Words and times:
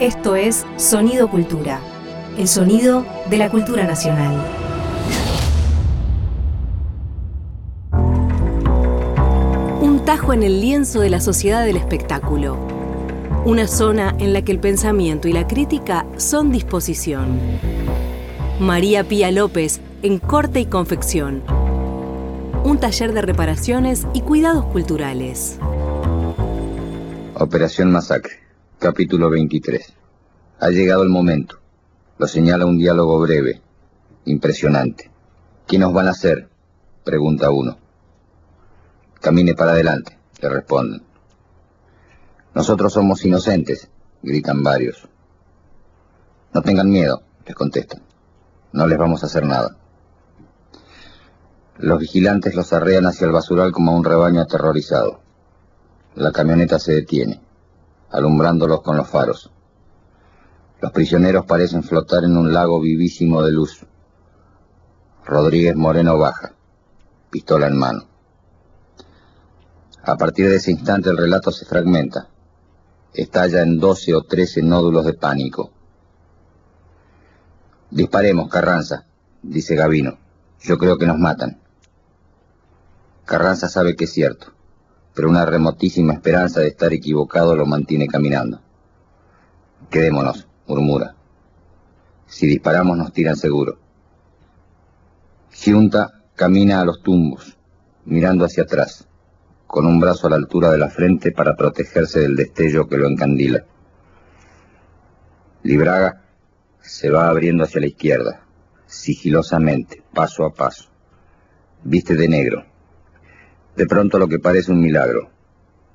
Esto 0.00 0.36
es 0.36 0.66
Sonido 0.76 1.30
Cultura, 1.30 1.80
el 2.36 2.48
sonido 2.48 3.06
de 3.30 3.38
la 3.38 3.48
cultura 3.48 3.84
nacional. 3.84 4.44
Un 9.80 10.02
tajo 10.04 10.34
en 10.34 10.42
el 10.42 10.60
lienzo 10.60 11.00
de 11.00 11.08
la 11.08 11.20
sociedad 11.20 11.64
del 11.64 11.78
espectáculo. 11.78 12.58
Una 13.46 13.66
zona 13.66 14.14
en 14.18 14.34
la 14.34 14.42
que 14.42 14.52
el 14.52 14.60
pensamiento 14.60 15.28
y 15.28 15.32
la 15.32 15.46
crítica 15.46 16.04
son 16.18 16.52
disposición. 16.52 17.40
María 18.60 19.02
Pía 19.02 19.30
López 19.30 19.80
en 20.02 20.18
Corte 20.18 20.60
y 20.60 20.66
Confección. 20.66 21.42
Un 22.64 22.78
taller 22.78 23.14
de 23.14 23.22
reparaciones 23.22 24.06
y 24.12 24.20
cuidados 24.20 24.66
culturales. 24.66 25.58
Operación 27.32 27.90
Masacre. 27.90 28.45
Capítulo 28.88 29.28
23. 29.30 29.94
Ha 30.60 30.68
llegado 30.68 31.02
el 31.02 31.08
momento. 31.08 31.58
Lo 32.18 32.28
señala 32.28 32.66
un 32.66 32.78
diálogo 32.78 33.18
breve, 33.18 33.60
impresionante. 34.26 35.10
¿Qué 35.66 35.76
nos 35.76 35.92
van 35.92 36.06
a 36.06 36.12
hacer? 36.12 36.48
Pregunta 37.02 37.50
uno. 37.50 37.76
Camine 39.20 39.56
para 39.56 39.72
adelante, 39.72 40.16
le 40.40 40.48
responden. 40.50 41.02
Nosotros 42.54 42.92
somos 42.92 43.24
inocentes, 43.24 43.88
gritan 44.22 44.62
varios. 44.62 45.08
No 46.54 46.62
tengan 46.62 46.88
miedo, 46.88 47.24
les 47.44 47.56
contestan. 47.56 48.02
No 48.70 48.86
les 48.86 48.98
vamos 48.98 49.24
a 49.24 49.26
hacer 49.26 49.44
nada. 49.44 49.76
Los 51.78 51.98
vigilantes 51.98 52.54
los 52.54 52.72
arrean 52.72 53.06
hacia 53.06 53.26
el 53.26 53.32
basural 53.32 53.72
como 53.72 53.96
un 53.96 54.04
rebaño 54.04 54.42
aterrorizado. 54.42 55.22
La 56.14 56.30
camioneta 56.30 56.78
se 56.78 56.92
detiene 56.92 57.45
alumbrándolos 58.10 58.82
con 58.82 58.96
los 58.96 59.08
faros. 59.08 59.50
Los 60.80 60.92
prisioneros 60.92 61.46
parecen 61.46 61.82
flotar 61.82 62.24
en 62.24 62.36
un 62.36 62.52
lago 62.52 62.80
vivísimo 62.80 63.42
de 63.42 63.52
luz. 63.52 63.84
Rodríguez 65.24 65.74
Moreno 65.74 66.18
baja, 66.18 66.54
pistola 67.30 67.66
en 67.66 67.76
mano. 67.76 68.04
A 70.04 70.16
partir 70.16 70.48
de 70.48 70.56
ese 70.56 70.70
instante 70.70 71.10
el 71.10 71.16
relato 71.16 71.50
se 71.50 71.64
fragmenta. 71.64 72.28
Estalla 73.12 73.62
en 73.62 73.80
doce 73.80 74.14
o 74.14 74.22
trece 74.22 74.62
nódulos 74.62 75.04
de 75.04 75.14
pánico. 75.14 75.72
Disparemos, 77.90 78.48
Carranza, 78.48 79.06
dice 79.42 79.74
Gavino. 79.74 80.18
Yo 80.60 80.76
creo 80.78 80.98
que 80.98 81.06
nos 81.06 81.18
matan. 81.18 81.60
Carranza 83.24 83.68
sabe 83.68 83.96
que 83.96 84.04
es 84.04 84.12
cierto 84.12 84.55
pero 85.16 85.30
una 85.30 85.46
remotísima 85.46 86.12
esperanza 86.12 86.60
de 86.60 86.68
estar 86.68 86.92
equivocado 86.92 87.56
lo 87.56 87.64
mantiene 87.64 88.06
caminando. 88.06 88.60
Quedémonos, 89.88 90.46
murmura. 90.66 91.16
Si 92.26 92.46
disparamos 92.46 92.98
nos 92.98 93.14
tiran 93.14 93.34
seguro. 93.34 93.78
Giunta 95.50 96.22
camina 96.34 96.82
a 96.82 96.84
los 96.84 97.02
tumbos, 97.02 97.56
mirando 98.04 98.44
hacia 98.44 98.64
atrás, 98.64 99.08
con 99.66 99.86
un 99.86 99.98
brazo 99.98 100.26
a 100.26 100.30
la 100.30 100.36
altura 100.36 100.70
de 100.70 100.76
la 100.76 100.90
frente 100.90 101.32
para 101.32 101.56
protegerse 101.56 102.20
del 102.20 102.36
destello 102.36 102.86
que 102.86 102.98
lo 102.98 103.08
encandila. 103.08 103.64
Libraga 105.62 106.24
se 106.82 107.08
va 107.08 107.30
abriendo 107.30 107.64
hacia 107.64 107.80
la 107.80 107.86
izquierda, 107.86 108.42
sigilosamente, 108.84 110.02
paso 110.12 110.44
a 110.44 110.52
paso. 110.52 110.90
Viste 111.84 112.14
de 112.16 112.28
negro, 112.28 112.66
de 113.76 113.86
pronto 113.86 114.18
lo 114.18 114.26
que 114.26 114.38
parece 114.38 114.72
un 114.72 114.80
milagro. 114.80 115.30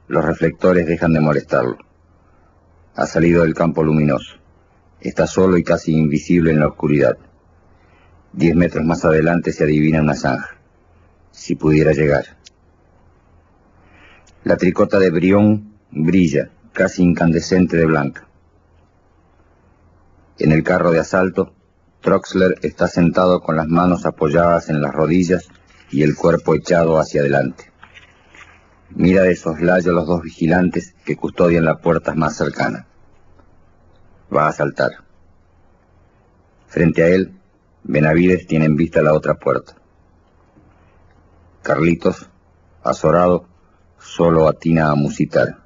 Los 0.07 0.23
reflectores 0.23 0.85
dejan 0.85 1.13
de 1.13 1.19
molestarlo. 1.19 1.77
Ha 2.95 3.07
salido 3.07 3.41
del 3.41 3.55
campo 3.55 3.83
luminoso. 3.83 4.35
Está 4.99 5.25
solo 5.25 5.57
y 5.57 5.63
casi 5.63 5.93
invisible 5.93 6.51
en 6.51 6.59
la 6.59 6.67
oscuridad. 6.67 7.17
Diez 8.33 8.55
metros 8.55 8.85
más 8.85 9.03
adelante 9.03 9.51
se 9.51 9.63
adivina 9.63 10.01
una 10.01 10.15
zanja. 10.15 10.57
Si 11.31 11.55
pudiera 11.55 11.91
llegar. 11.91 12.37
La 14.43 14.57
tricota 14.57 14.99
de 14.99 15.09
Brión 15.09 15.73
brilla, 15.89 16.51
casi 16.73 17.03
incandescente 17.03 17.77
de 17.77 17.85
blanca. 17.85 18.27
En 20.37 20.51
el 20.51 20.63
carro 20.63 20.91
de 20.91 20.99
asalto, 20.99 21.53
Troxler 22.01 22.55
está 22.61 22.87
sentado 22.87 23.41
con 23.41 23.55
las 23.55 23.67
manos 23.67 24.05
apoyadas 24.05 24.69
en 24.69 24.81
las 24.81 24.93
rodillas 24.93 25.47
y 25.91 26.03
el 26.03 26.15
cuerpo 26.15 26.55
echado 26.55 26.99
hacia 26.99 27.21
adelante. 27.21 27.70
Mira 28.95 29.23
de 29.23 29.35
soslayo 29.35 29.93
los 29.93 30.05
dos 30.05 30.21
vigilantes 30.21 30.93
que 31.05 31.15
custodian 31.15 31.63
la 31.63 31.77
puerta 31.77 32.13
más 32.13 32.35
cercana. 32.35 32.87
Va 34.35 34.47
a 34.47 34.51
saltar. 34.51 34.91
Frente 36.67 37.03
a 37.03 37.07
él, 37.07 37.33
Benavides 37.83 38.47
tiene 38.47 38.65
en 38.65 38.75
vista 38.75 39.01
la 39.01 39.13
otra 39.13 39.35
puerta. 39.35 39.75
Carlitos, 41.61 42.29
azorado, 42.83 43.45
solo 43.97 44.47
atina 44.47 44.89
a 44.89 44.95
musitar. 44.95 45.57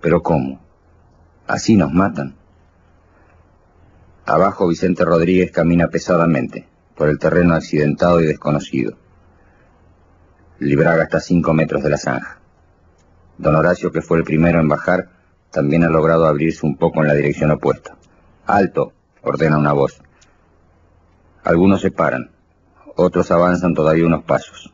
¿Pero 0.00 0.22
cómo? 0.22 0.60
¿Así 1.46 1.76
nos 1.76 1.92
matan? 1.92 2.36
Abajo 4.24 4.68
Vicente 4.68 5.04
Rodríguez 5.04 5.50
camina 5.50 5.88
pesadamente 5.88 6.68
por 6.94 7.08
el 7.08 7.18
terreno 7.18 7.54
accidentado 7.54 8.20
y 8.20 8.26
desconocido. 8.26 8.99
Libraga 10.60 11.04
está 11.04 11.16
a 11.16 11.20
cinco 11.20 11.54
metros 11.54 11.82
de 11.82 11.88
la 11.88 11.96
zanja. 11.96 12.38
Don 13.38 13.56
Horacio, 13.56 13.90
que 13.90 14.02
fue 14.02 14.18
el 14.18 14.24
primero 14.24 14.60
en 14.60 14.68
bajar, 14.68 15.08
también 15.50 15.84
ha 15.84 15.88
logrado 15.88 16.26
abrirse 16.26 16.66
un 16.66 16.76
poco 16.76 17.00
en 17.00 17.08
la 17.08 17.14
dirección 17.14 17.50
opuesta. 17.50 17.96
¡Alto! 18.44 18.92
ordena 19.22 19.56
una 19.56 19.72
voz. 19.72 20.02
Algunos 21.44 21.80
se 21.80 21.90
paran, 21.90 22.30
otros 22.94 23.30
avanzan 23.30 23.72
todavía 23.72 24.04
unos 24.04 24.24
pasos. 24.24 24.70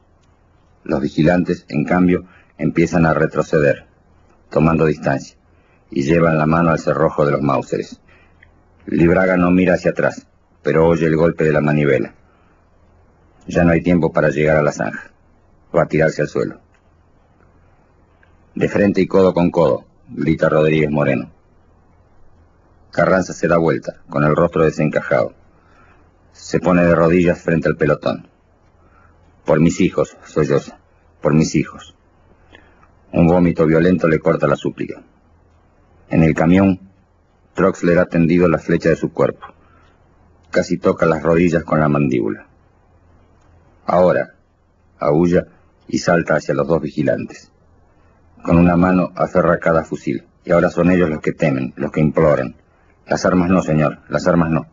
Los 0.83 1.01
vigilantes, 1.01 1.65
en 1.69 1.85
cambio, 1.85 2.25
empiezan 2.59 3.07
a 3.07 3.15
retroceder, 3.15 3.87
tomando 4.51 4.87
distancia, 4.87 5.37
y 5.89 6.03
llevan 6.03 6.37
la 6.37 6.47
mano 6.47 6.71
al 6.71 6.81
cerrojo 6.81 7.25
de 7.25 7.31
los 7.31 7.43
Mauseres. 7.43 8.01
Libraga 8.87 9.37
no 9.37 9.53
mira 9.53 9.75
hacia 9.75 9.93
atrás, 9.93 10.27
pero 10.65 10.89
oye 10.89 11.07
el 11.07 11.15
golpe 11.15 11.45
de 11.45 11.53
la 11.53 11.61
manivela. 11.61 12.13
Ya 13.47 13.63
no 13.63 13.71
hay 13.71 13.83
tiempo 13.85 14.13
para 14.13 14.31
llegar 14.31 14.57
a 14.57 14.63
la 14.63 14.73
zanja 14.73 15.13
a 15.83 15.89
tirarse 15.89 16.23
al 16.23 16.29
suelo. 16.29 16.61
De 18.55 18.69
frente 18.69 19.01
y 19.01 19.07
codo 19.07 19.35
con 19.35 19.51
codo, 19.51 19.85
grita 20.09 20.49
Rodríguez 20.49 20.91
Moreno. 20.91 21.31
Carranza 22.91 23.35
se 23.35 23.49
da 23.49 23.59
vuelta, 23.59 24.01
con 24.09 24.25
el 24.25 24.35
rostro 24.35 24.65
desencajado. 24.65 25.35
Se 26.33 26.61
pone 26.61 26.83
de 26.83 26.95
rodillas 26.95 27.43
frente 27.43 27.69
al 27.69 27.77
pelotón. 27.77 28.29
Por 29.45 29.61
mis 29.61 29.81
hijos, 29.81 30.17
solloza, 30.25 30.79
por 31.21 31.35
mis 31.35 31.55
hijos. 31.55 31.95
Un 33.13 33.27
vómito 33.27 33.67
violento 33.67 34.09
le 34.09 34.19
corta 34.19 34.47
la 34.47 34.57
súplica. 34.57 35.03
En 36.09 36.23
el 36.23 36.35
camión, 36.35 36.81
Troxler 37.55 37.99
ha 37.99 38.07
tendido 38.07 38.49
la 38.49 38.59
flecha 38.59 38.89
de 38.89 38.97
su 38.97 39.13
cuerpo. 39.13 39.47
Casi 40.51 40.79
toca 40.79 41.05
las 41.07 41.23
rodillas 41.23 41.65
con 41.65 41.81
la 41.81 41.89
mandíbula. 41.89 42.47
Ahora, 43.85 44.35
aúlla, 44.99 45.47
y 45.89 45.99
salta 45.99 46.37
hacia 46.37 46.55
los 46.55 46.67
dos 46.67 46.81
vigilantes. 46.83 47.51
Con 48.43 48.59
una 48.59 48.77
mano 48.77 49.13
aferra 49.15 49.59
cada 49.59 49.85
fusil, 49.85 50.25
y 50.45 50.53
ahora 50.53 50.71
son 50.71 50.91
ellos 50.91 51.11
los 51.11 51.21
que 51.21 51.33
temen, 51.33 51.73
los 51.77 51.91
que 51.91 52.01
imploran. 52.01 52.57
Las 53.07 53.25
armas 53.25 53.51
no, 53.51 53.63
señor, 53.63 53.99
las 54.09 54.27
armas 54.27 54.51
no. 54.51 54.67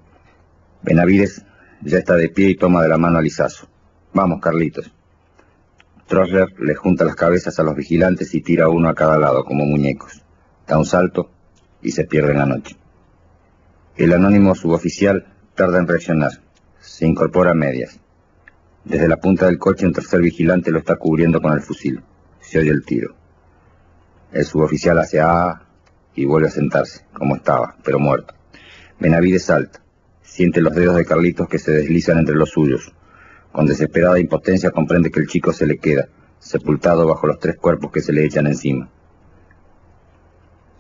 Benavides 0.82 1.46
ya 1.82 1.98
está 1.98 2.16
de 2.16 2.30
pie 2.30 2.50
y 2.50 2.56
toma 2.56 2.82
de 2.82 2.90
la 2.90 2.98
mano 2.98 3.18
a 3.18 3.22
Lizazo. 3.22 3.68
Vamos, 4.14 4.42
Carlitos. 4.42 4.92
Trosler 6.08 6.48
le 6.60 6.76
junta 6.76 7.06
las 7.06 7.16
cabezas 7.16 7.58
a 7.60 7.64
los 7.64 7.76
vigilantes 7.76 8.34
y 8.36 8.42
tira 8.42 8.70
uno 8.70 8.90
a 8.90 8.96
cada 8.96 9.18
lado, 9.18 9.44
como 9.46 9.66
muñecos. 9.66 10.24
Da 10.68 10.78
un 10.78 10.86
salto 10.86 11.32
y 11.82 11.92
se 11.92 12.06
pierde 12.06 12.32
en 12.32 12.40
la 12.40 12.46
noche. 12.46 12.76
El 13.96 14.14
anónimo 14.14 14.56
suboficial 14.56 15.26
tarda 15.56 15.80
en 15.80 15.88
reaccionar. 15.88 16.32
Se 16.80 17.06
incorpora 17.06 17.52
a 17.52 17.56
medias. 17.56 18.00
Desde 18.86 19.08
la 19.08 19.18
punta 19.18 19.46
del 19.46 19.58
coche 19.58 19.86
un 19.86 19.94
tercer 19.94 20.22
vigilante 20.22 20.72
lo 20.72 20.80
está 20.80 20.98
cubriendo 20.98 21.42
con 21.42 21.54
el 21.54 21.62
fusil. 21.62 22.02
Se 22.42 22.60
oye 22.60 22.70
el 22.70 22.84
tiro. 22.84 23.16
El 24.32 24.44
suboficial 24.44 25.00
hace 25.00 25.22
A 25.22 25.62
y 26.16 26.26
vuelve 26.26 26.50
a 26.50 26.52
sentarse, 26.52 27.06
como 27.14 27.38
estaba, 27.38 27.78
pero 27.84 27.98
muerto. 28.00 28.34
Benavides 29.00 29.46
salta. 29.46 29.80
Siente 30.22 30.62
los 30.62 30.76
dedos 30.76 30.98
de 30.98 31.06
Carlitos 31.06 31.48
que 31.48 31.60
se 31.60 31.72
deslizan 31.72 32.20
entre 32.20 32.36
los 32.36 32.50
suyos. 32.50 32.94
Con 33.54 33.66
desesperada 33.66 34.20
impotencia 34.20 34.72
comprende 34.72 35.12
que 35.12 35.20
el 35.22 35.28
chico 35.28 35.54
se 35.54 35.66
le 35.66 35.78
queda, 35.78 36.10
sepultado 36.40 37.08
bajo 37.08 37.28
los 37.28 37.40
tres 37.40 37.56
cuerpos 37.56 37.92
que 37.92 38.02
se 38.02 38.12
le 38.12 38.26
echan 38.26 38.48
encima. 38.48 38.90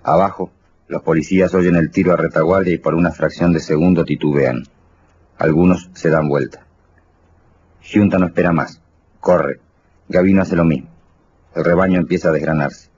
Abajo, 0.03 0.51
los 0.87 1.01
policías 1.03 1.53
oyen 1.53 1.77
el 1.77 1.89
tiro 1.91 2.11
a 2.11 2.17
retaguardia 2.17 2.73
y 2.73 2.79
por 2.79 2.95
una 2.95 3.11
fracción 3.11 3.53
de 3.53 3.61
segundo 3.61 4.03
titubean. 4.03 4.63
Algunos 5.37 5.89
se 5.93 6.09
dan 6.09 6.27
vuelta. 6.27 6.65
Junta 7.91 8.17
no 8.17 8.27
espera 8.27 8.51
más. 8.51 8.81
Corre. 9.19 9.59
Gavino 10.07 10.41
hace 10.41 10.55
lo 10.55 10.63
mismo. 10.63 10.89
El 11.55 11.65
rebaño 11.65 11.99
empieza 11.99 12.29
a 12.29 12.31
desgranarse. 12.31 12.89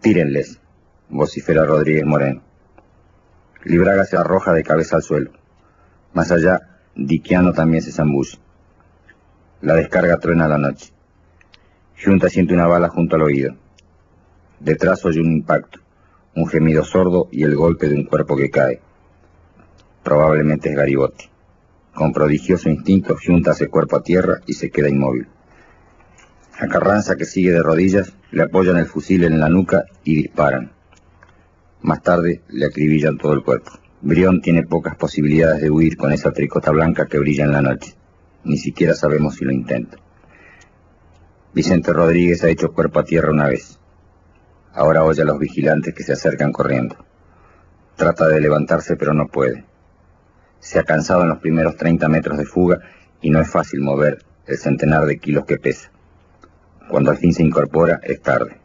Tírenles, 0.00 0.60
vocifera 1.08 1.64
Rodríguez 1.64 2.04
Moreno. 2.04 2.42
Libraga 3.64 4.04
se 4.04 4.16
arroja 4.16 4.52
de 4.52 4.62
cabeza 4.62 4.96
al 4.96 5.02
suelo. 5.02 5.32
Más 6.12 6.30
allá, 6.30 6.60
Diquiano 6.94 7.52
también 7.52 7.82
se 7.82 7.92
zambulle. 7.92 8.38
La 9.60 9.74
descarga 9.74 10.18
truena 10.18 10.48
la 10.48 10.58
noche. 10.58 10.92
Junta 12.02 12.28
siente 12.28 12.54
una 12.54 12.66
bala 12.66 12.88
junto 12.88 13.16
al 13.16 13.22
oído. 13.22 13.54
Detrás 14.58 15.04
oye 15.04 15.20
un 15.20 15.32
impacto, 15.32 15.80
un 16.34 16.46
gemido 16.46 16.84
sordo 16.84 17.28
y 17.30 17.44
el 17.44 17.54
golpe 17.54 17.88
de 17.88 17.96
un 17.96 18.04
cuerpo 18.04 18.36
que 18.36 18.50
cae. 18.50 18.80
Probablemente 20.02 20.70
es 20.70 20.76
Garibotti. 20.76 21.29
Con 22.00 22.14
prodigioso 22.14 22.70
instinto, 22.70 23.14
Junta 23.22 23.50
hace 23.50 23.68
cuerpo 23.68 23.96
a 23.96 24.02
tierra 24.02 24.40
y 24.46 24.54
se 24.54 24.70
queda 24.70 24.88
inmóvil. 24.88 25.28
A 26.58 26.66
Carranza, 26.66 27.14
que 27.14 27.26
sigue 27.26 27.52
de 27.52 27.62
rodillas, 27.62 28.14
le 28.30 28.44
apoyan 28.44 28.78
el 28.78 28.86
fusil 28.86 29.22
en 29.24 29.38
la 29.38 29.50
nuca 29.50 29.84
y 30.02 30.14
disparan. 30.14 30.72
Más 31.82 32.02
tarde 32.02 32.40
le 32.48 32.64
acribillan 32.64 33.18
todo 33.18 33.34
el 33.34 33.42
cuerpo. 33.42 33.72
Brión 34.00 34.40
tiene 34.40 34.62
pocas 34.62 34.96
posibilidades 34.96 35.60
de 35.60 35.68
huir 35.68 35.98
con 35.98 36.10
esa 36.10 36.32
tricota 36.32 36.70
blanca 36.70 37.04
que 37.04 37.18
brilla 37.18 37.44
en 37.44 37.52
la 37.52 37.60
noche. 37.60 37.94
Ni 38.44 38.56
siquiera 38.56 38.94
sabemos 38.94 39.34
si 39.34 39.44
lo 39.44 39.52
intenta. 39.52 39.98
Vicente 41.52 41.92
Rodríguez 41.92 42.42
ha 42.44 42.48
hecho 42.48 42.72
cuerpo 42.72 43.00
a 43.00 43.04
tierra 43.04 43.30
una 43.30 43.48
vez. 43.48 43.78
Ahora 44.72 45.04
oye 45.04 45.20
a 45.20 45.26
los 45.26 45.38
vigilantes 45.38 45.92
que 45.92 46.02
se 46.02 46.14
acercan 46.14 46.50
corriendo. 46.50 46.96
Trata 47.96 48.26
de 48.26 48.40
levantarse 48.40 48.96
pero 48.96 49.12
no 49.12 49.26
puede. 49.26 49.68
Se 50.60 50.78
ha 50.78 50.84
cansado 50.84 51.22
en 51.22 51.30
los 51.30 51.38
primeros 51.38 51.76
30 51.76 52.08
metros 52.08 52.38
de 52.38 52.44
fuga 52.44 52.80
y 53.20 53.30
no 53.30 53.40
es 53.40 53.50
fácil 53.50 53.80
mover 53.80 54.24
el 54.46 54.58
centenar 54.58 55.06
de 55.06 55.18
kilos 55.18 55.46
que 55.46 55.58
pesa. 55.58 55.90
Cuando 56.88 57.10
al 57.10 57.18
fin 57.18 57.32
se 57.32 57.42
incorpora 57.42 58.00
es 58.02 58.20
tarde. 58.20 58.58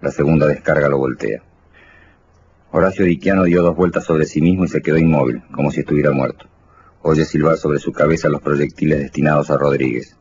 La 0.00 0.10
segunda 0.10 0.46
descarga 0.46 0.88
lo 0.88 0.98
voltea. 0.98 1.42
Horacio 2.70 3.04
Diquiano 3.04 3.44
dio 3.44 3.62
dos 3.62 3.76
vueltas 3.76 4.04
sobre 4.04 4.26
sí 4.26 4.40
mismo 4.40 4.64
y 4.64 4.68
se 4.68 4.82
quedó 4.82 4.96
inmóvil, 4.96 5.42
como 5.52 5.70
si 5.70 5.80
estuviera 5.80 6.12
muerto. 6.12 6.46
Oye 7.02 7.24
silbar 7.24 7.56
sobre 7.56 7.78
su 7.78 7.92
cabeza 7.92 8.28
los 8.28 8.40
proyectiles 8.40 8.98
destinados 8.98 9.50
a 9.50 9.58
Rodríguez. 9.58 10.16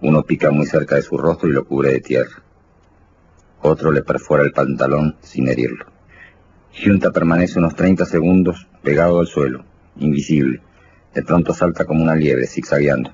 Uno 0.00 0.22
pica 0.22 0.50
muy 0.50 0.66
cerca 0.66 0.96
de 0.96 1.02
su 1.02 1.16
rostro 1.16 1.48
y 1.48 1.52
lo 1.52 1.64
cubre 1.64 1.92
de 1.92 2.00
tierra. 2.00 2.42
Otro 3.60 3.90
le 3.92 4.02
perfora 4.02 4.42
el 4.42 4.52
pantalón 4.52 5.16
sin 5.20 5.48
herirlo. 5.48 5.86
Junta 6.72 7.10
permanece 7.10 7.58
unos 7.58 7.74
30 7.74 8.04
segundos 8.04 8.68
pegado 8.82 9.18
al 9.18 9.26
suelo, 9.26 9.64
invisible. 9.98 10.60
De 11.14 11.22
pronto 11.22 11.54
salta 11.54 11.84
como 11.84 12.02
una 12.02 12.14
liebre, 12.14 12.46
zigzagueando. 12.46 13.12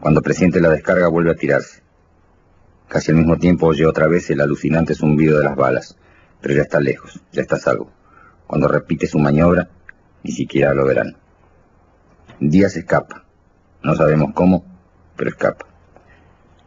Cuando 0.00 0.22
presiente 0.22 0.60
la 0.60 0.70
descarga 0.70 1.08
vuelve 1.08 1.30
a 1.30 1.36
tirarse. 1.36 1.82
Casi 2.88 3.10
al 3.10 3.18
mismo 3.18 3.38
tiempo 3.38 3.66
oye 3.66 3.86
otra 3.86 4.06
vez 4.06 4.28
el 4.30 4.40
alucinante 4.40 4.94
zumbido 4.94 5.38
de 5.38 5.44
las 5.44 5.56
balas, 5.56 5.96
pero 6.40 6.54
ya 6.54 6.62
está 6.62 6.80
lejos, 6.80 7.20
ya 7.32 7.42
está 7.42 7.56
salvo. 7.56 7.90
Cuando 8.46 8.68
repite 8.68 9.06
su 9.06 9.18
maniobra, 9.18 9.70
ni 10.22 10.32
siquiera 10.32 10.74
lo 10.74 10.84
verán. 10.84 11.16
Díaz 12.40 12.76
escapa. 12.76 13.24
No 13.82 13.94
sabemos 13.94 14.32
cómo, 14.34 14.64
pero 15.16 15.30
escapa. 15.30 15.66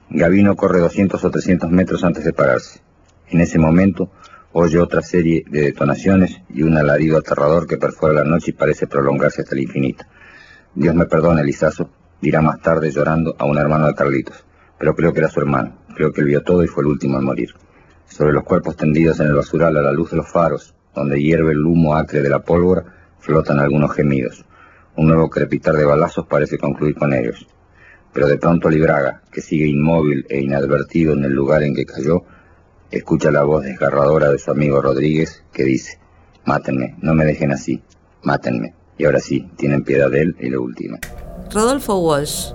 Gavino 0.09 0.55
corre 0.55 0.79
200 0.79 1.23
o 1.23 1.29
300 1.29 1.69
metros 1.69 2.03
antes 2.03 2.23
de 2.23 2.33
pararse. 2.33 2.81
En 3.27 3.41
ese 3.41 3.59
momento 3.59 4.09
oye 4.57 4.79
otra 4.79 5.01
serie 5.01 5.43
de 5.49 5.63
detonaciones 5.63 6.41
y 6.47 6.63
un 6.63 6.77
alarido 6.77 7.17
aterrador 7.17 7.67
que 7.67 7.75
perfora 7.75 8.13
la 8.13 8.23
noche 8.23 8.51
y 8.51 8.53
parece 8.53 8.87
prolongarse 8.87 9.41
hasta 9.41 9.53
el 9.53 9.63
infinito. 9.63 10.05
Dios 10.73 10.95
me 10.95 11.07
perdone, 11.07 11.43
Lizazo, 11.43 11.89
dirá 12.21 12.41
más 12.41 12.61
tarde 12.61 12.89
llorando 12.89 13.35
a 13.37 13.43
un 13.43 13.57
hermano 13.57 13.87
de 13.87 13.95
Carlitos, 13.95 14.45
pero 14.79 14.95
creo 14.95 15.11
que 15.11 15.19
era 15.19 15.29
su 15.29 15.41
hermano, 15.41 15.75
creo 15.93 16.13
que 16.13 16.21
él 16.21 16.27
vio 16.27 16.41
todo 16.41 16.63
y 16.63 16.67
fue 16.67 16.83
el 16.83 16.87
último 16.87 17.17
en 17.17 17.25
morir. 17.25 17.49
Sobre 18.05 18.31
los 18.31 18.45
cuerpos 18.45 18.77
tendidos 18.77 19.19
en 19.19 19.27
el 19.27 19.35
basural 19.35 19.75
a 19.75 19.81
la 19.81 19.91
luz 19.91 20.11
de 20.11 20.17
los 20.17 20.31
faros, 20.31 20.73
donde 20.93 21.21
hierve 21.21 21.51
el 21.51 21.65
humo 21.65 21.93
acre 21.93 22.21
de 22.21 22.29
la 22.29 22.39
pólvora, 22.39 22.85
flotan 23.19 23.59
algunos 23.59 23.93
gemidos. 23.93 24.45
Un 24.95 25.07
nuevo 25.07 25.29
crepitar 25.29 25.75
de 25.75 25.83
balazos 25.83 26.27
parece 26.27 26.57
concluir 26.57 26.95
con 26.95 27.13
ellos 27.13 27.45
pero 28.13 28.27
de 28.27 28.37
pronto 28.37 28.69
Libraga, 28.69 29.23
que 29.29 29.41
sigue 29.41 29.67
inmóvil 29.67 30.25
e 30.29 30.39
inadvertido 30.39 31.11
en 31.11 31.25
el 31.25 31.33
lugar 31.33 31.63
en 31.63 31.75
que 31.75 31.85
cayó, 31.85 32.23
escucha 32.91 33.31
la 33.31 33.43
voz 33.43 33.63
desgarradora 33.63 34.29
de 34.29 34.39
su 34.39 34.51
amigo 34.51 34.81
Rodríguez 34.81 35.43
que 35.51 35.63
dice, 35.63 35.99
mátenme, 36.45 36.95
no 37.01 37.13
me 37.13 37.25
dejen 37.25 37.51
así, 37.51 37.81
mátenme. 38.23 38.73
Y 38.97 39.05
ahora 39.05 39.19
sí, 39.19 39.49
tienen 39.57 39.83
piedad 39.83 40.09
de 40.09 40.21
él 40.21 40.35
y 40.39 40.49
lo 40.49 40.61
último. 40.61 40.97
Rodolfo 41.51 41.99
Walsh, 41.99 42.53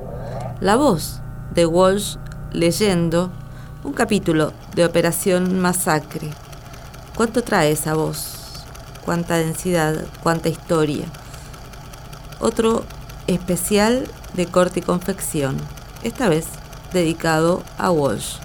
la 0.61 0.77
voz 0.77 1.21
de 1.55 1.67
Walsh 1.67 2.17
leyendo 2.53 3.31
un 3.85 3.93
capítulo 3.93 4.53
de 4.75 4.85
Operación 4.85 5.61
Masacre. 5.61 6.29
¿Cuánto 7.17 7.43
trae 7.43 7.73
esa 7.73 7.95
voz? 7.95 8.65
¿Cuánta 9.05 9.37
densidad? 9.37 10.05
¿Cuánta 10.23 10.49
historia? 10.49 11.07
Otro 12.41 12.85
especial 13.27 14.09
de 14.35 14.47
corte 14.47 14.81
y 14.81 14.83
confección, 14.83 15.57
esta 16.03 16.29
vez 16.29 16.47
dedicado 16.93 17.63
a 17.79 17.91
Walsh. 17.91 18.37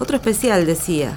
Otro 0.00 0.16
especial 0.16 0.64
decía, 0.64 1.14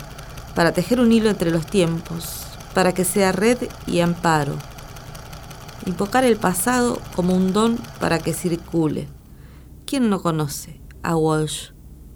para 0.56 0.72
tejer 0.72 1.00
un 1.00 1.12
hilo 1.12 1.30
entre 1.30 1.52
los 1.52 1.68
tiempos, 1.68 2.46
para 2.74 2.94
que 2.94 3.06
sea 3.06 3.32
red 3.32 3.58
y 3.86 4.00
amparo. 4.00 4.56
Invocar 5.86 6.24
el 6.24 6.38
pasado 6.38 7.00
como 7.16 7.36
un 7.36 7.54
don 7.54 7.78
para 8.00 8.20
que 8.20 8.34
circule. 8.34 9.08
¿Quién 9.86 10.10
no 10.10 10.22
conoce 10.22 10.82
a 11.04 11.16
Walsh? 11.16 11.72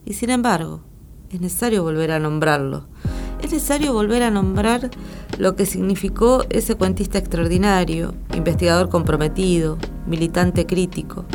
Y 0.05 0.13
sin 0.13 0.29
embargo, 0.29 0.81
es 1.29 1.39
necesario 1.39 1.83
volver 1.83 2.11
a 2.11 2.19
nombrarlo. 2.19 2.87
Es 3.41 3.51
necesario 3.51 3.93
volver 3.93 4.23
a 4.23 4.31
nombrar 4.31 4.89
lo 5.37 5.55
que 5.55 5.65
significó 5.65 6.45
ese 6.49 6.75
cuentista 6.75 7.17
extraordinario, 7.17 8.15
investigador 8.33 8.89
comprometido, 8.89 9.77
militante 10.07 10.65
crítico, 10.65 11.25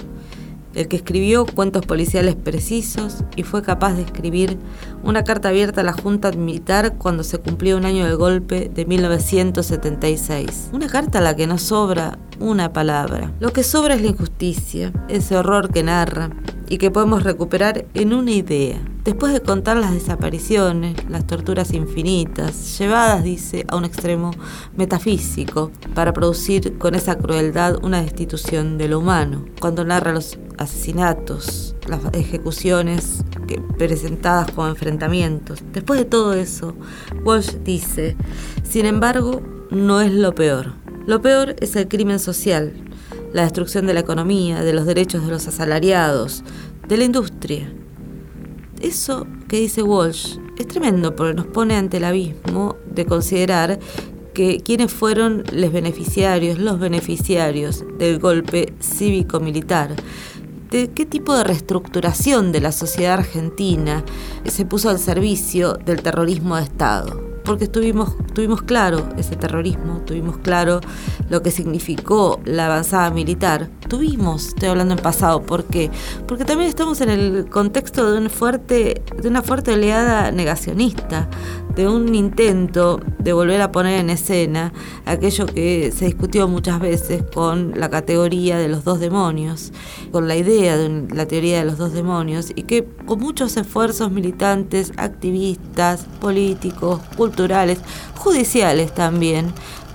el 0.75 0.89
que 0.89 0.97
escribió 0.97 1.47
cuentos 1.47 1.85
policiales 1.87 2.37
precisos 2.37 3.25
y 3.37 3.43
fue 3.43 3.63
capaz 3.63 3.95
de 3.95 4.03
escribir 4.03 4.59
una 5.03 5.25
carta 5.25 5.49
abierta 5.49 5.81
a 5.81 5.85
la 5.85 5.93
Junta 5.93 6.31
Militar 6.33 6.95
cuando 6.97 7.25
se 7.25 7.39
cumplió 7.39 7.77
un 7.77 7.85
año 7.85 8.05
del 8.07 8.17
golpe 8.17 8.71
de 8.73 8.85
1976. 8.85 10.71
Una 10.73 10.89
carta 10.89 11.19
a 11.19 11.23
la 11.23 11.35
que 11.35 11.47
no 11.47 11.59
sobra 11.59 12.19
una 12.39 12.73
palabra. 12.73 13.33
Lo 13.41 13.53
que 13.53 13.63
sobra 13.63 13.95
es 13.95 14.03
la 14.03 14.09
injusticia, 14.09 14.93
ese 15.09 15.37
horror 15.37 15.73
que 15.73 15.83
narra 15.83 16.31
y 16.71 16.79
que 16.79 16.91
podemos 16.91 17.25
recuperar 17.25 17.85
en 17.95 18.15
una 18.15 18.31
idea. 18.31 18.81
Después 19.05 19.33
de 19.33 19.41
contar 19.41 19.77
las 19.77 19.93
desapariciones, 19.93 20.95
las 21.09 21.27
torturas 21.27 21.75
infinitas, 21.75 22.79
llevadas, 22.79 23.25
dice, 23.25 23.67
a 23.69 23.77
un 23.77 23.85
extremo 23.85 24.31
metafísico, 24.77 25.73
para 25.95 26.13
producir 26.13 26.79
con 26.79 26.95
esa 26.95 27.19
crueldad 27.19 27.83
una 27.83 28.01
destitución 28.01 28.79
de 28.79 28.87
lo 28.87 29.01
humano, 29.01 29.45
cuando 29.61 29.85
narra 29.85 30.13
los 30.13 30.39
asesinatos, 30.59 31.75
las 31.89 32.01
ejecuciones 32.13 33.25
presentadas 33.77 34.53
como 34.53 34.69
enfrentamientos. 34.69 35.59
Después 35.73 35.99
de 35.99 36.05
todo 36.05 36.35
eso, 36.35 36.77
Walsh 37.25 37.57
dice, 37.65 38.17
sin 38.63 38.87
embargo, 38.87 39.43
no 39.71 40.01
es 40.01 40.13
lo 40.13 40.37
peor. 40.37 40.75
Lo 41.07 41.21
peor 41.21 41.57
es 41.59 41.75
el 41.75 41.89
crimen 41.89 42.21
social, 42.21 42.73
la 43.33 43.43
destrucción 43.43 43.87
de 43.87 43.95
la 43.95 44.01
economía, 44.01 44.63
de 44.63 44.73
los 44.73 44.87
derechos 44.87 45.25
de 45.25 45.31
los 45.31 45.47
asalariados, 45.47 46.43
de 46.89 46.97
la 46.97 47.05
industria. 47.05 47.73
Eso 48.81 49.27
que 49.49 49.61
dice 49.61 49.83
Walsh 49.83 50.39
es 50.59 50.67
tremendo 50.69 51.15
porque 51.15 51.35
nos 51.35 51.47
pone 51.47 51.77
ante 51.77 51.99
el 51.99 52.05
abismo 52.05 52.77
de 52.91 53.07
considerar 53.07 53.79
que 54.35 54.61
quienes 54.61 54.93
fueron 54.93 55.45
los 55.53 55.73
beneficiarios, 55.73 56.59
los 56.59 56.79
beneficiarios 56.79 57.85
del 57.99 58.19
golpe 58.19 58.73
cívico-militar, 58.81 59.97
de 60.71 60.89
qué 60.91 61.05
tipo 61.05 61.37
de 61.37 61.45
reestructuración 61.45 62.53
de 62.53 62.61
la 62.61 62.73
sociedad 62.73 63.15
argentina 63.15 64.05
se 64.45 64.65
puso 64.65 64.89
al 64.89 64.99
servicio 64.99 65.75
del 65.75 66.01
terrorismo 66.03 66.57
de 66.57 66.63
Estado 66.63 67.30
porque 67.45 67.67
tuvimos, 67.67 68.17
tuvimos 68.35 68.63
claro 68.63 69.09
ese 69.17 69.37
terrorismo, 69.37 70.03
tuvimos 70.07 70.39
claro 70.39 70.81
lo 71.29 71.43
que 71.43 71.51
significó 71.51 72.41
la 72.45 72.67
avanzada 72.67 73.11
militar. 73.11 73.69
Tuvimos, 73.91 74.47
estoy 74.47 74.69
hablando 74.69 74.95
en 74.95 75.01
pasado, 75.01 75.43
¿por 75.43 75.65
qué? 75.65 75.91
Porque 76.29 76.45
también 76.45 76.71
estamos 76.71 77.01
en 77.01 77.11
el 77.11 77.51
contexto 77.51 78.13
de, 78.13 78.19
un 78.21 78.31
fuerte, 78.31 79.03
de 79.21 79.29
una 79.29 79.43
fuerte 79.43 79.73
oleada 79.73 80.31
negacionista, 80.31 81.29
de 81.75 81.89
un 81.89 82.15
intento 82.15 83.01
de 83.19 83.33
volver 83.33 83.61
a 83.61 83.73
poner 83.73 83.99
en 83.99 84.11
escena 84.11 84.73
aquello 85.07 85.47
que 85.47 85.91
se 85.91 86.05
discutió 86.05 86.47
muchas 86.47 86.79
veces 86.79 87.25
con 87.35 87.73
la 87.81 87.91
categoría 87.91 88.59
de 88.59 88.69
los 88.69 88.85
dos 88.85 89.01
demonios, 89.01 89.73
con 90.13 90.29
la 90.29 90.37
idea 90.37 90.77
de 90.77 91.09
la 91.13 91.27
teoría 91.27 91.59
de 91.59 91.65
los 91.65 91.77
dos 91.77 91.93
demonios, 91.93 92.53
y 92.55 92.63
que 92.63 92.87
con 93.07 93.19
muchos 93.19 93.57
esfuerzos 93.57 94.13
militantes, 94.13 94.93
activistas, 94.99 96.07
políticos, 96.21 97.01
culturales, 97.17 97.81
judiciales 98.17 98.95
también, 98.95 99.53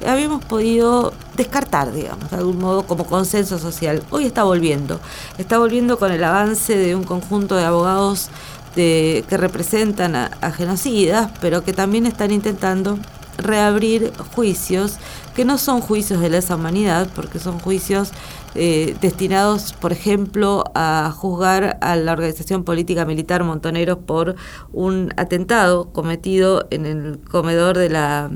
habíamos 0.08 0.44
podido 0.46 1.14
descartar, 1.36 1.92
digamos, 1.92 2.30
de 2.30 2.38
algún 2.38 2.60
modo 2.60 2.86
como 2.86 3.06
consenso 3.06 3.60
social. 3.60 4.04
Hoy 4.10 4.26
está 4.26 4.44
volviendo, 4.44 5.00
está 5.38 5.58
volviendo 5.58 5.98
con 5.98 6.12
el 6.12 6.24
avance 6.24 6.78
de 6.78 6.96
un 6.96 7.04
conjunto 7.04 7.56
de 7.56 7.66
abogados 7.66 8.30
que 8.76 9.26
representan 9.30 10.16
a, 10.16 10.52
genocidas, 10.52 11.32
pero 11.40 11.64
que 11.64 11.72
también 11.72 12.06
están 12.06 12.32
intentando 12.32 13.00
reabrir 13.38 14.12
juicios 14.36 14.98
que 15.36 15.46
no 15.46 15.58
son 15.58 15.82
juicios 15.82 16.22
de 16.22 16.30
lesa 16.30 16.56
humanidad, 16.56 17.10
porque 17.14 17.40
son 17.40 17.60
juicios 17.60 18.12
eh, 18.54 18.96
destinados, 19.02 19.74
por 19.74 19.92
ejemplo, 19.92 20.64
a 20.74 21.14
juzgar 21.14 21.78
a 21.82 21.98
la 21.98 22.14
organización 22.14 22.64
política 22.64 23.04
militar 23.06 23.44
Montoneros 23.44 23.98
por 23.98 24.36
un 24.72 25.14
atentado 25.18 25.92
cometido 25.92 26.66
en 26.72 26.86
el 26.86 27.20
comedor 27.30 27.78
de 27.78 27.90
la 27.90 28.30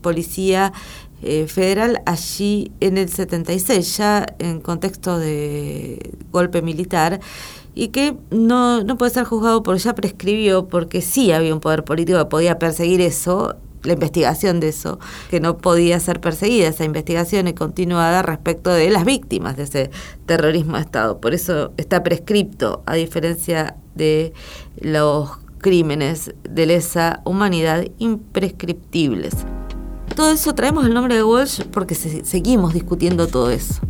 policía 0.00 0.72
eh, 1.26 1.46
federal 1.46 2.02
allí 2.04 2.70
en 2.80 2.98
el 2.98 3.08
76, 3.08 3.96
ya 3.96 4.26
en 4.38 4.60
contexto 4.60 5.18
de 5.18 6.12
golpe 6.30 6.60
militar 6.60 7.20
y 7.74 7.88
que 7.88 8.16
no, 8.30 8.84
no 8.84 8.98
puede 8.98 9.12
ser 9.12 9.24
juzgado 9.24 9.62
por 9.62 9.76
ya 9.78 9.94
prescribió, 9.94 10.68
porque 10.68 11.00
sí 11.00 11.32
había 11.32 11.54
un 11.54 11.60
poder 11.60 11.84
político 11.84 12.18
que 12.18 12.26
podía 12.26 12.58
perseguir 12.58 13.00
eso, 13.00 13.56
la 13.82 13.94
investigación 13.94 14.60
de 14.60 14.68
eso, 14.68 14.98
que 15.30 15.40
no 15.40 15.58
podía 15.58 15.98
ser 15.98 16.20
perseguida, 16.20 16.68
esa 16.68 16.84
investigación 16.84 17.50
continuada 17.52 18.22
respecto 18.22 18.70
de 18.70 18.90
las 18.90 19.04
víctimas 19.04 19.56
de 19.56 19.64
ese 19.64 19.90
terrorismo 20.26 20.76
de 20.76 20.82
Estado. 20.82 21.20
Por 21.20 21.34
eso 21.34 21.72
está 21.76 22.02
prescripto, 22.02 22.82
a 22.86 22.94
diferencia 22.94 23.76
de 23.94 24.32
los 24.80 25.30
crímenes 25.58 26.34
de 26.42 26.66
lesa 26.66 27.22
humanidad 27.24 27.86
imprescriptibles. 27.98 29.34
Todo 30.14 30.30
eso 30.30 30.54
traemos 30.54 30.86
el 30.86 30.94
nombre 30.94 31.16
de 31.16 31.24
Walsh 31.24 31.62
porque 31.72 31.94
seguimos 31.94 32.72
discutiendo 32.72 33.26
todo 33.26 33.50
eso. 33.50 33.80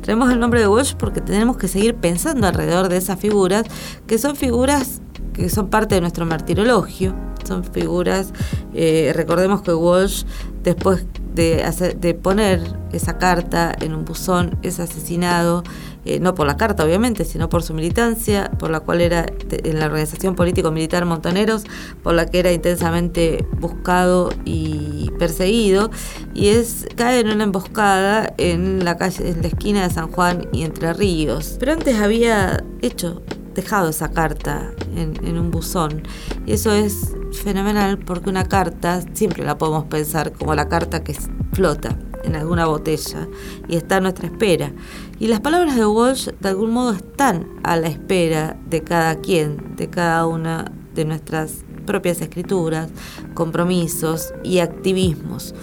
Traemos 0.00 0.32
el 0.32 0.40
nombre 0.40 0.60
de 0.60 0.68
Walsh 0.68 0.94
porque 0.94 1.20
tenemos 1.20 1.56
que 1.56 1.68
seguir 1.68 1.94
pensando 1.94 2.46
alrededor 2.46 2.88
de 2.88 2.96
esas 2.96 3.18
figuras, 3.20 3.66
que 4.06 4.18
son 4.18 4.36
figuras 4.36 5.00
que 5.34 5.50
son 5.50 5.68
parte 5.68 5.96
de 5.96 6.00
nuestro 6.00 6.24
martirologio, 6.24 7.14
son 7.46 7.64
figuras, 7.64 8.32
eh, 8.72 9.12
recordemos 9.14 9.60
que 9.62 9.74
Walsh 9.74 10.24
después 10.62 11.04
de, 11.34 11.94
de 11.98 12.14
poner 12.14 12.60
esa 12.92 13.18
carta 13.18 13.74
en 13.80 13.94
un 13.94 14.04
buzón 14.04 14.56
es 14.62 14.80
asesinado 14.80 15.64
eh, 16.04 16.20
no 16.20 16.34
por 16.34 16.46
la 16.46 16.56
carta 16.56 16.84
obviamente, 16.84 17.24
sino 17.24 17.48
por 17.48 17.62
su 17.62 17.74
militancia, 17.74 18.50
por 18.58 18.70
la 18.70 18.80
cual 18.80 19.00
era 19.00 19.26
en 19.50 19.78
la 19.78 19.86
organización 19.86 20.34
político-militar 20.34 21.04
Montoneros, 21.06 21.64
por 22.02 22.14
la 22.14 22.26
que 22.26 22.40
era 22.40 22.52
intensamente 22.52 23.46
buscado 23.58 24.30
y 24.44 25.10
perseguido, 25.18 25.90
y 26.34 26.48
es 26.48 26.86
cae 26.96 27.20
en 27.20 27.30
una 27.30 27.44
emboscada 27.44 28.32
en 28.38 28.84
la 28.84 28.96
calle, 28.96 29.28
en 29.30 29.42
la 29.42 29.48
esquina 29.48 29.86
de 29.86 29.94
San 29.94 30.10
Juan 30.10 30.48
y 30.52 30.62
Entre 30.62 30.92
Ríos. 30.92 31.56
Pero 31.58 31.72
antes 31.72 31.98
había 31.98 32.62
hecho 32.82 33.22
dejado 33.54 33.88
esa 33.88 34.10
carta 34.10 34.72
en, 34.96 35.14
en, 35.24 35.38
un 35.38 35.50
buzón. 35.50 36.02
Y 36.44 36.52
eso 36.52 36.72
es 36.72 37.14
fenomenal 37.44 37.98
porque 37.98 38.28
una 38.28 38.48
carta 38.48 39.00
siempre 39.14 39.44
la 39.44 39.56
podemos 39.56 39.84
pensar 39.84 40.32
como 40.32 40.54
la 40.54 40.68
carta 40.68 41.02
que 41.02 41.16
flota 41.52 41.96
en 42.24 42.36
alguna 42.36 42.66
botella 42.66 43.28
y 43.68 43.76
está 43.76 43.96
a 43.96 44.00
nuestra 44.00 44.26
espera. 44.26 44.72
Y 45.18 45.28
las 45.28 45.40
palabras 45.40 45.76
de 45.76 45.86
Walsh 45.86 46.28
de 46.40 46.48
algún 46.48 46.72
modo 46.72 46.92
están 46.92 47.48
a 47.62 47.76
la 47.76 47.86
espera 47.88 48.56
de 48.66 48.82
cada 48.82 49.20
quien, 49.20 49.76
de 49.76 49.88
cada 49.88 50.26
una 50.26 50.72
de 50.94 51.04
nuestras 51.04 51.64
propias 51.86 52.20
escrituras, 52.20 52.90
compromisos 53.34 54.32
y 54.42 54.58
activismos. 54.58 55.54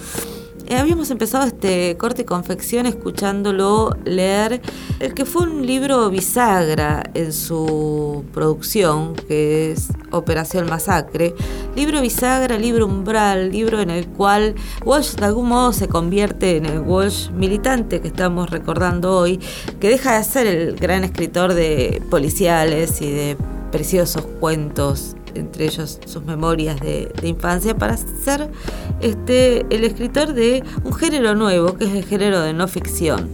Eh, 0.68 0.78
habíamos 0.78 1.12
empezado 1.12 1.46
este 1.46 1.98
corte 1.98 2.22
y 2.22 2.26
confección 2.26 2.86
escuchándolo 2.86 3.96
leer 4.06 4.62
el 5.00 5.14
que 5.14 5.26
fue 5.26 5.44
un 5.44 5.66
libro 5.66 6.10
bisagra 6.10 7.04
en 7.14 7.34
su 7.34 8.24
producción, 8.34 9.16
que 9.16 9.72
es 9.72 9.90
Operación 10.12 10.68
Masacre. 10.68 11.34
Libro 11.76 12.02
bisagra, 12.02 12.58
libro 12.58 12.86
umbral, 12.86 13.52
libro 13.52 13.80
en 13.80 13.90
el 13.90 14.08
cual 14.08 14.56
Walsh 14.86 15.16
de 15.16 15.26
algún 15.26 15.50
modo 15.50 15.74
se 15.74 15.88
convierte 15.88 16.58
en 16.58 16.66
el 16.66 16.80
Walsh 16.80 17.30
militante 17.32 18.02
que 18.02 18.10
estamos 18.10 18.50
recordando 18.50 19.18
hoy, 19.18 19.40
que 19.80 19.90
deja 19.90 20.18
de 20.18 20.24
ser 20.24 20.48
el 20.48 20.76
gran 20.76 21.04
escritor 21.04 21.54
de 21.54 22.02
policiales 22.10 23.02
y 23.02 23.12
de 23.12 23.38
preciosos 23.72 24.26
cuentos 24.40 25.16
entre 25.36 25.66
ellos 25.66 26.00
sus 26.06 26.24
memorias 26.24 26.80
de, 26.80 27.12
infancia, 27.24 27.76
para 27.76 27.98
ser 27.98 28.50
este, 29.02 29.66
el 29.70 29.84
escritor 29.84 30.34
de 30.34 30.64
un 30.84 30.94
género 30.94 31.36
nuevo, 31.36 31.78
que 31.78 31.86
es 31.86 31.94
el 31.94 32.06
género 32.06 32.42
de 32.42 32.54
no 32.54 32.68
ficción. 32.68 33.30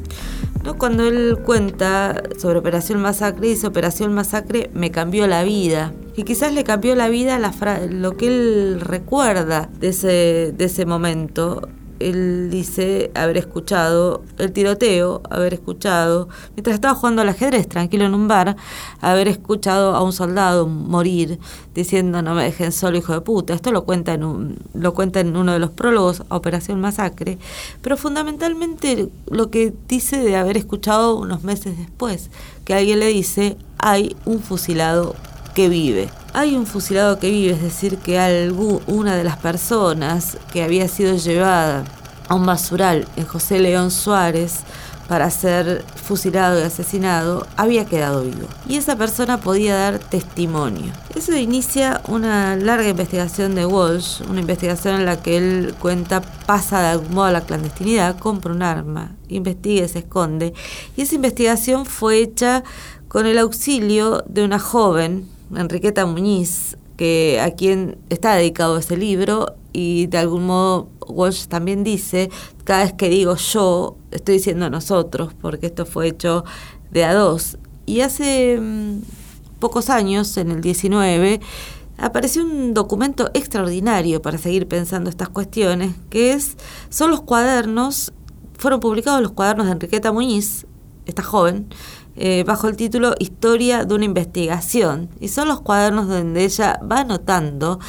¿No? 0.63 0.77
Cuando 0.77 1.07
él 1.07 1.37
cuenta 1.45 2.21
sobre 2.37 2.59
Operación 2.59 3.01
Masacre, 3.01 3.47
dice 3.47 3.67
Operación 3.67 4.13
Masacre 4.13 4.69
me 4.73 4.91
cambió 4.91 5.27
la 5.27 5.43
vida. 5.43 5.93
Y 6.15 6.23
quizás 6.23 6.51
le 6.51 6.63
cambió 6.63 6.95
la 6.95 7.09
vida 7.09 7.37
la 7.37 7.53
lo 7.91 8.17
que 8.17 8.27
él 8.27 8.81
recuerda 8.81 9.69
de 9.79 9.89
ese, 9.89 10.53
de 10.57 10.65
ese 10.65 10.85
momento 10.87 11.69
él 11.99 12.49
dice 12.49 13.11
haber 13.15 13.37
escuchado 13.37 14.23
el 14.37 14.51
tiroteo, 14.51 15.21
haber 15.29 15.53
escuchado, 15.53 16.29
mientras 16.55 16.75
estaba 16.75 16.95
jugando 16.95 17.21
al 17.21 17.29
ajedrez 17.29 17.67
tranquilo 17.67 18.05
en 18.05 18.13
un 18.13 18.27
bar, 18.27 18.55
haber 19.01 19.27
escuchado 19.27 19.95
a 19.95 20.01
un 20.01 20.13
soldado 20.13 20.67
morir 20.67 21.39
diciendo 21.73 22.21
no 22.21 22.33
me 22.33 22.43
dejen 22.43 22.71
solo 22.71 22.97
hijo 22.97 23.13
de 23.13 23.21
puta. 23.21 23.53
Esto 23.53 23.71
lo 23.71 23.85
cuenta 23.85 24.13
en, 24.13 24.23
un, 24.23 24.57
lo 24.73 24.93
cuenta 24.93 25.19
en 25.19 25.35
uno 25.35 25.53
de 25.53 25.59
los 25.59 25.71
prólogos 25.71 26.23
Operación 26.29 26.81
Masacre, 26.81 27.37
pero 27.81 27.97
fundamentalmente 27.97 29.09
lo 29.29 29.49
que 29.49 29.73
dice 29.87 30.17
de 30.17 30.35
haber 30.35 30.57
escuchado 30.57 31.15
unos 31.15 31.43
meses 31.43 31.77
después, 31.77 32.29
que 32.65 32.73
alguien 32.73 32.99
le 32.99 33.07
dice 33.07 33.57
hay 33.77 34.15
un 34.25 34.39
fusilado 34.39 35.15
que 35.53 35.69
vive. 35.69 36.09
Hay 36.37 36.55
un 36.55 36.67
fusilado 36.67 37.17
que 37.17 37.31
vive, 37.31 37.53
es 37.53 37.63
decir, 37.63 37.97
que 37.97 38.51
una 38.85 39.15
de 39.15 39.23
las 39.23 39.37
personas 39.37 40.37
que 40.53 40.61
había 40.61 40.87
sido 40.87 41.15
llevada 41.15 41.83
a 42.29 42.35
un 42.35 42.45
basural 42.45 43.07
en 43.15 43.25
José 43.25 43.57
León 43.57 43.89
Suárez 43.89 44.59
para 45.07 45.31
ser 45.31 45.83
fusilado 45.95 46.59
y 46.59 46.61
asesinado, 46.61 47.47
había 47.55 47.85
quedado 47.85 48.21
vivo. 48.21 48.47
Y 48.69 48.75
esa 48.75 48.95
persona 48.95 49.39
podía 49.39 49.77
dar 49.77 49.97
testimonio. 49.97 50.93
Eso 51.15 51.35
inicia 51.35 52.01
una 52.07 52.55
larga 52.55 52.89
investigación 52.89 53.55
de 53.55 53.65
Walsh, 53.65 54.21
una 54.29 54.41
investigación 54.41 54.93
en 54.93 55.05
la 55.07 55.19
que 55.19 55.37
él 55.37 55.73
cuenta, 55.79 56.21
pasa 56.21 56.81
de 56.81 56.87
algún 56.89 57.15
modo 57.15 57.25
a 57.25 57.31
la 57.31 57.41
clandestinidad, 57.41 58.19
compra 58.19 58.53
un 58.53 58.61
arma, 58.61 59.15
investiga, 59.27 59.87
se 59.87 59.99
esconde. 59.99 60.53
Y 60.95 61.01
esa 61.01 61.15
investigación 61.15 61.87
fue 61.87 62.19
hecha 62.19 62.63
con 63.07 63.25
el 63.25 63.39
auxilio 63.39 64.23
de 64.27 64.43
una 64.43 64.59
joven 64.59 65.35
Enriqueta 65.55 66.05
Muñiz, 66.05 66.77
que 66.97 67.39
a 67.39 67.51
quien 67.51 67.97
está 68.09 68.35
dedicado 68.35 68.77
ese 68.77 68.97
libro 68.97 69.55
y 69.71 70.07
de 70.07 70.17
algún 70.17 70.47
modo 70.47 70.89
Walsh 71.07 71.45
también 71.47 71.83
dice, 71.83 72.29
cada 72.63 72.83
vez 72.83 72.93
que 72.93 73.09
digo 73.09 73.35
yo, 73.35 73.95
estoy 74.11 74.35
diciendo 74.35 74.69
nosotros, 74.69 75.33
porque 75.39 75.67
esto 75.67 75.85
fue 75.85 76.07
hecho 76.07 76.43
de 76.91 77.05
a 77.05 77.13
dos. 77.13 77.57
Y 77.85 78.01
hace 78.01 78.59
mm, 78.59 79.01
pocos 79.59 79.89
años, 79.89 80.35
en 80.37 80.51
el 80.51 80.61
19, 80.61 81.39
apareció 81.97 82.43
un 82.43 82.73
documento 82.73 83.29
extraordinario 83.33 84.21
para 84.21 84.37
seguir 84.37 84.67
pensando 84.67 85.09
estas 85.09 85.29
cuestiones, 85.29 85.93
que 86.09 86.33
es, 86.33 86.57
son 86.89 87.11
los 87.11 87.21
cuadernos, 87.21 88.13
fueron 88.57 88.79
publicados 88.79 89.21
los 89.21 89.31
cuadernos 89.31 89.67
de 89.67 89.73
Enriqueta 89.73 90.11
Muñiz, 90.11 90.65
esta 91.05 91.23
joven, 91.23 91.67
eh, 92.17 92.43
bajo 92.45 92.67
el 92.67 92.75
título 92.75 93.13
Historia 93.19 93.85
de 93.85 93.93
una 93.93 94.05
investigación. 94.05 95.09
Y 95.19 95.27
son 95.27 95.47
los 95.47 95.61
cuadernos 95.61 96.07
donde 96.07 96.43
ella 96.43 96.79
va 96.83 97.01
anotando 97.01 97.79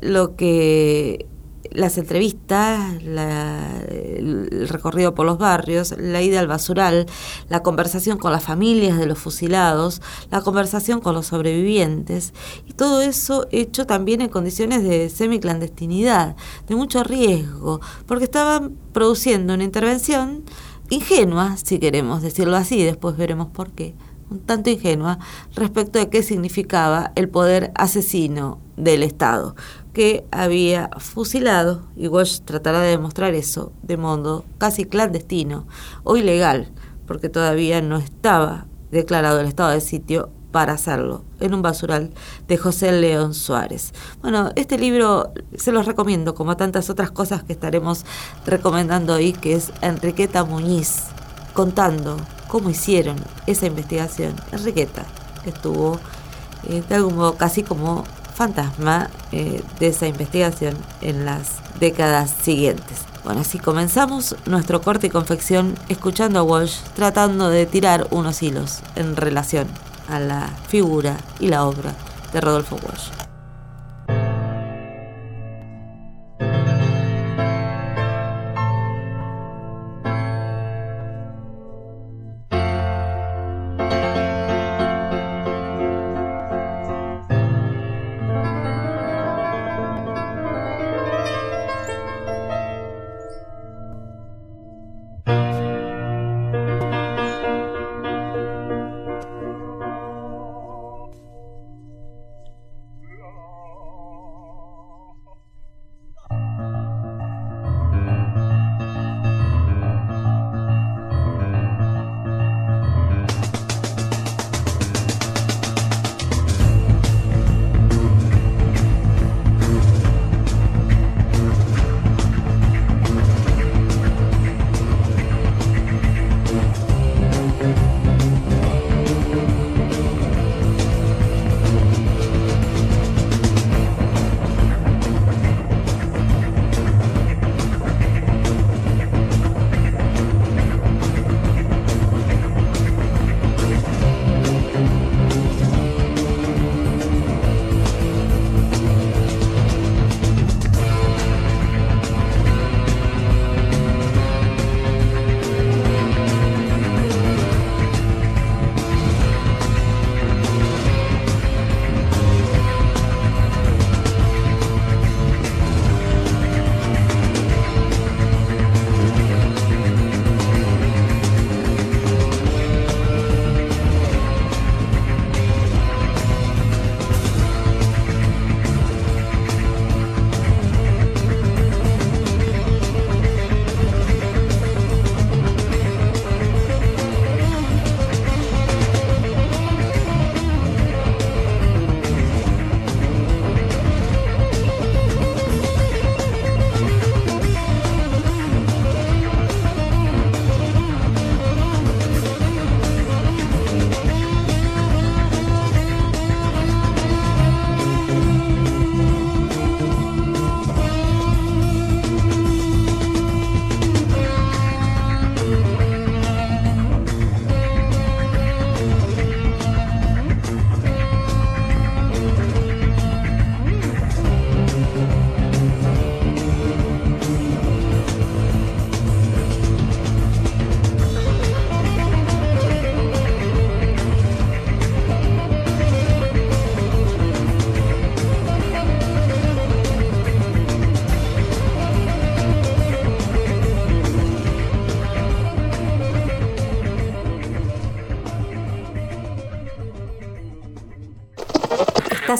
lo 0.00 0.36
que 0.36 1.26
las 1.74 1.98
entrevistas, 1.98 3.02
el 3.02 4.68
recorrido 4.68 5.14
por 5.14 5.26
los 5.26 5.38
barrios, 5.38 5.94
la 5.98 6.22
ida 6.22 6.38
al 6.38 6.46
basural, 6.46 7.06
la 7.48 7.62
conversación 7.62 8.16
con 8.16 8.30
las 8.30 8.44
familias 8.44 8.96
de 8.96 9.06
los 9.06 9.18
fusilados, 9.18 10.00
la 10.30 10.40
conversación 10.40 11.00
con 11.00 11.14
los 11.14 11.26
sobrevivientes, 11.26 12.32
y 12.64 12.74
todo 12.74 13.02
eso 13.02 13.48
hecho 13.50 13.86
también 13.86 14.20
en 14.20 14.28
condiciones 14.28 14.84
de 14.84 15.10
semiclandestinidad, 15.10 16.36
de 16.68 16.76
mucho 16.76 17.02
riesgo, 17.02 17.80
porque 18.06 18.24
estaban 18.24 18.76
produciendo 18.92 19.54
una 19.54 19.64
intervención 19.64 20.44
ingenua, 20.90 21.56
si 21.56 21.78
queremos 21.78 22.22
decirlo 22.22 22.56
así, 22.56 22.82
después 22.82 23.16
veremos 23.16 23.48
por 23.48 23.70
qué, 23.70 23.94
un 24.30 24.40
tanto 24.40 24.70
ingenua 24.70 25.18
respecto 25.54 25.98
de 25.98 26.08
qué 26.08 26.22
significaba 26.22 27.12
el 27.14 27.28
poder 27.28 27.72
asesino 27.74 28.58
del 28.76 29.02
Estado, 29.02 29.54
que 29.92 30.24
había 30.30 30.90
fusilado, 30.98 31.82
y 31.96 32.08
Walsh 32.08 32.40
tratará 32.40 32.80
de 32.80 32.90
demostrar 32.90 33.34
eso 33.34 33.72
de 33.82 33.96
modo 33.96 34.44
casi 34.58 34.84
clandestino 34.84 35.66
o 36.02 36.16
ilegal, 36.16 36.72
porque 37.06 37.28
todavía 37.28 37.80
no 37.80 37.96
estaba 37.96 38.66
declarado 38.90 39.40
el 39.40 39.46
estado 39.46 39.70
de 39.70 39.80
sitio 39.80 40.30
para 40.54 40.74
hacerlo, 40.74 41.24
en 41.40 41.52
un 41.52 41.62
basural 41.62 42.12
de 42.46 42.56
José 42.56 42.92
León 42.92 43.34
Suárez. 43.34 43.92
Bueno, 44.22 44.52
este 44.54 44.78
libro 44.78 45.32
se 45.56 45.72
los 45.72 45.84
recomiendo, 45.84 46.36
como 46.36 46.56
tantas 46.56 46.90
otras 46.90 47.10
cosas 47.10 47.42
que 47.42 47.52
estaremos 47.52 48.06
recomendando 48.46 49.14
hoy, 49.14 49.32
que 49.32 49.54
es 49.54 49.72
Enriqueta 49.80 50.44
Muñiz, 50.44 51.06
contando 51.54 52.16
cómo 52.46 52.70
hicieron 52.70 53.16
esa 53.48 53.66
investigación. 53.66 54.36
Enriqueta, 54.52 55.04
que 55.42 55.50
estuvo 55.50 55.98
eh, 56.68 56.84
de 56.88 56.94
algún 56.94 57.16
modo 57.16 57.34
casi 57.34 57.64
como 57.64 58.04
fantasma 58.36 59.10
eh, 59.32 59.60
de 59.80 59.88
esa 59.88 60.06
investigación 60.06 60.76
en 61.00 61.24
las 61.24 61.48
décadas 61.80 62.30
siguientes. 62.30 62.98
Bueno, 63.24 63.40
así 63.40 63.58
comenzamos 63.58 64.36
nuestro 64.46 64.80
corte 64.82 65.08
y 65.08 65.10
confección 65.10 65.74
escuchando 65.88 66.38
a 66.38 66.42
Walsh 66.44 66.76
tratando 66.94 67.50
de 67.50 67.66
tirar 67.66 68.06
unos 68.12 68.40
hilos 68.40 68.82
en 68.94 69.16
relación 69.16 69.66
a 70.08 70.18
la 70.18 70.48
figura 70.68 71.16
y 71.40 71.48
la 71.48 71.66
obra 71.66 71.94
de 72.32 72.40
Rodolfo 72.40 72.76
Walsh. 72.76 73.33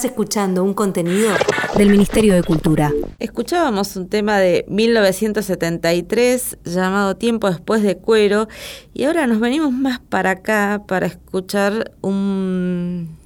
Escuchando 0.05 0.63
un 0.63 0.75
contenido 0.75 1.31
del 1.79 1.89
Ministerio 1.89 2.35
de 2.35 2.43
Cultura. 2.43 2.93
Escuchábamos 3.19 3.97
un 3.97 4.09
tema 4.09 4.39
de 4.39 4.67
1973 4.69 6.59
llamado 6.63 7.17
Tiempo 7.17 7.49
después 7.49 7.83
de 7.83 7.97
cuero 7.97 8.47
y 8.93 9.05
ahora 9.05 9.27
nos 9.27 9.41
venimos 9.41 9.73
más 9.73 10.01
para 10.01 10.31
acá 10.33 10.83
para 10.87 11.07
escuchar 11.07 11.93
un 12.03 13.17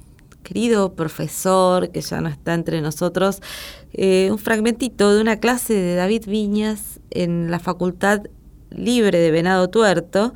querido 0.41 0.93
profesor 0.93 1.89
que 1.89 1.99
ya 1.99 2.21
no 2.21 2.29
está 2.29 2.53
entre 2.53 2.79
nosotros, 2.81 3.41
eh, 3.91 4.29
un 4.31 4.39
fragmentito 4.39 5.13
de 5.13 5.21
una 5.21 5.37
clase 5.37 5.73
de 5.73 5.95
David 5.95 6.27
Viñas 6.27 7.01
en 7.11 7.51
la 7.51 7.59
Facultad 7.59 8.21
Libre 8.69 9.19
de 9.19 9.31
Venado 9.31 9.69
Tuerto, 9.69 10.33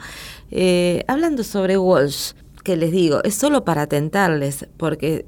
eh, 0.52 1.06
hablando 1.08 1.44
sobre 1.44 1.78
Walsh 1.78 2.34
que 2.64 2.78
les 2.78 2.92
digo, 2.92 3.22
es 3.24 3.36
solo 3.36 3.66
para 3.66 3.88
tentarles, 3.88 4.68
porque 4.78 5.26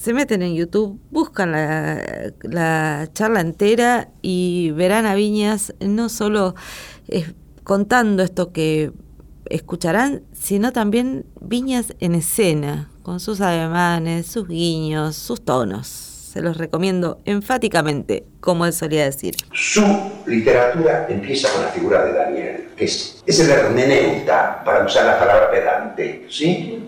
se 0.00 0.14
meten 0.14 0.42
en 0.42 0.54
YouTube, 0.54 1.00
buscan 1.10 1.50
la, 1.52 3.08
charla 3.12 3.40
entera 3.40 4.08
y 4.22 4.70
verán 4.70 5.06
a 5.06 5.14
Viñas 5.16 5.74
no 5.80 6.08
solo 6.08 6.54
eh, 7.08 7.32
contando 7.64 8.22
esto 8.22 8.52
que 8.52 8.92
escucharán, 9.46 10.22
sino 10.32 10.72
también 10.72 11.26
Viñas 11.40 11.94
en 11.98 12.14
escena, 12.14 12.90
con 13.02 13.18
sus 13.18 13.40
ademanes, 13.40 14.26
sus 14.26 14.46
guiños, 14.46 15.16
sus 15.16 15.44
tonos. 15.44 15.88
Se 15.88 16.42
los 16.42 16.58
recomiendo 16.58 17.20
enfáticamente, 17.24 18.24
como 18.38 18.66
él 18.66 18.72
solía 18.72 19.04
decir. 19.04 19.34
Su 19.52 19.82
literatura 20.26 21.06
empieza 21.08 21.50
con 21.52 21.62
la 21.62 21.68
figura 21.68 22.04
de 22.04 22.12
Daniel, 22.12 22.68
que 22.76 22.84
es, 22.84 23.20
es 23.26 23.40
el 23.40 23.50
hermeneuta, 23.50 24.62
para 24.64 24.84
usar 24.84 25.06
la 25.06 25.18
palabra 25.18 25.50
pedante, 25.50 26.26
¿sí? 26.28 26.84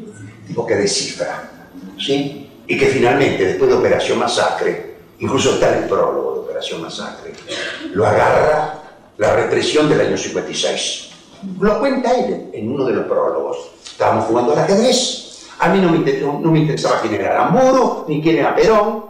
Tipo 0.46 0.64
que 0.64 0.76
descifra, 0.76 1.50
¿sí? 1.98 2.49
Y 2.70 2.78
que 2.78 2.87
finalmente, 2.87 3.44
después 3.46 3.68
de 3.68 3.76
Operación 3.76 4.20
Masacre, 4.20 4.94
incluso 5.18 5.54
está 5.54 5.76
en 5.76 5.83
el 5.83 5.88
prólogo 5.88 6.35
de 6.35 6.40
Operación 6.42 6.80
Masacre, 6.80 7.33
lo 7.92 8.06
agarra 8.06 8.80
la 9.18 9.35
represión 9.35 9.88
del 9.88 10.00
año 10.02 10.16
56. 10.16 11.11
Lo 11.59 11.80
cuenta 11.80 12.12
él 12.12 12.48
en 12.52 12.70
uno 12.72 12.85
de 12.85 12.92
los 12.92 13.06
prólogos. 13.06 13.72
Estábamos 13.85 14.26
jugando 14.26 14.52
al 14.52 14.61
ajedrez, 14.61 15.48
a 15.59 15.68
mí 15.70 15.80
no 15.80 15.90
me, 16.52 16.59
interesaba 16.61 17.00
quién 17.00 17.14
era 17.14 17.48
Moro, 17.48 18.04
ni 18.06 18.22
quién 18.22 18.38
era 18.38 18.54
Perón, 18.54 19.04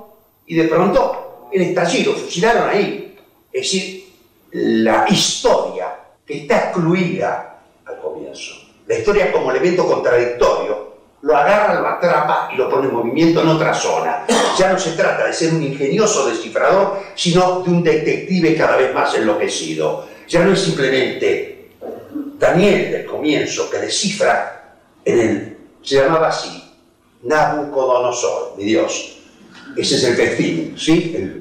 y 0.47 0.55
de 0.55 0.65
pronto 0.65 1.49
el 1.53 1.61
estallido, 1.61 2.15
fusilaron 2.15 2.67
ahí. 2.67 3.15
Es 3.53 3.61
decir, 3.61 4.09
la 4.53 5.05
historia 5.07 5.99
que 6.25 6.39
está 6.39 6.71
excluida 6.71 7.63
al 7.85 8.01
comienzo, 8.01 8.55
la 8.87 8.95
historia 8.97 9.31
como 9.31 9.51
elemento 9.51 9.87
contradictorio, 9.87 10.90
lo 11.23 11.37
agarra, 11.37 11.81
lo 11.81 11.89
atrapa 11.89 12.51
y 12.53 12.57
lo 12.57 12.69
pone 12.69 12.89
en 12.89 12.95
movimiento 12.95 13.43
en 13.43 13.49
otra 13.49 13.75
zona. 13.75 14.25
Ya 14.59 14.73
no 14.73 14.79
se 14.79 14.93
trata 14.93 15.27
de 15.27 15.33
ser 15.33 15.55
un 15.55 15.63
ingenioso 15.63 16.29
descifrador, 16.29 17.01
sino 17.15 17.61
de 17.61 17.71
un 17.71 17.83
detective 17.83 18.57
cada 18.57 18.77
vez 18.77 18.95
más 18.95 19.15
enloquecido. 19.15 20.07
Ya 20.29 20.45
no 20.45 20.53
es 20.53 20.61
simplemente 20.61 21.71
Daniel 22.39 22.93
del 22.93 23.07
comienzo 23.07 23.69
que 23.69 23.79
descifra 23.79 24.77
en 25.05 25.21
el, 25.21 25.57
se 25.83 25.97
llamaba 25.97 26.29
así, 26.29 26.73
Nabucodonosor, 27.23 28.55
mi 28.57 28.65
Dios. 28.65 29.19
Ese 29.77 29.97
es 29.97 30.05
el 30.05 30.15
festín, 30.17 30.75
¿sí? 30.79 31.15
El, 31.17 31.41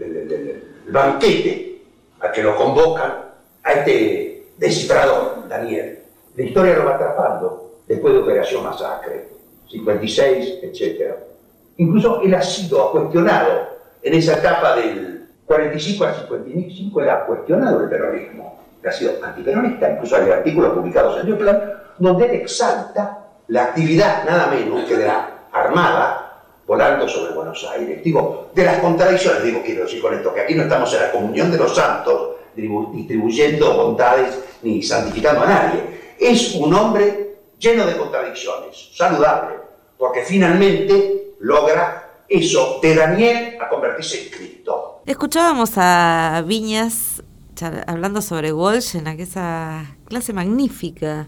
banquete 0.92 1.84
a 2.20 2.32
que 2.32 2.42
lo 2.42 2.56
convocan 2.56 3.14
a 3.64 3.72
este 3.74 4.48
descifrador, 4.58 5.48
Daniel. 5.48 6.00
La 6.36 6.44
historia 6.44 6.74
lo 6.74 6.86
va 6.86 6.96
atrapando 6.96 7.82
después 7.88 8.14
de 8.14 8.20
Operación 8.22 8.64
Masacre, 8.64 9.28
56, 9.70 10.60
etc. 10.64 11.16
Incluso 11.78 12.22
él 12.22 12.34
ha 12.34 12.42
sido 12.42 12.92
cuestionado 12.92 13.70
en 14.02 14.14
esa 14.14 14.34
etapa 14.38 14.76
del 14.76 15.28
45 15.46 16.06
al 16.06 16.16
55, 16.16 17.02
él 17.02 17.10
ha 17.10 17.26
cuestionado 17.26 17.84
el 17.84 17.90
peronismo, 17.90 18.60
ha 18.86 18.92
sido 18.92 19.14
antiperonista, 19.24 19.92
incluso 19.92 20.16
hay 20.16 20.30
artículos 20.30 20.74
publicados 20.74 21.24
en 21.24 21.38
Plan 21.38 21.74
donde 21.98 22.26
él 22.26 22.32
exalta 22.42 23.26
la 23.48 23.66
actividad 23.66 24.26
nada 24.26 24.48
menos 24.48 24.86
que 24.86 24.96
de 24.96 25.08
la 25.08 25.30
Armada 25.52 26.44
volando 26.66 27.08
sobre 27.08 27.34
Buenos 27.34 27.68
Aires. 27.74 28.04
Digo, 28.04 28.52
de 28.54 28.64
las 28.64 28.78
contradicciones, 28.78 29.44
digo, 29.44 29.62
quiero 29.66 29.84
decir 29.84 30.02
con 30.02 30.14
esto, 30.14 30.34
que 30.34 30.42
aquí 30.42 30.54
no 30.54 30.64
estamos 30.64 30.94
en 30.94 31.02
la 31.02 31.12
comunión 31.12 31.52
de 31.52 31.58
los 31.58 31.76
santos, 31.76 32.36
distribuyendo 32.56 33.74
bondades 33.74 34.38
ni 34.62 34.84
santificando 34.84 35.42
a 35.42 35.48
nadie. 35.48 35.80
Es 36.20 36.54
un 36.56 36.72
hombre 36.74 37.29
lleno 37.60 37.86
de 37.86 37.98
contradicciones, 37.98 38.90
saludable, 38.96 39.58
porque 39.98 40.24
finalmente 40.24 41.34
logra 41.40 42.24
eso 42.28 42.80
de 42.82 42.96
Daniel 42.96 43.58
a 43.62 43.70
convertirse 43.70 44.24
en 44.24 44.30
Cristo. 44.30 45.02
Escuchábamos 45.06 45.72
a 45.76 46.44
Viñas 46.46 47.22
hablando 47.88 48.22
sobre 48.22 48.54
Walsh 48.54 48.96
en 48.96 49.08
aquella 49.08 49.98
clase 50.06 50.32
magnífica 50.34 51.28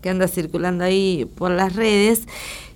que 0.00 0.10
anda 0.10 0.28
circulando 0.28 0.84
ahí 0.84 1.28
por 1.36 1.50
las 1.50 1.74
redes. 1.74 2.22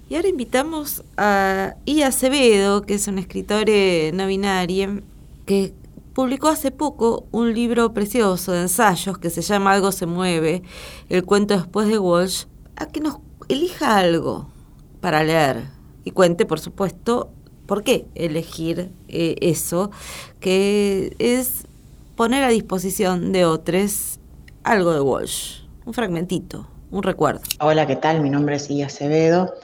Y 0.08 0.14
ahora 0.14 0.28
invitamos 0.28 1.02
a 1.16 1.74
Ia 1.84 2.08
Acevedo, 2.08 2.82
que 2.82 2.94
es 2.94 3.08
un 3.08 3.18
escritor 3.18 3.64
eh, 3.68 4.12
no 4.14 4.26
binario, 4.26 5.02
que 5.44 5.72
publicó 6.14 6.48
hace 6.48 6.70
poco 6.70 7.26
un 7.32 7.52
libro 7.52 7.92
precioso 7.92 8.52
de 8.52 8.62
ensayos 8.62 9.18
que 9.18 9.30
se 9.30 9.42
llama 9.42 9.72
Algo 9.72 9.92
se 9.92 10.06
mueve, 10.06 10.62
el 11.08 11.24
cuento 11.24 11.56
después 11.56 11.88
de 11.88 11.98
Walsh, 11.98 12.44
a 12.76 12.86
que 12.86 13.00
nos 13.00 13.18
elija 13.48 13.96
algo 13.96 14.48
para 15.00 15.22
leer 15.22 15.64
y 16.04 16.10
cuente, 16.12 16.46
por 16.46 16.60
supuesto, 16.60 17.30
por 17.66 17.82
qué 17.82 18.06
elegir 18.14 18.92
eh, 19.08 19.36
eso, 19.40 19.90
que 20.40 21.14
es 21.18 21.64
poner 22.14 22.44
a 22.44 22.48
disposición 22.48 23.32
de 23.32 23.44
otros 23.44 24.20
algo 24.62 24.92
de 24.92 25.00
Walsh, 25.00 25.60
un 25.84 25.94
fragmentito, 25.94 26.66
un 26.90 27.02
recuerdo. 27.02 27.42
Hola, 27.60 27.86
¿qué 27.86 27.96
tal? 27.96 28.20
Mi 28.20 28.30
nombre 28.30 28.56
es 28.56 28.70
Ia 28.70 28.86
Acevedo. 28.86 29.54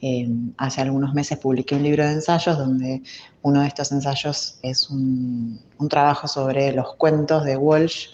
Eh, 0.00 0.28
hace 0.56 0.80
algunos 0.80 1.14
meses 1.14 1.38
publiqué 1.38 1.76
un 1.76 1.84
libro 1.84 2.04
de 2.04 2.12
ensayos 2.12 2.58
donde 2.58 3.02
uno 3.42 3.60
de 3.60 3.68
estos 3.68 3.92
ensayos 3.92 4.58
es 4.62 4.90
un, 4.90 5.60
trabajo 5.88 6.26
sobre 6.26 6.72
los 6.72 6.94
cuentos 6.96 7.44
de 7.44 7.56
Walsh. 7.56 8.08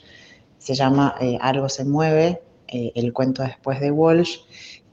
Se 0.58 0.74
llama 0.74 1.14
eh, 1.20 1.38
Algo 1.40 1.68
se 1.68 1.84
mueve, 1.84 2.42
eh, 2.68 2.92
el 2.94 3.12
cuento 3.12 3.42
después 3.42 3.80
de 3.80 3.90
Walsh. 3.90 4.38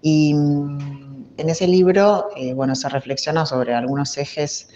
Y 0.02 0.34
mm, 0.34 1.26
en 1.38 1.50
ese 1.50 1.68
libro, 1.68 2.30
bueno, 2.56 2.76
se 2.76 2.90
reflexiona 2.90 3.46
sobre 3.46 3.74
algunos 3.74 4.18
ejes 4.18 4.70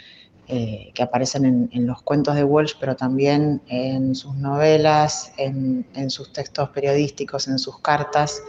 que 0.47 1.03
aparecen 1.03 1.69
en, 1.71 1.85
los 1.85 2.01
cuentos 2.01 2.35
de 2.35 2.43
Walsh, 2.43 2.73
pero 2.79 2.95
también 2.95 3.61
en 3.67 4.15
sus 4.15 4.35
novelas, 4.35 5.31
en, 5.37 5.85
sus 6.09 6.33
textos 6.33 6.69
periodísticos, 6.69 7.47
en 7.47 7.59
sus 7.59 7.79
cartas, 7.79 8.41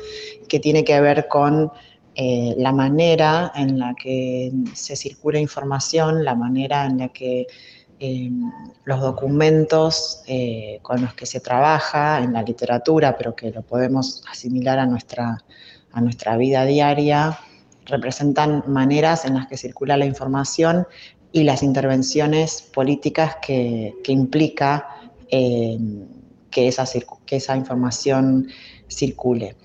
que 0.48 0.58
tiene 0.58 0.82
que 0.82 0.98
ver 0.98 1.28
con 1.28 1.70
eh, 2.16 2.54
la 2.58 2.72
manera 2.72 3.52
en 3.54 3.78
la 3.78 3.94
que 3.94 4.52
se 4.74 4.96
circula 4.96 5.38
información, 5.38 6.24
la 6.24 6.34
manera 6.34 6.84
en 6.84 6.98
la 6.98 7.08
que 7.08 7.46
em, 8.00 8.50
los 8.84 9.00
documentos 9.00 10.22
eh, 10.26 10.80
con 10.82 11.02
los 11.02 11.14
que 11.14 11.26
se 11.26 11.40
trabaja 11.40 12.18
en 12.18 12.32
la 12.32 12.42
literatura, 12.42 13.16
pero 13.16 13.36
que 13.36 13.50
lo 13.50 13.62
podemos 13.62 14.24
asimilar 14.30 14.78
a 14.78 14.86
nuestra, 14.86 15.44
a 15.92 16.00
nuestra 16.00 16.36
vida 16.36 16.64
diaria, 16.64 17.38
representan 17.86 18.64
maneras 18.66 19.24
en 19.24 19.34
las 19.34 19.46
que 19.46 19.56
circula 19.56 19.96
la 19.96 20.06
información 20.06 20.86
y 21.32 21.44
las 21.44 21.62
intervenciones 21.62 22.62
políticas 22.62 23.36
que, 23.40 23.94
implica 24.08 24.88
em, 25.28 26.06
que, 26.50 26.68
esa, 26.68 26.84
que 27.26 27.36
esa 27.36 27.56
información 27.56 28.48
circule. 28.88 29.56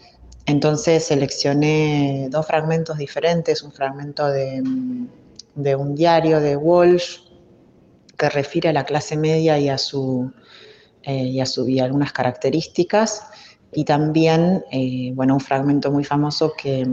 Entonces 0.45 1.05
seleccioné 1.05 2.27
dos 2.29 2.45
fragmentos 2.45 2.97
diferentes, 2.97 3.63
un 3.63 3.71
fragmento 3.71 4.27
de, 4.27 4.61
un 4.61 5.95
diario 5.95 6.39
de 6.39 6.55
Walsh 6.55 7.24
que 8.17 8.29
refiere 8.29 8.69
a 8.69 8.73
la 8.73 8.85
clase 8.85 9.17
media 9.17 9.59
y 9.59 9.69
a, 9.69 9.77
su, 9.77 10.31
eh, 11.03 11.23
y 11.23 11.39
a, 11.39 11.45
su, 11.45 11.65
algunas 11.81 12.13
características, 12.13 13.27
y 13.71 13.83
también 13.83 14.63
eh, 14.71 15.11
bueno, 15.13 15.33
un 15.33 15.39
fragmento 15.39 15.91
muy 15.91 16.03
famoso 16.03 16.53
que, 16.57 16.87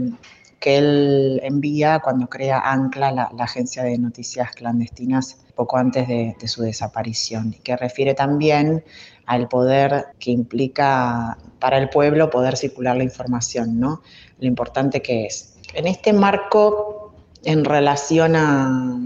que 0.59 0.79
él 0.79 1.41
envía 1.45 2.01
cuando 2.01 2.29
crea 2.29 2.61
ANCLA, 2.61 3.13
la, 3.13 3.31
agencia 3.39 3.85
de 3.85 3.99
noticias 3.99 4.51
clandestinas, 4.53 5.39
poco 5.55 5.77
antes 5.77 6.09
de, 6.09 6.35
de 6.41 6.49
su 6.49 6.63
desaparición, 6.63 7.55
y 7.57 7.61
que 7.61 7.77
refiere 7.77 8.15
también 8.15 8.83
al 9.27 9.49
poder 9.49 10.07
que 10.19 10.31
implica 10.31 11.39
para 11.59 11.79
el 11.79 11.89
pueblo 11.89 12.31
poder 12.31 12.57
circular 12.57 12.97
la 12.97 13.05
información, 13.05 13.79
¿no? 13.79 14.03
Lo 14.41 14.47
importante 14.49 15.01
que 15.01 15.27
es. 15.27 15.57
En 15.75 15.87
este 15.87 16.13
marco, 16.13 17.15
en 17.45 17.65
relación 17.65 18.35
a, 18.35 18.99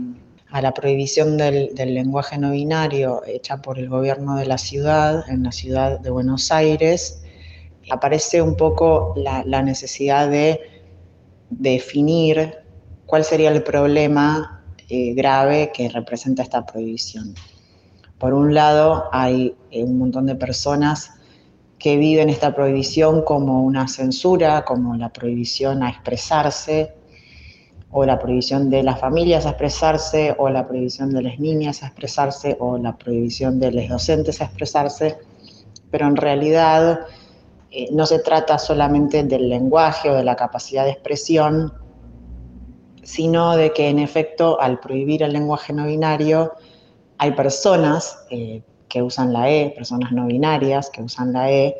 la 0.61 0.73
prohibición 0.73 1.37
del, 1.37 1.75
lenguaje 1.75 2.39
no 2.39 2.51
binario 2.51 3.23
hecha 3.27 3.63
por 3.63 3.79
el 3.79 3.89
gobierno 3.89 4.37
de 4.37 4.47
la 4.47 4.59
ciudad, 4.59 5.25
en 5.29 5.43
la 5.43 5.53
ciudad 5.53 6.01
de 6.01 6.11
Buenos 6.11 6.51
Aires, 6.53 7.23
aparece 7.91 8.43
un 8.43 8.57
poco 8.57 9.15
la, 9.17 9.63
necesidad 9.63 10.29
de 10.29 10.61
definir 11.51 12.55
cuál 13.07 13.25
sería 13.25 13.51
el 13.51 13.63
problema 13.63 14.65
eh, 14.89 15.15
grave 15.15 15.71
que 15.73 15.89
representa 15.89 16.43
esta 16.43 16.65
prohibición. 16.65 17.35
Por 18.19 18.33
un 18.33 18.55
lado, 18.55 19.09
hay 19.13 19.55
eh, 19.71 19.85
un 19.85 19.99
montón 19.99 20.27
de 20.27 20.35
personas 20.35 21.13
que 21.79 21.97
viven 21.97 22.31
esta 22.31 22.55
prohibición 22.55 23.23
como 23.23 23.63
una 23.63 23.87
censura, 23.89 24.65
como 24.65 24.97
la 24.97 25.13
prohibición 25.13 25.83
a 25.83 25.91
expresarse, 25.91 26.95
o 27.99 28.05
la 28.05 28.19
prohibición 28.19 28.69
de 28.69 28.83
las 28.83 29.01
familias 29.01 29.47
a 29.47 29.51
expresarse, 29.51 30.35
o 30.37 30.51
la 30.51 30.69
prohibición 30.69 31.13
de 31.13 31.23
las 31.23 31.39
niñas 31.39 31.83
a 31.83 31.87
expresarse, 31.87 32.55
o 32.61 32.77
la 32.77 32.95
prohibición 32.95 33.59
de 33.59 33.73
los 33.73 33.89
docentes 33.89 34.43
a 34.43 34.45
expresarse, 34.45 35.17
pero 35.91 36.07
en 36.07 36.17
realidad 36.17 37.07
eh, 37.71 37.89
no 37.93 38.05
se 38.05 38.19
trata 38.19 38.59
solamente 38.59 39.25
del 39.25 39.49
lenguaje 39.49 40.11
o 40.11 40.15
de 40.15 40.25
la 40.25 40.37
capacidad 40.37 40.85
de 40.85 40.91
expresión, 40.91 41.73
sino 43.03 43.57
de 43.57 43.73
que 43.73 43.89
en 43.89 43.99
efecto 43.99 44.61
al 44.61 44.79
prohibir 44.79 45.23
el 45.23 45.33
lenguaje 45.33 45.73
no 45.73 45.87
binario 45.87 46.53
hay 47.17 47.31
personas 47.31 48.27
eh, 48.29 48.61
que 48.91 49.01
usan 49.01 49.33
la 49.33 49.51
E, 49.51 49.71
personas 49.71 50.13
no 50.13 50.27
binarias 50.27 50.91
que 50.91 51.01
usan 51.01 51.33
la 51.33 51.51
E, 51.51 51.75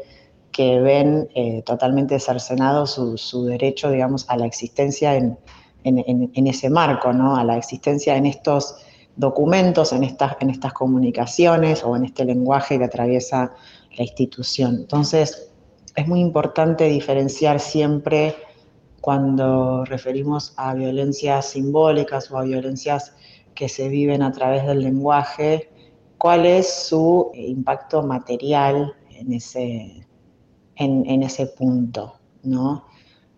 que 0.51 0.81
ven 0.81 1.29
eh, 1.35 1.61
totalmente 1.67 2.19
cercenado 2.21 2.87
su, 2.87 3.45
derecho, 3.45 3.91
digamos, 3.91 4.25
a 4.31 4.39
la 4.39 4.47
existencia 4.47 5.15
en, 5.15 5.37
ese 6.47 6.71
marco, 6.71 7.13
¿no? 7.13 7.37
A 7.37 7.45
la 7.45 7.57
existencia 7.57 8.17
en 8.17 8.27
estos 8.27 8.77
documentos, 9.17 9.93
en 9.93 10.05
estas, 10.05 10.37
en 10.41 10.51
estas 10.51 10.73
comunicaciones 10.73 11.83
o 11.85 11.97
en 11.97 12.05
este 12.05 12.25
lenguaje 12.25 12.79
que 12.79 12.85
atraviesa 12.85 13.53
la 13.97 14.03
institución. 14.03 14.77
Entonces, 14.77 15.51
es 15.95 16.07
muy 16.07 16.21
importante 16.21 16.85
diferenciar 16.85 17.61
siempre 17.61 18.37
cuando 19.01 19.85
referimos 19.85 20.53
a 20.57 20.75
violencias 20.75 21.51
simbólicas 21.51 22.31
o 22.31 22.39
a 22.39 22.43
violencias 22.43 23.15
que 23.55 23.69
se 23.69 23.89
viven 23.89 24.23
a 24.23 24.33
través 24.33 24.67
del 24.67 24.81
lenguaje, 24.81 25.71
cuál 26.19 26.45
es 26.45 26.69
su 26.73 27.31
impacto 27.35 28.03
material 28.03 28.95
en 29.11 29.33
ese, 29.33 30.07
en, 30.77 31.23
ese 31.23 31.47
punto, 31.47 32.17
¿no? 32.43 32.85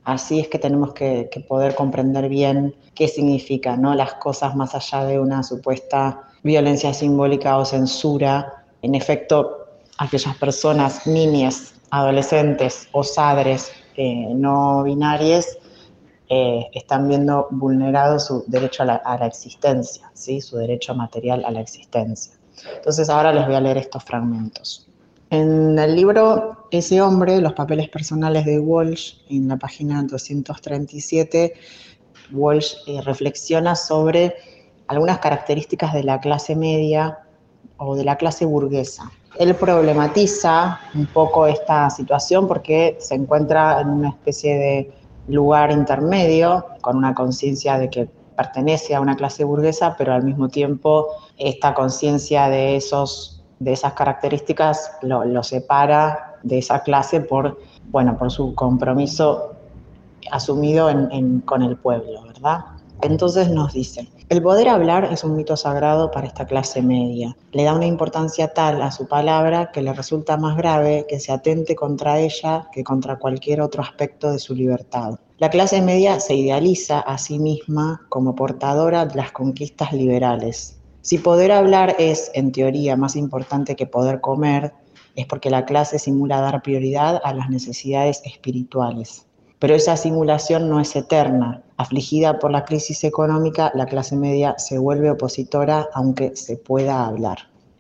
Así 0.09 0.41
es 0.41 0.49
que 0.49 0.59
tenemos 0.59 0.95
que, 0.95 1.29
poder 1.47 1.75
comprender 1.75 2.31
bien 2.31 2.75
qué 2.95 3.09
significa, 3.09 3.77
¿no? 3.77 3.95
Las 3.95 4.15
cosas 4.15 4.57
más 4.57 4.75
allá 4.75 5.05
de 5.05 5.21
una 5.21 5.43
supuesta 5.43 6.31
violencia 6.43 6.95
simbólica 6.95 7.59
o 7.59 7.67
censura. 7.67 8.65
En 8.81 8.95
efecto, 8.95 9.67
aquellas 9.99 10.35
personas, 10.39 11.07
niñas, 11.07 11.75
adolescentes 11.91 12.89
o 12.93 13.05
sadres 13.05 13.71
eh, 13.99 14.33
no 14.35 14.83
binarias 14.83 15.59
eh, 16.31 16.65
están 16.73 17.07
viendo 17.07 17.47
vulnerado 17.51 18.19
su 18.19 18.45
derecho 18.47 18.85
a 18.85 18.87
la, 18.87 19.27
existencia, 19.27 20.11
¿sí? 20.15 20.41
su 20.41 20.57
derecho 20.57 20.95
material 20.95 21.45
a 21.45 21.51
la 21.51 21.61
existencia. 21.61 22.33
Entonces 22.77 23.11
ahora 23.11 23.31
les 23.31 23.45
voy 23.45 23.57
a 23.57 23.61
leer 23.61 23.77
estos 23.77 24.03
fragmentos. 24.05 24.89
En 25.29 25.79
el 25.79 25.95
libro 25.95 26.58
Ese 26.71 27.01
hombre, 27.01 27.41
los 27.41 27.55
papeles 27.55 27.89
personales 27.89 28.45
de 28.45 28.59
Walsh, 28.59 29.15
en 29.31 29.49
la 29.49 29.57
página 29.57 30.03
237, 30.03 31.55
Walsh 32.33 32.75
eh, 32.87 33.01
reflexiona 33.03 33.75
sobre 33.75 34.35
algunas 34.87 35.19
características 35.19 35.95
de 35.95 36.05
la 36.05 36.21
clase 36.21 36.55
media 36.55 37.21
o 37.79 37.97
de 37.97 38.05
la 38.05 38.17
clase 38.17 38.45
burguesa. 38.45 39.11
Él 39.39 39.55
problematiza 39.55 40.81
un 40.95 41.07
poco 41.07 41.47
esta 41.47 41.89
situación 41.91 42.49
porque 42.49 42.97
se 43.01 43.15
encuentra 43.15 43.81
en 43.81 43.89
una 43.89 44.09
especie 44.11 44.59
de 44.59 44.93
lugar 45.29 45.71
intermedio, 45.71 46.67
con 46.81 46.97
una 46.97 47.15
conciencia 47.15 47.79
de 47.79 47.89
que 47.89 48.09
pertenece 48.37 48.95
a 48.95 49.01
una 49.01 49.17
clase 49.17 49.45
burguesa, 49.45 49.95
pero 49.97 50.13
al 50.13 50.23
mismo 50.23 50.49
tiempo 50.49 51.09
esta 51.37 51.75
conciencia 51.75 52.49
de, 52.49 52.83
de 53.59 53.73
esas 53.73 53.93
características 53.95 54.93
lo, 55.03 55.43
separa 55.43 56.28
de 56.43 56.59
esa 56.59 56.83
clase 56.83 57.21
por, 57.21 57.59
bueno, 57.91 58.17
por 58.19 58.31
su 58.31 58.55
compromiso 58.55 59.55
asumido 60.31 60.91
con 61.45 61.63
el 61.63 61.77
pueblo, 61.77 62.23
¿verdad? 62.23 62.65
Entonces 63.01 63.49
nos 63.49 63.73
dice, 63.73 64.09
el 64.29 64.43
poder 64.43 64.69
hablar 64.69 65.05
es 65.13 65.23
un 65.23 65.37
mito 65.37 65.57
sagrado 65.57 66.11
para 66.11 66.27
esta 66.27 66.47
clase 66.47 66.83
media. 66.83 67.37
Le 67.53 67.63
da 67.63 67.75
una 67.75 67.87
importancia 67.87 68.53
tal 68.53 68.83
a 68.83 68.91
su 68.91 69.07
palabra 69.07 69.71
que 69.73 69.83
le 69.83 69.93
resulta 69.93 70.37
más 70.37 70.57
grave 70.57 71.07
que 71.09 71.21
se 71.21 71.33
atente 71.33 71.77
contra 71.77 72.19
ella 72.19 72.69
que 72.73 72.83
contra 72.83 73.19
cualquier 73.19 73.61
otro 73.61 73.83
aspecto 73.83 74.33
de 74.33 74.41
su 74.41 74.55
libertad. 74.55 75.19
La 75.39 75.49
clase 75.49 75.81
media 75.81 76.19
se 76.19 76.35
idealiza 76.35 76.99
a 76.99 77.17
sí 77.17 77.39
misma 77.39 78.03
como 78.09 78.35
portadora 78.35 79.07
de 79.07 79.15
las 79.15 79.31
conquistas 79.31 79.93
liberales. 79.93 80.79
Si 81.01 81.19
poder 81.19 81.53
hablar 81.53 81.95
es, 81.99 82.33
en 82.35 82.51
teoría, 82.51 82.97
más 82.97 83.15
importante 83.15 83.77
que 83.77 83.87
poder 83.87 84.21
comer, 84.21 84.75
es 85.19 85.27
porque 85.27 85.51
la 85.51 85.65
clase 85.65 85.99
simula 85.99 86.41
dar 86.41 86.63
prioridad 86.63 87.21
a 87.25 87.35
las 87.35 87.51
necesidades 87.51 88.23
espirituales. 88.25 89.27
Pero 89.59 89.75
esa 89.75 89.97
simulación 89.97 90.71
no 90.71 90.79
es 90.79 90.95
eterna. 90.95 91.65
Afligida 91.77 92.39
por 92.39 92.53
la 92.53 92.65
crisis 92.65 93.03
económica, 93.03 93.73
la 93.75 93.87
clase 93.87 94.15
media 94.15 94.55
se 94.59 94.79
vuelve 94.79 95.11
opositora 95.11 95.89
aunque 95.93 96.37
se 96.37 96.57
pueda 96.57 97.05
hablar. 97.05 97.39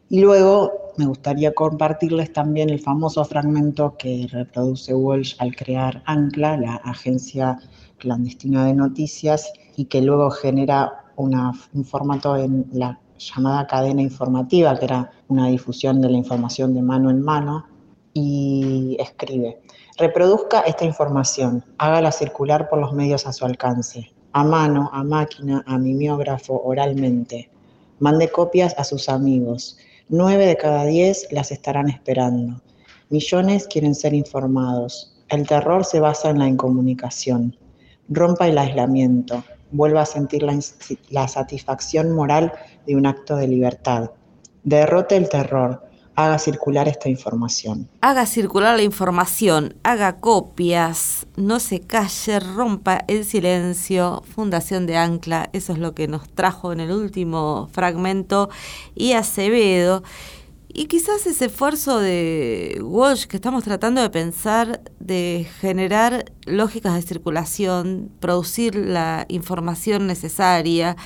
Y 0.09 0.21
luego 0.21 0.73
me 0.97 1.07
gustaría 1.07 1.55
compartirles 1.55 2.33
también 2.33 2.71
el 2.71 2.81
famoso 2.81 3.25
fragmento 3.25 3.95
que 3.97 4.27
reproduce 4.33 4.93
Walsh 4.93 5.37
al 5.39 5.55
crear 5.55 6.03
Ancla, 6.07 6.57
la 6.57 6.75
agencia 6.77 7.61
clandestina 7.99 8.65
de 8.65 8.75
noticias, 8.75 9.53
y 9.77 9.85
que 9.85 10.03
luego 10.03 10.29
genera 10.33 11.05
un 11.15 11.85
formato 11.85 12.37
en 12.37 12.67
la 12.73 12.99
llamada 13.19 13.67
cadena 13.67 14.03
informativa, 14.03 14.79
que 14.79 14.85
era 14.87 15.11
una 15.29 15.49
difusión 15.49 16.01
de 16.01 16.11
la 16.11 16.17
información 16.17 16.75
de 16.75 16.83
mano 16.83 17.11
en 17.11 17.21
mano, 17.21 17.67
y 18.15 18.97
escribe, 18.99 19.61
reproduzca 19.97 20.61
esta 20.63 20.85
información, 20.85 21.65
hágala 21.79 22.11
circular 22.11 22.69
por 22.69 22.79
los 22.79 22.93
medios 22.93 23.27
a 23.27 23.33
su 23.33 23.45
alcance, 23.45 24.13
a 24.33 24.45
mano, 24.45 24.91
a 24.93 25.05
máquina, 25.05 25.63
a 25.67 25.79
mimeógrafo, 25.79 26.61
oralmente. 26.65 27.51
Mande 28.01 28.29
copias 28.29 28.75
a 28.79 28.85
sus 28.85 29.09
amigos. 29.09 29.79
Nueve 30.09 30.47
de 30.47 30.57
cada 30.57 30.85
diez 30.85 31.27
las 31.31 31.51
estarán 31.51 31.89
esperando. 31.89 32.63
Millones 33.11 33.67
quieren 33.67 33.95
ser 33.95 34.15
informados. 34.15 35.15
El 35.29 35.47
terror 35.47 35.85
se 35.85 36.01
basa 36.01 36.31
en 36.31 36.39
la 36.39 36.49
incomunicación. 36.49 37.57
Rompa 38.09 38.49
el 38.49 38.59
aislamiento. 38.59 39.45
Vuelva 39.71 40.03
a 40.03 40.07
sentir 40.07 40.43
la, 40.43 40.59
la 41.11 41.29
satisfacción 41.29 42.13
moral 42.13 42.53
de 42.87 42.97
un 42.97 43.07
acto 43.07 43.37
de 43.37 43.49
libertad. 43.49 44.11
Derrote 44.65 45.17
el 45.17 45.29
terror 45.29 45.89
haga 46.19 46.41
circular 46.41 46.89
esta 46.89 47.09
información. 47.09 47.89
Haga 48.01 48.27
circular 48.27 48.77
la 48.77 48.83
información, 48.83 49.75
haga 49.85 50.17
copias, 50.17 51.29
no 51.37 51.61
se 51.61 51.79
calle, 51.79 52.41
rompa 52.41 53.05
el 53.07 53.25
silencio. 53.25 54.25
Fundación 54.35 54.87
de 54.87 54.97
Ancla, 54.97 55.49
eso 55.53 55.73
es 55.73 55.79
lo 55.79 55.95
que 55.95 56.09
nos 56.09 56.29
trajo 56.29 56.73
en 56.73 56.81
el 56.81 56.91
último 56.91 57.69
fragmento. 57.73 58.51
Y 58.97 59.13
Acevedo. 59.13 60.03
Y 60.71 60.85
quizás 60.87 61.27
ese 61.27 61.47
esfuerzo 61.47 61.99
de 61.99 62.79
Walsh 62.83 63.25
que 63.25 63.37
estamos 63.37 63.65
tratando 63.65 64.03
de 64.03 64.11
pensar, 64.11 64.83
de 65.01 65.49
generar 65.61 66.27
lógicas 66.45 66.95
de 66.95 67.03
circulación, 67.03 68.11
producir 68.21 68.75
la 68.75 69.25
información 69.29 70.07
necesaria, 70.07 70.97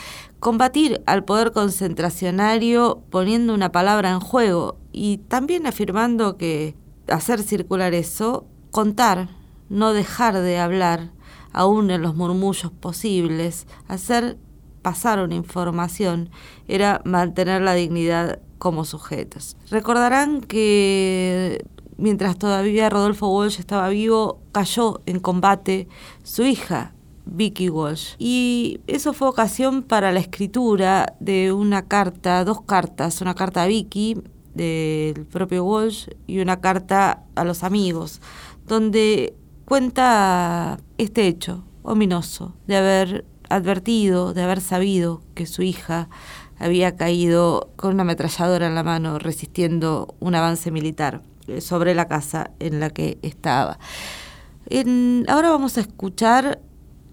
combatir 0.41 1.01
al 1.07 1.25
poder 1.25 1.53
concentracionario 1.53 3.05
poniendo 3.11 3.55
una 3.55 3.71
palabra 3.71 4.11
en 4.11 4.19
juego 4.19 4.79
y 4.91 5.19
también 5.19 5.69
afirmando 5.69 6.37
que 6.37 6.75
hacer 7.07 7.41
circular 7.41 7.95
eso, 7.95 8.47
contar, 8.73 9.29
no 9.69 9.93
dejar 9.93 10.41
de 10.41 10.59
hablar, 10.59 11.13
aún 11.53 11.93
en 11.93 12.03
los 12.03 12.17
murmullos 12.17 12.73
posibles, 12.73 13.69
hacer 13.87 14.39
pasar 14.83 15.23
una 15.23 15.35
información, 15.35 16.31
era 16.69 17.01
mantener 17.05 17.63
la 17.63 17.75
dignidad 17.75 18.41
como 18.59 18.85
sujetos. 18.85 19.57
Recordarán 19.71 20.41
que 20.41 21.65
mientras 21.97 22.39
todavía 22.39 22.91
Rodolfo 22.91 23.29
Walsh 23.29 23.59
estaba 23.59 23.89
vivo, 23.89 24.41
cayó 24.53 25.01
en 25.07 25.21
combate 25.21 25.89
su 26.23 26.45
hija, 26.45 26.95
Vicky 27.25 27.71
Walsh. 27.71 28.15
Y 28.19 28.81
eso 28.87 29.13
fue 29.13 29.29
ocasión 29.29 29.83
para 29.83 30.13
la 30.13 30.21
escritura 30.21 31.15
de 31.21 31.53
una 31.53 31.87
carta, 31.87 32.45
dos 32.45 32.63
cartas, 32.63 33.21
una 33.21 33.35
carta 33.35 33.63
a 33.63 33.67
Vicky 33.67 34.23
del 34.55 35.25
propio 35.27 35.65
Walsh 35.65 36.09
y 36.27 36.41
una 36.41 36.61
carta 36.61 37.25
a 37.35 37.45
los 37.45 37.63
amigos, 37.63 38.21
donde 38.67 39.35
cuenta 39.65 40.79
este 40.99 41.27
hecho 41.27 41.65
ominoso 41.83 42.55
de 42.67 42.77
haber 42.77 43.25
advertido, 43.55 44.35
de 44.35 44.43
haber 44.43 44.61
sabido 44.61 45.23
que 45.35 45.47
su 45.47 45.63
hija 45.63 46.09
había 46.59 46.97
caído 46.97 47.71
con 47.77 47.95
una 47.95 48.03
ametralladora 48.03 48.67
en 48.67 48.75
la 48.75 48.83
mano 48.83 49.19
resistiendo 49.19 50.15
un 50.21 50.35
avance 50.35 50.71
militar 50.71 51.23
sobre 51.61 51.95
la 51.95 52.07
casa 52.07 52.51
en 52.61 52.81
la 52.81 52.91
que 52.91 53.19
estaba. 53.23 53.79
ahora 55.29 55.51
vamos 55.51 55.77
a 55.77 55.81
escuchar 55.81 56.61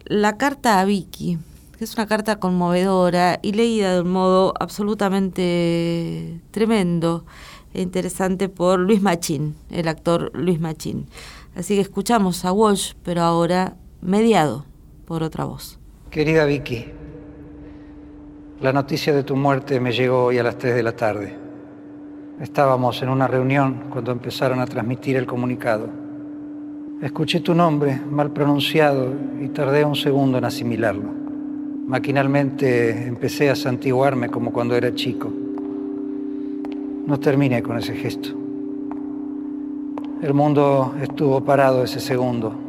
la 0.05 0.37
carta 0.37 0.79
a 0.79 0.85
Vicky, 0.85 1.39
que 1.77 1.83
es 1.83 1.93
una 1.95 2.07
carta 2.07 2.39
conmovedora 2.39 3.39
y 3.41 3.53
leída 3.53 3.95
de 3.95 4.01
un 4.01 4.11
modo 4.11 4.53
absolutamente 4.59 6.41
tremendo 6.51 7.25
e 7.73 7.81
interesante 7.81 8.49
por 8.49 8.79
Luis 8.79 9.01
Machín, 9.01 9.55
el 9.69 9.87
actor 9.87 10.31
Luis 10.33 10.59
Machín. 10.59 11.07
Así 11.55 11.75
que 11.75 11.81
escuchamos 11.81 12.45
a 12.45 12.51
Walsh, 12.51 12.93
pero 13.03 13.21
ahora 13.23 13.77
mediado 14.01 14.65
por 15.05 15.23
otra 15.23 15.45
voz. 15.45 15.78
Querida 16.09 16.45
Vicky, 16.45 16.85
la 18.61 18.73
noticia 18.73 19.13
de 19.13 19.21
tu 19.21 19.35
muerte 19.35 19.79
me 19.79 19.91
llegó 19.91 20.23
hoy 20.23 20.39
a 20.39 20.43
las 20.43 20.57
3 20.57 20.73
de 20.73 20.81
la 20.81 20.93
tarde. 20.93 21.35
Estábamos 22.41 22.99
en 23.03 23.09
una 23.09 23.27
reunión 23.27 23.83
cuando 23.91 24.11
empezaron 24.11 24.59
a 24.59 24.65
transmitir 24.65 25.17
el 25.17 25.27
comunicado. 25.27 25.87
Escuché 26.99 27.41
tu 27.41 27.53
nombre 27.53 28.01
mal 28.09 28.31
pronunciado 28.31 29.13
y 29.39 29.49
tardé 29.49 29.85
un 29.85 29.95
segundo 29.95 30.39
en 30.39 30.45
asimilarlo. 30.45 31.11
Maquinalmente 31.85 33.05
empecé 33.05 33.51
a 33.51 33.55
santiguarme 33.55 34.29
como 34.29 34.51
cuando 34.51 34.75
era 34.75 34.95
chico. 34.95 35.31
No 37.05 37.19
terminé 37.19 37.61
con 37.61 37.77
ese 37.77 37.93
gesto. 37.93 38.29
El 40.23 40.33
mundo 40.33 40.95
estuvo 40.99 41.45
parado 41.45 41.83
ese 41.83 41.99
segundo. 41.99 42.68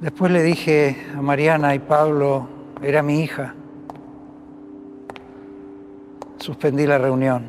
Después 0.00 0.32
le 0.32 0.42
dije 0.42 0.96
a 1.14 1.20
Mariana 1.20 1.74
y 1.74 1.78
Pablo, 1.78 2.48
era 2.82 3.02
mi 3.02 3.20
hija. 3.20 3.54
Suspendí 6.38 6.86
la 6.86 6.96
reunión. 6.96 7.44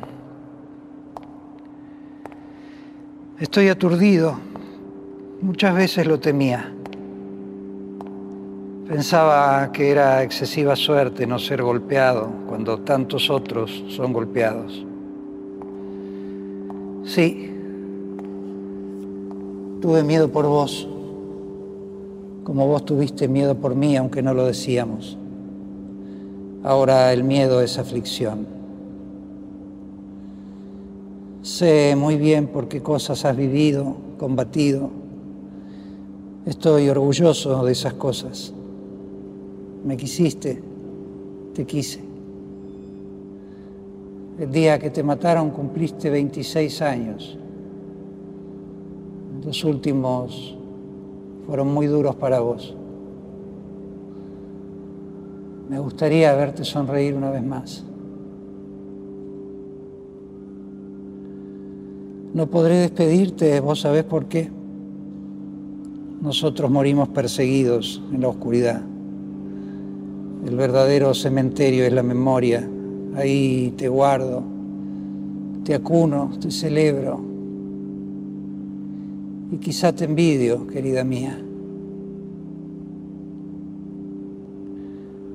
Estoy 3.38 3.68
aturdido. 3.68 4.36
Muchas 5.40 5.74
veces 5.74 6.06
lo 6.06 6.20
temía. 6.20 6.70
Pensaba 8.86 9.72
que 9.72 9.90
era 9.90 10.22
excesiva 10.22 10.76
suerte 10.76 11.26
no 11.26 11.38
ser 11.38 11.62
golpeado 11.62 12.30
cuando 12.46 12.80
tantos 12.80 13.30
otros 13.30 13.82
son 13.88 14.12
golpeados. 14.12 14.84
Sí, 17.06 17.50
tuve 19.80 20.02
miedo 20.02 20.30
por 20.30 20.44
vos, 20.44 20.86
como 22.44 22.66
vos 22.66 22.84
tuviste 22.84 23.28
miedo 23.28 23.54
por 23.54 23.74
mí, 23.74 23.96
aunque 23.96 24.22
no 24.22 24.34
lo 24.34 24.46
decíamos. 24.46 25.16
Ahora 26.64 27.12
el 27.12 27.24
miedo 27.24 27.60
es 27.60 27.78
aflicción. 27.78 28.46
Sé 31.42 31.96
muy 31.96 32.16
bien 32.16 32.46
por 32.46 32.68
qué 32.68 32.82
cosas 32.82 33.24
has 33.24 33.36
vivido, 33.36 33.96
combatido. 34.18 34.90
Estoy 36.46 36.88
orgulloso 36.88 37.64
de 37.64 37.72
esas 37.72 37.94
cosas. 37.94 38.52
Me 39.84 39.96
quisiste, 39.96 40.62
te 41.54 41.64
quise. 41.64 42.00
El 44.38 44.50
día 44.50 44.78
que 44.78 44.90
te 44.90 45.02
mataron 45.02 45.50
cumpliste 45.50 46.10
26 46.10 46.82
años. 46.82 47.38
Los 49.44 49.64
últimos 49.64 50.56
fueron 51.52 51.74
muy 51.74 51.86
duros 51.86 52.16
para 52.16 52.40
vos. 52.40 52.74
Me 55.68 55.78
gustaría 55.78 56.34
verte 56.34 56.64
sonreír 56.64 57.14
una 57.14 57.30
vez 57.30 57.44
más. 57.44 57.84
No 62.32 62.46
podré 62.46 62.76
despedirte, 62.76 63.60
vos 63.60 63.80
sabés 63.80 64.04
por 64.04 64.28
qué. 64.28 64.50
Nosotros 66.22 66.70
morimos 66.70 67.10
perseguidos 67.10 68.02
en 68.10 68.22
la 68.22 68.28
oscuridad. 68.28 68.80
El 70.46 70.56
verdadero 70.56 71.12
cementerio 71.12 71.84
es 71.84 71.92
la 71.92 72.02
memoria. 72.02 72.66
Ahí 73.14 73.74
te 73.76 73.88
guardo, 73.88 74.42
te 75.64 75.74
acuno, 75.74 76.30
te 76.40 76.50
celebro. 76.50 77.31
Quizá 79.62 79.92
te 79.92 80.06
envidio, 80.06 80.66
querida 80.66 81.04
mía. 81.04 81.38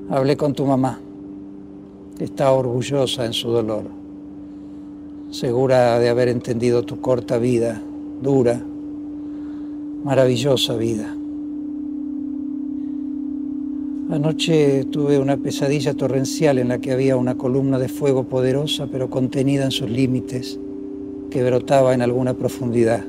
Hablé 0.10 0.36
con 0.36 0.54
tu 0.54 0.66
mamá. 0.66 1.00
Está 2.20 2.52
orgullosa 2.52 3.26
en 3.26 3.32
su 3.32 3.50
dolor, 3.50 3.84
segura 5.30 5.98
de 6.00 6.10
haber 6.10 6.28
entendido 6.28 6.84
tu 6.84 7.00
corta 7.00 7.38
vida, 7.38 7.82
dura, 8.22 8.62
maravillosa 10.04 10.76
vida. 10.76 11.16
Anoche 14.10 14.84
tuve 14.92 15.20
una 15.20 15.38
pesadilla 15.38 15.94
torrencial 15.94 16.58
en 16.60 16.68
la 16.68 16.80
que 16.80 16.92
había 16.92 17.16
una 17.16 17.36
columna 17.36 17.80
de 17.80 17.88
fuego 17.88 18.26
poderosa 18.26 18.88
pero 18.92 19.10
contenida 19.10 19.64
en 19.64 19.72
sus 19.72 19.90
límites, 19.90 20.60
que 21.30 21.44
brotaba 21.46 21.94
en 21.94 22.02
alguna 22.02 22.34
profundidad. 22.34 23.06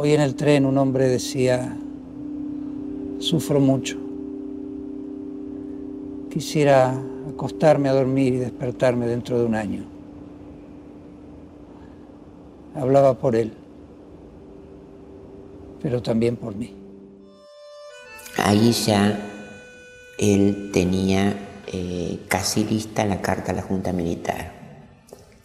Hoy 0.00 0.12
en 0.12 0.20
el 0.20 0.36
tren 0.36 0.64
un 0.64 0.78
hombre 0.78 1.08
decía, 1.08 1.76
Sufro 3.18 3.58
mucho. 3.58 3.98
Quisiera 6.30 6.96
acostarme 7.28 7.88
a 7.88 7.94
dormir 7.94 8.34
y 8.34 8.36
despertarme 8.36 9.08
dentro 9.08 9.40
de 9.40 9.44
un 9.44 9.56
año. 9.56 9.84
Hablaba 12.76 13.18
por 13.18 13.34
él, 13.34 13.52
pero 15.82 16.00
también 16.00 16.36
por 16.36 16.54
mí. 16.54 16.72
Ahí 18.36 18.70
ya 18.70 19.18
él 20.16 20.70
tenía 20.72 21.34
eh, 21.72 22.20
casi 22.28 22.62
lista 22.62 23.04
la 23.04 23.20
carta 23.20 23.50
a 23.50 23.56
la 23.56 23.62
Junta 23.62 23.92
Militar 23.92 24.52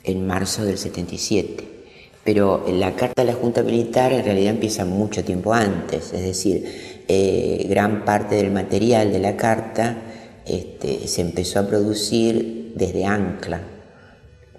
en 0.04 0.28
marzo 0.28 0.64
del 0.64 0.78
77. 0.78 1.73
Pero 2.24 2.66
la 2.70 2.96
carta 2.96 3.24
a 3.24 3.26
la 3.26 3.34
Junta 3.34 3.64
Militar 3.64 4.14
en 4.14 4.24
realidad 4.24 4.54
empieza 4.54 4.86
mucho 4.86 5.24
tiempo 5.26 5.54
antes, 5.54 6.14
es 6.14 6.22
decir, 6.24 7.04
eh, 7.08 7.66
gran 7.70 8.06
parte 8.06 8.36
del 8.36 8.50
material 8.52 9.12
de 9.12 9.20
la 9.20 9.36
carta 9.36 9.98
este, 10.46 11.06
se 11.08 11.22
empezó 11.22 11.60
a 11.60 11.68
producir 11.68 12.72
desde 12.76 13.06
Ancla, 13.06 13.62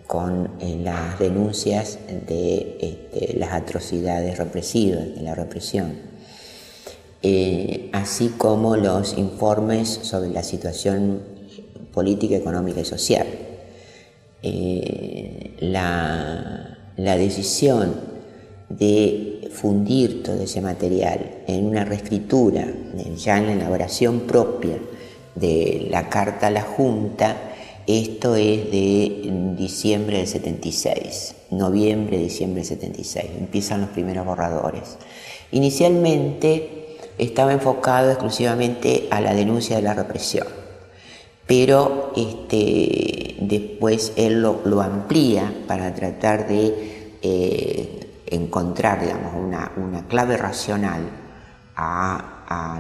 con 0.07 0.51
eh, 0.61 0.79
las 0.83 1.19
denuncias 1.19 1.99
de 2.27 2.77
este, 2.81 3.39
las 3.39 3.53
atrocidades 3.53 4.37
represivas, 4.37 5.15
de 5.15 5.23
la 5.23 5.35
represión, 5.35 5.95
eh, 7.23 7.89
así 7.93 8.35
como 8.37 8.77
los 8.77 9.17
informes 9.17 9.89
sobre 9.89 10.29
la 10.29 10.43
situación 10.43 11.23
política, 11.95 12.37
económica 12.37 12.81
y 12.81 12.85
social. 12.85 13.27
la, 15.61 16.54
la 16.97 17.17
decisión 17.17 17.95
de 18.69 19.51
fundir 19.53 20.23
todo 20.23 20.43
ese 20.43 20.61
material 20.61 21.43
en 21.47 21.67
una 21.67 21.85
reescritura, 21.85 22.67
ya 23.17 23.39
en 23.39 23.47
la 23.47 23.53
elaboración 23.53 24.21
propia 24.21 24.79
de 25.35 25.87
la 25.91 26.09
carta 26.09 26.49
a 26.49 26.51
la 26.51 26.63
Junta, 26.63 27.37
esto 27.87 28.35
es 28.35 28.71
de 28.71 29.55
diciembre 29.57 30.19
del 30.19 30.27
76, 30.27 31.35
noviembre, 31.51 32.19
diciembre 32.19 32.63
del 32.63 32.69
76, 32.69 33.27
empiezan 33.39 33.83
los 33.83 33.91
primeros 33.91 34.25
borradores. 34.25 34.97
Inicialmente 35.53 36.97
estaba 37.19 37.53
enfocado 37.53 38.11
exclusivamente 38.11 39.07
a 39.11 39.21
la 39.21 39.35
denuncia 39.35 39.77
de 39.77 39.83
la 39.83 39.95
represión, 39.95 40.47
pero 41.47 42.13
este, 42.17 43.24
después 43.41 44.13
él 44.17 44.43
lo, 44.43 44.81
amplía 44.81 45.53
para 45.67 45.95
tratar 45.95 46.49
de 46.49 47.17
eh, 47.23 48.23
encontrar 48.27 49.01
digamos, 49.01 49.35
una, 49.35 49.73
una 49.77 50.07
clave 50.07 50.37
racional 50.37 51.03
a, 51.77 52.31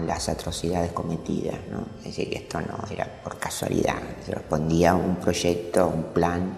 las 0.06 0.28
atrocidades 0.28 0.92
cometidas. 0.92 1.56
¿no? 1.70 1.86
Es 1.98 2.04
decir, 2.04 2.30
que 2.30 2.36
esto 2.36 2.60
no 2.60 2.78
era 2.90 3.08
por 3.24 3.38
casualidad, 3.38 3.96
se 4.24 4.32
respondía 4.32 4.92
a 4.92 4.94
un 4.94 5.16
proyecto, 5.16 5.88
un 5.88 6.04
plan 6.12 6.54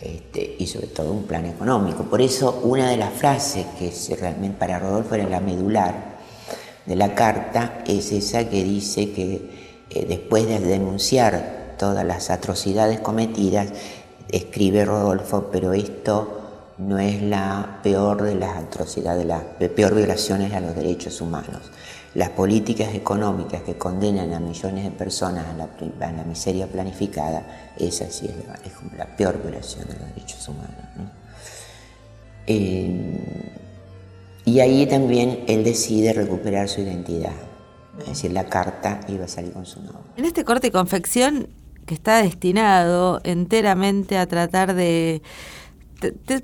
este, 0.00 0.56
y 0.58 0.66
sobre 0.66 0.88
todo 0.88 1.10
un 1.12 1.24
plan 1.24 1.46
económico. 1.46 2.04
Por 2.04 2.20
eso 2.20 2.60
una 2.62 2.90
de 2.90 2.98
las 2.98 3.12
frases 3.12 3.66
que 3.78 3.92
realmente 4.16 4.58
para 4.58 4.78
Rodolfo 4.78 5.14
era 5.14 5.28
la 5.28 5.40
medular 5.40 6.16
de 6.84 6.94
la 6.94 7.14
carta 7.14 7.82
es 7.86 8.12
esa 8.12 8.48
que 8.48 8.62
dice 8.62 9.10
que 9.10 9.50
eh, 9.90 10.06
después 10.06 10.46
de 10.46 10.60
denunciar 10.60 11.55
todas 11.76 12.04
las 12.04 12.30
atrocidades 12.30 13.00
cometidas, 13.00 13.68
escribe 14.28 14.84
Rodolfo, 14.84 15.48
pero 15.52 15.72
esto 15.72 16.36
no 16.78 16.98
es 16.98 17.22
la 17.22 17.80
peor 17.82 18.22
de 18.22 18.34
las 18.34 18.56
atrocidades, 18.56 19.24
las 19.26 19.42
peor 19.42 19.94
violaciones 19.94 20.52
a 20.52 20.60
los 20.60 20.74
derechos 20.74 21.20
humanos. 21.20 21.62
Las 22.14 22.30
políticas 22.30 22.94
económicas 22.94 23.62
que 23.62 23.76
condenan 23.76 24.32
a 24.32 24.40
millones 24.40 24.84
de 24.84 24.90
personas 24.90 25.46
a 25.46 25.54
la, 25.54 26.24
miseria 26.24 26.66
planificada, 26.66 27.72
esa 27.78 28.10
sí 28.10 28.26
es, 28.26 28.34
la, 28.46 28.58
la 28.96 29.16
peor 29.16 29.40
violación 29.42 29.86
de 29.86 29.94
los 29.94 30.14
derechos 30.14 30.48
humanos. 30.48 31.12
Eh, 32.46 33.52
y 34.44 34.60
ahí 34.60 34.86
también 34.86 35.44
él 35.48 35.64
decide 35.64 36.12
recuperar 36.12 36.68
su 36.68 36.80
identidad. 36.80 37.32
Es 38.00 38.06
decir, 38.06 38.32
la 38.32 38.44
carta 38.44 39.00
iba 39.08 39.24
a 39.24 39.28
salir 39.28 39.52
con 39.52 39.66
su 39.66 39.80
nombre. 39.80 40.02
En 40.16 40.24
este 40.24 40.44
corte 40.44 40.68
y 40.68 40.70
confección 40.70 41.48
que 41.86 41.94
está 41.94 42.22
destinado 42.22 43.20
enteramente 43.24 44.18
a 44.18 44.26
tratar 44.26 44.74
de 44.74 45.22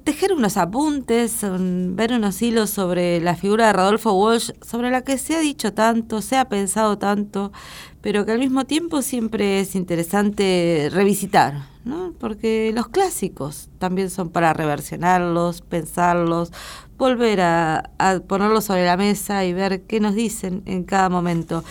tejer 0.05 0.33
unos 0.33 0.57
apuntes, 0.57 1.41
ver 1.43 2.13
unos 2.13 2.41
hilos 2.41 2.71
sobre 2.71 3.21
la 3.21 3.37
figura 3.37 3.67
de 3.67 3.73
Rodolfo 3.75 4.13
Walsh, 4.13 4.51
sobre 4.63 4.91
la 4.91 5.03
que 5.03 5.19
se 5.19 5.37
ha 5.37 5.41
dicho 5.41 5.73
tanto, 5.75 6.23
se 6.23 6.37
ha 6.37 6.49
pensado 6.49 6.97
tanto, 6.99 7.53
pero 8.01 8.25
que 8.25 8.33
al 8.33 8.39
mismo 8.39 8.65
tiempo 8.65 9.03
siempre 9.03 9.61
es 9.61 9.75
interesante 9.75 10.89
revisitar, 10.91 11.67
¿no? 11.85 12.15
porque 12.19 12.73
los 12.75 12.89
clásicos 12.89 13.69
también 13.79 14.11
son 14.11 14.31
para 14.31 14.55
reversionarlos, 14.55 15.61
pensarlos, 15.61 16.51
volver 16.97 17.43
a, 17.43 17.91
a 17.99 18.21
ponerlos 18.21 18.65
sobre 18.65 18.87
la 18.87 18.97
mesa 18.97 19.45
y 19.45 19.53
ver 19.53 19.83
qué 19.83 20.01
nos 20.01 20.15
dicen 20.15 20.63
en 20.65 20.85
cada 20.85 21.09
momento. 21.11 21.63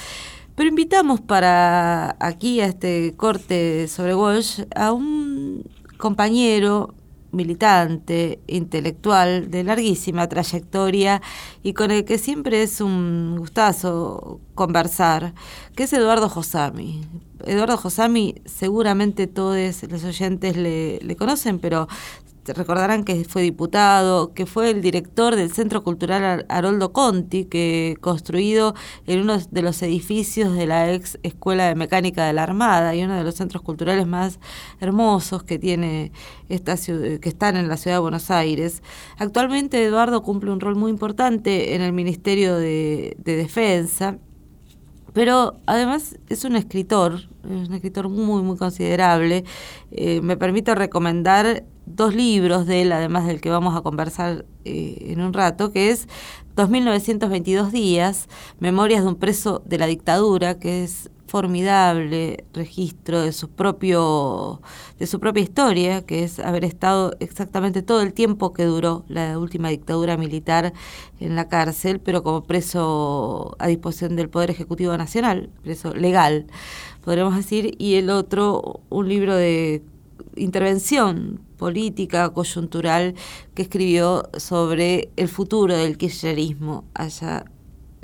Pero 0.62 0.70
invitamos 0.70 1.20
para 1.22 2.16
aquí 2.20 2.62
a 2.62 2.68
este 2.68 3.16
corte 3.18 3.88
sobre 3.88 4.14
Walsh 4.14 4.62
a 4.76 4.92
un 4.92 5.64
compañero 5.98 6.94
militante, 7.32 8.40
intelectual 8.46 9.50
de 9.50 9.64
larguísima 9.64 10.30
trayectoria 10.30 11.20
y 11.64 11.74
con 11.74 11.90
el 11.90 12.06
que 12.06 12.20
siempre 12.20 12.62
es 12.62 12.80
un 12.80 13.38
gustazo 13.40 14.40
conversar, 14.54 15.34
que 15.76 15.86
es 15.86 15.94
Eduardo 15.94 16.30
Josami. 16.30 17.08
Eduardo 17.44 17.78
Josami 17.78 18.36
seguramente 18.46 19.26
todos 19.26 19.82
los 19.90 20.04
oyentes 20.04 20.56
le, 20.58 21.00
le 21.00 21.16
conocen, 21.16 21.58
pero 21.58 21.88
recordarán 22.46 23.04
que 23.04 23.24
fue 23.26 23.44
diputado, 23.44 24.34
que 24.34 24.46
fue 24.46 24.72
el 24.72 24.82
director 24.82 25.36
del 25.36 25.52
Centro 25.52 25.84
Cultural 25.84 26.46
Haroldo 26.50 26.92
Conti, 26.92 27.46
que 27.46 27.98
construido 28.02 28.74
en 29.06 29.22
uno 29.22 29.38
de 29.38 29.62
los 29.62 29.82
edificios 29.84 30.54
de 30.56 30.66
la 30.66 30.92
ex 30.92 31.20
Escuela 31.24 31.68
de 31.68 31.76
Mecánica 31.76 32.26
de 32.26 32.34
la 32.34 32.44
Armada 32.44 32.96
y 32.96 33.04
uno 33.04 33.16
de 33.16 33.24
los 33.24 33.36
centros 33.36 33.62
culturales 33.62 34.08
más 34.08 34.40
hermosos 34.80 35.44
que 35.44 35.60
tiene 35.60 36.12
esta 36.50 36.78
ciudad, 36.78 37.20
que 37.20 37.30
están 37.30 37.58
en 37.58 37.68
la 37.68 37.78
ciudad 37.78 37.98
de 37.98 38.02
Buenos 38.02 38.32
Aires. 38.32 38.82
Actualmente 39.18 39.84
Eduardo 39.84 40.24
cumple 40.24 40.52
un 40.52 40.60
rol 40.60 40.76
muy 40.76 40.90
importante 40.92 41.76
en 41.76 41.82
el 41.82 41.94
Ministerio 41.94 42.56
de, 42.58 43.16
Defensa. 43.24 44.18
Pero 45.14 45.60
además 45.66 46.18
es 46.30 46.46
un 46.46 46.56
escritor, 46.56 47.16
es 47.44 47.68
un 47.68 47.74
escritor 47.74 48.08
muy, 48.08 48.42
muy 48.44 48.56
considerable. 48.56 49.44
Eh, 49.92 50.22
me 50.22 50.38
permito 50.38 50.74
recomendar 50.74 51.66
dos 51.96 52.16
libros 52.16 52.66
de 52.66 52.82
él, 52.82 52.92
además 52.92 53.26
del 53.28 53.42
que 53.42 53.50
vamos 53.50 53.76
a 53.76 53.82
conversar 53.82 54.46
eh, 54.66 55.08
en 55.10 55.22
un 55.22 55.34
rato, 55.34 55.72
que 55.72 55.90
es 55.90 56.08
2922 56.56 57.72
días, 57.72 58.28
Memorias 58.60 59.04
de 59.04 59.10
un 59.10 59.16
preso 59.16 59.62
de 59.66 59.78
la 59.78 59.88
dictadura, 59.88 60.60
que 60.60 60.84
es 60.84 61.10
formidable 61.32 62.44
registro 62.54 63.22
de 63.22 63.32
su 63.32 63.50
propio 63.50 64.60
de 65.00 65.08
su 65.08 65.18
propia 65.22 65.42
historia, 65.42 66.06
que 66.06 66.26
es 66.26 66.40
haber 66.40 66.66
estado 66.66 67.16
exactamente 67.22 67.82
todo 67.82 68.02
el 68.02 68.14
tiempo 68.14 68.52
que 68.52 68.66
duró 68.66 69.06
la 69.08 69.40
última 69.40 69.70
dictadura 69.70 70.18
militar 70.18 70.74
en 71.22 71.38
la 71.38 71.48
cárcel, 71.48 72.02
pero 72.02 72.22
como 72.22 72.44
preso 72.44 73.56
a 73.60 73.68
disposición 73.68 74.18
del 74.18 74.28
Poder 74.30 74.52
Ejecutivo 74.52 74.98
Nacional, 74.98 75.50
preso 75.64 75.94
legal, 75.94 76.48
podríamos 77.02 77.38
decir, 77.38 77.76
y 77.78 77.96
el 77.96 78.10
otro 78.10 78.82
un 78.90 79.08
libro 79.08 79.34
de 79.34 79.84
intervención 80.36 81.40
política, 81.62 82.30
coyuntural, 82.34 83.14
que 83.54 83.62
escribió 83.62 84.30
sobre 84.36 85.12
el 85.16 85.30
futuro 85.30 85.78
del 85.78 85.96
kirchnerismo 85.96 86.86
allá 86.96 87.46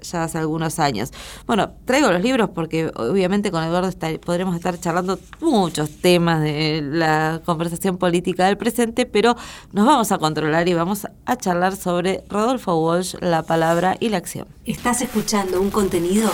ya 0.01 0.23
hace 0.23 0.37
algunos 0.37 0.79
años. 0.79 1.11
Bueno, 1.45 1.71
traigo 1.85 2.11
los 2.11 2.21
libros 2.21 2.51
porque 2.53 2.91
obviamente 2.95 3.51
con 3.51 3.63
Eduardo 3.63 3.89
podremos 4.23 4.55
estar 4.55 4.79
charlando 4.79 5.19
muchos 5.41 5.89
temas 5.89 6.43
de 6.43 6.81
la 6.83 7.41
conversación 7.45 7.97
política 7.97 8.45
del 8.45 8.57
presente, 8.57 9.05
pero 9.05 9.35
nos 9.71 9.85
vamos 9.85 10.11
a 10.11 10.17
controlar 10.17 10.67
y 10.67 10.73
vamos 10.73 11.07
a 11.25 11.35
charlar 11.35 11.75
sobre 11.75 12.23
Rodolfo 12.29 12.75
Walsh, 12.75 13.15
la 13.21 13.43
palabra 13.43 13.97
y 13.99 14.09
la 14.09 14.17
acción. 14.17 14.47
¿Estás 14.65 15.01
escuchando 15.01 15.59
un 15.59 15.71
contenido? 15.71 16.31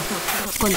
Con, 0.60 0.72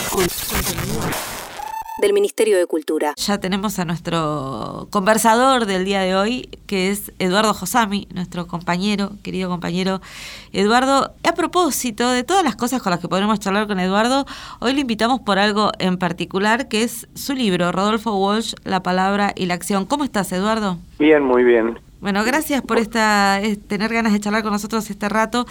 del 1.99 2.13
Ministerio 2.13 2.59
de 2.59 2.67
Cultura. 2.67 3.15
Ya 3.17 3.39
tenemos 3.39 3.79
a 3.79 3.85
nuestro 3.85 4.89
conversador 4.91 5.67
del 5.67 5.85
día 5.85 6.01
de 6.01 6.15
hoy, 6.15 6.49
que 6.67 6.91
es 6.91 7.13
Eduardo 7.19 7.55
Josami, 7.55 8.07
nuestro 8.15 8.47
compañero, 8.47 9.13
querido 9.23 9.49
compañero. 9.49 10.01
Eduardo, 10.53 11.15
a 11.23 11.33
propósito 11.33 12.11
de 12.11 12.23
todas 12.23 12.45
las 12.45 12.57
cosas 12.57 12.83
con 12.83 12.91
las 12.91 13.01
que 13.01 13.09
podremos 13.09 13.41
charlar 13.41 13.67
con 13.67 13.81
Eduardo, 13.81 14.27
hoy 14.61 14.75
le 14.75 14.83
invitamos 14.83 15.21
por 15.21 15.39
algo 15.39 15.73
en 15.79 15.97
particular, 15.97 16.69
que 16.69 16.83
es 16.83 17.09
su 17.15 17.35
libro, 17.35 17.73
Rodolfo 17.73 18.15
Walsh, 18.17 18.55
La 18.65 18.83
Palabra 18.83 19.33
y 19.35 19.47
la 19.47 19.55
Acción. 19.55 19.87
¿Cómo 19.87 20.05
estás, 20.05 20.31
Eduardo? 20.33 20.79
Bien, 20.99 21.23
muy 21.23 21.45
bien. 21.45 21.79
Bueno, 22.01 22.25
gracias 22.25 22.61
por 22.61 22.79
esta 22.79 23.41
tener 23.69 23.93
ganas 23.93 24.13
de 24.13 24.21
charlar 24.21 24.43
con 24.43 24.53
nosotros 24.53 24.91
este 24.91 25.09
rato. 25.09 25.47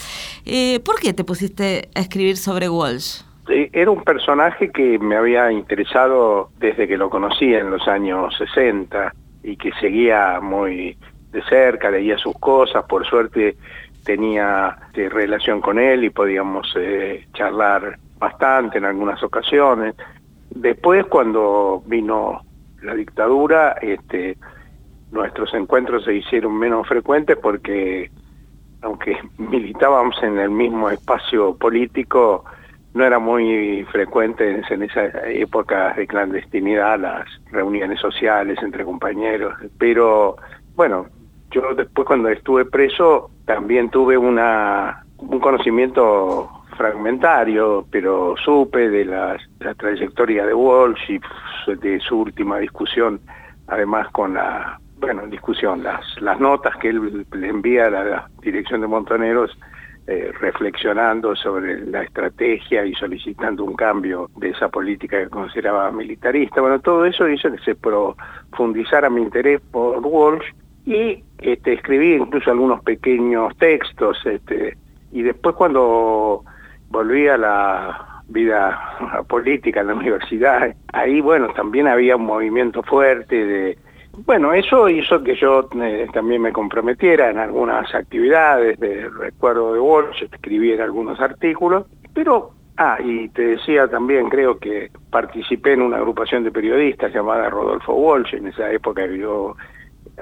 Eh, 0.46 0.80
¿Por 0.86 1.00
qué 1.00 1.12
te 1.14 1.24
pusiste 1.24 1.90
a 1.96 2.02
escribir 2.02 2.38
sobre 2.38 2.70
Walsh? 2.70 3.24
Era 3.48 3.92
un 3.92 4.04
personaje 4.04 4.72
que 4.72 4.98
me 5.00 5.16
había 5.16 5.52
interesado 5.52 6.50
desde 6.58 6.88
que 6.88 6.98
lo 6.98 7.10
conocía 7.10 7.60
en 7.60 7.70
los 7.70 7.88
años 7.88 8.36
60 8.38 9.14
y 9.44 9.56
que 9.58 9.72
seguía 9.80 10.40
muy 10.42 10.98
de 11.32 11.44
cerca, 11.44 11.92
leía 11.92 12.18
sus 12.18 12.38
cosas, 12.40 12.86
por 12.86 13.06
suerte 13.06 13.58
tenía 14.04 14.78
eh, 14.94 15.10
relación 15.10 15.62
con 15.62 15.80
él 15.80 16.06
y 16.06 16.10
podíamos 16.10 16.74
eh, 16.78 17.28
charlar 17.34 17.98
bastante 18.18 18.78
en 18.78 18.86
algunas 18.86 19.22
ocasiones. 19.22 19.96
Después 20.50 21.06
cuando 21.08 21.84
vino 21.86 22.42
la 22.82 22.96
dictadura, 22.96 23.74
este, 23.82 24.38
nuestros 25.12 25.54
encuentros 25.54 26.06
se 26.06 26.14
hicieron 26.14 26.58
menos 26.58 26.88
frecuentes 26.88 27.38
porque 27.38 28.10
aunque 28.82 29.18
militábamos 29.38 30.16
en 30.24 30.38
el 30.38 30.52
mismo 30.52 30.90
espacio 30.90 31.56
político, 31.58 32.46
no 32.96 33.06
era 33.06 33.20
muy 33.20 33.86
frecuente 33.92 34.64
en 34.70 34.84
esa 34.84 35.06
época 35.28 35.94
de 35.94 36.08
clandestinidad 36.08 36.98
las 36.98 37.28
reuniones 37.52 38.00
sociales 38.00 38.58
entre 38.64 38.86
compañeros, 38.86 39.54
pero 39.78 40.38
bueno, 40.76 41.08
yo 41.52 41.76
después 41.76 42.08
cuando 42.08 42.30
estuve 42.30 42.64
preso 42.64 43.30
también 43.46 43.90
tuve 43.90 44.18
una 44.18 45.04
un 45.18 45.40
conocimiento 45.40 46.50
fragmentario, 46.78 47.86
pero 47.92 48.36
supe 48.38 48.90
de 48.90 49.06
la, 49.06 49.38
trayectoria 49.78 50.46
de 50.46 50.54
Walsh 50.54 51.10
y 51.10 51.20
de 51.76 52.00
su 52.00 52.20
última 52.22 52.60
discusión, 52.60 53.20
además 53.68 54.08
con 54.12 54.36
la, 54.36 54.80
bueno, 55.00 55.28
discusión, 55.28 55.84
las, 55.84 56.02
las 56.22 56.40
notas 56.40 56.76
que 56.78 56.90
él 56.90 57.26
le 57.34 57.48
envía 57.48 57.88
a 57.88 57.90
la 57.90 58.30
dirección 58.42 58.82
de 58.82 58.88
Montoneros 58.88 59.58
eh, 60.08 60.32
reflexionando 60.40 61.36
sobre 61.36 61.84
la 61.88 62.04
estrategia 62.04 62.86
y 62.86 62.94
solicitando 62.94 63.64
un 63.64 63.76
cambio 63.76 64.30
de 64.38 64.50
esa 64.50 64.70
política 64.70 65.18
que 65.18 65.30
consideraba 65.30 65.92
militarista. 65.92 66.62
Bueno, 66.62 66.80
todo 66.80 67.06
eso 67.06 67.28
hizo 67.28 67.52
que 67.52 67.58
se 67.60 67.74
profundizara 67.74 69.10
mi 69.10 69.24
interés 69.24 69.62
por 69.72 69.98
Walsh 70.06 70.46
y 70.86 71.24
este, 71.40 71.74
escribí 71.74 72.14
incluso 72.14 72.52
algunos 72.52 72.84
pequeños 72.84 73.58
textos. 73.58 74.24
Este, 74.26 74.78
y 75.12 75.24
después 75.24 75.56
cuando 75.56 76.44
volví 76.90 77.28
a 77.28 77.38
la 77.38 78.22
vida 78.28 79.24
política 79.28 79.82
en 79.82 79.88
la 79.88 79.96
universidad, 79.96 80.76
ahí 80.94 81.20
bueno, 81.20 81.48
también 81.56 81.88
había 81.88 82.16
un 82.16 82.26
movimiento 82.26 82.84
fuerte 82.84 83.44
de 83.44 83.78
bueno, 84.18 84.54
eso 84.54 84.88
hizo 84.90 85.24
que 85.24 85.36
yo 85.36 85.68
eh, 85.82 86.08
también 86.14 86.42
me 86.42 86.54
comprometiera 86.54 87.30
en 87.30 87.38
algunas 87.38 87.94
actividades 87.94 88.80
de 88.80 89.10
recuerdo 89.10 89.74
de 89.74 89.80
Walsh, 89.80 90.24
escribiera 90.24 90.84
algunos 90.86 91.20
artículos, 91.20 91.86
pero, 92.14 92.52
ah, 92.78 92.98
y 93.04 93.30
te 93.30 93.42
decía 93.48 93.88
también, 93.88 94.30
creo 94.30 94.58
que 94.58 94.90
participé 95.10 95.74
en 95.74 95.82
una 95.82 95.98
agrupación 95.98 96.44
de 96.44 96.52
periodistas 96.52 97.14
llamada 97.14 97.50
Rodolfo 97.50 97.94
Walsh, 97.94 98.36
en 98.36 98.48
esa 98.48 98.72
época 98.72 99.06
yo 99.08 99.56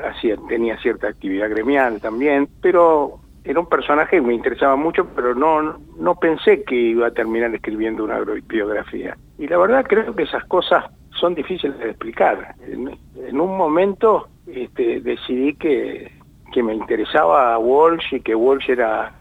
hacía, 0.03 0.35
tenía 0.47 0.77
cierta 0.77 1.07
actividad 1.07 1.49
gremial 1.49 2.01
también, 2.01 2.47
pero 2.61 3.19
era 3.43 3.59
un 3.59 3.67
personaje 3.67 4.17
que 4.17 4.21
me 4.21 4.33
interesaba 4.33 4.75
mucho, 4.75 5.05
pero 5.15 5.35
no, 5.35 5.77
no 5.97 6.15
pensé 6.15 6.63
que 6.63 6.75
iba 6.75 7.07
a 7.07 7.11
terminar 7.11 7.53
escribiendo 7.53 8.03
una 8.03 8.19
biografía. 8.47 9.17
Y 9.37 9.47
la 9.47 9.57
verdad 9.57 9.85
creo 9.87 10.15
que 10.15 10.23
esas 10.23 10.45
cosas 10.45 10.85
son 11.23 11.35
difíciles 11.35 11.79
de 11.79 11.91
explicar. 11.91 12.53
En, 12.67 13.39
un 13.39 13.57
momento 13.57 14.27
este, 14.45 14.99
decidí 14.99 15.53
que, 15.55 16.11
que 16.51 16.61
me 16.61 16.73
interesaba 16.73 17.57
Walsh 17.57 18.15
y 18.15 18.19
que 18.19 18.35
Walsh 18.35 18.69
era 18.69 19.15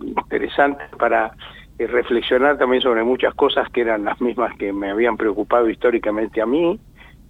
interesante 0.00 0.84
para 0.96 1.32
eh, 1.76 1.88
reflexionar 1.88 2.56
también 2.56 2.80
sobre 2.80 3.02
muchas 3.02 3.34
cosas 3.34 3.68
que 3.70 3.80
eran 3.80 4.04
las 4.04 4.20
mismas 4.20 4.56
que 4.58 4.72
me 4.72 4.90
habían 4.92 5.16
preocupado 5.16 5.68
históricamente 5.68 6.40
a 6.40 6.46
mí. 6.46 6.78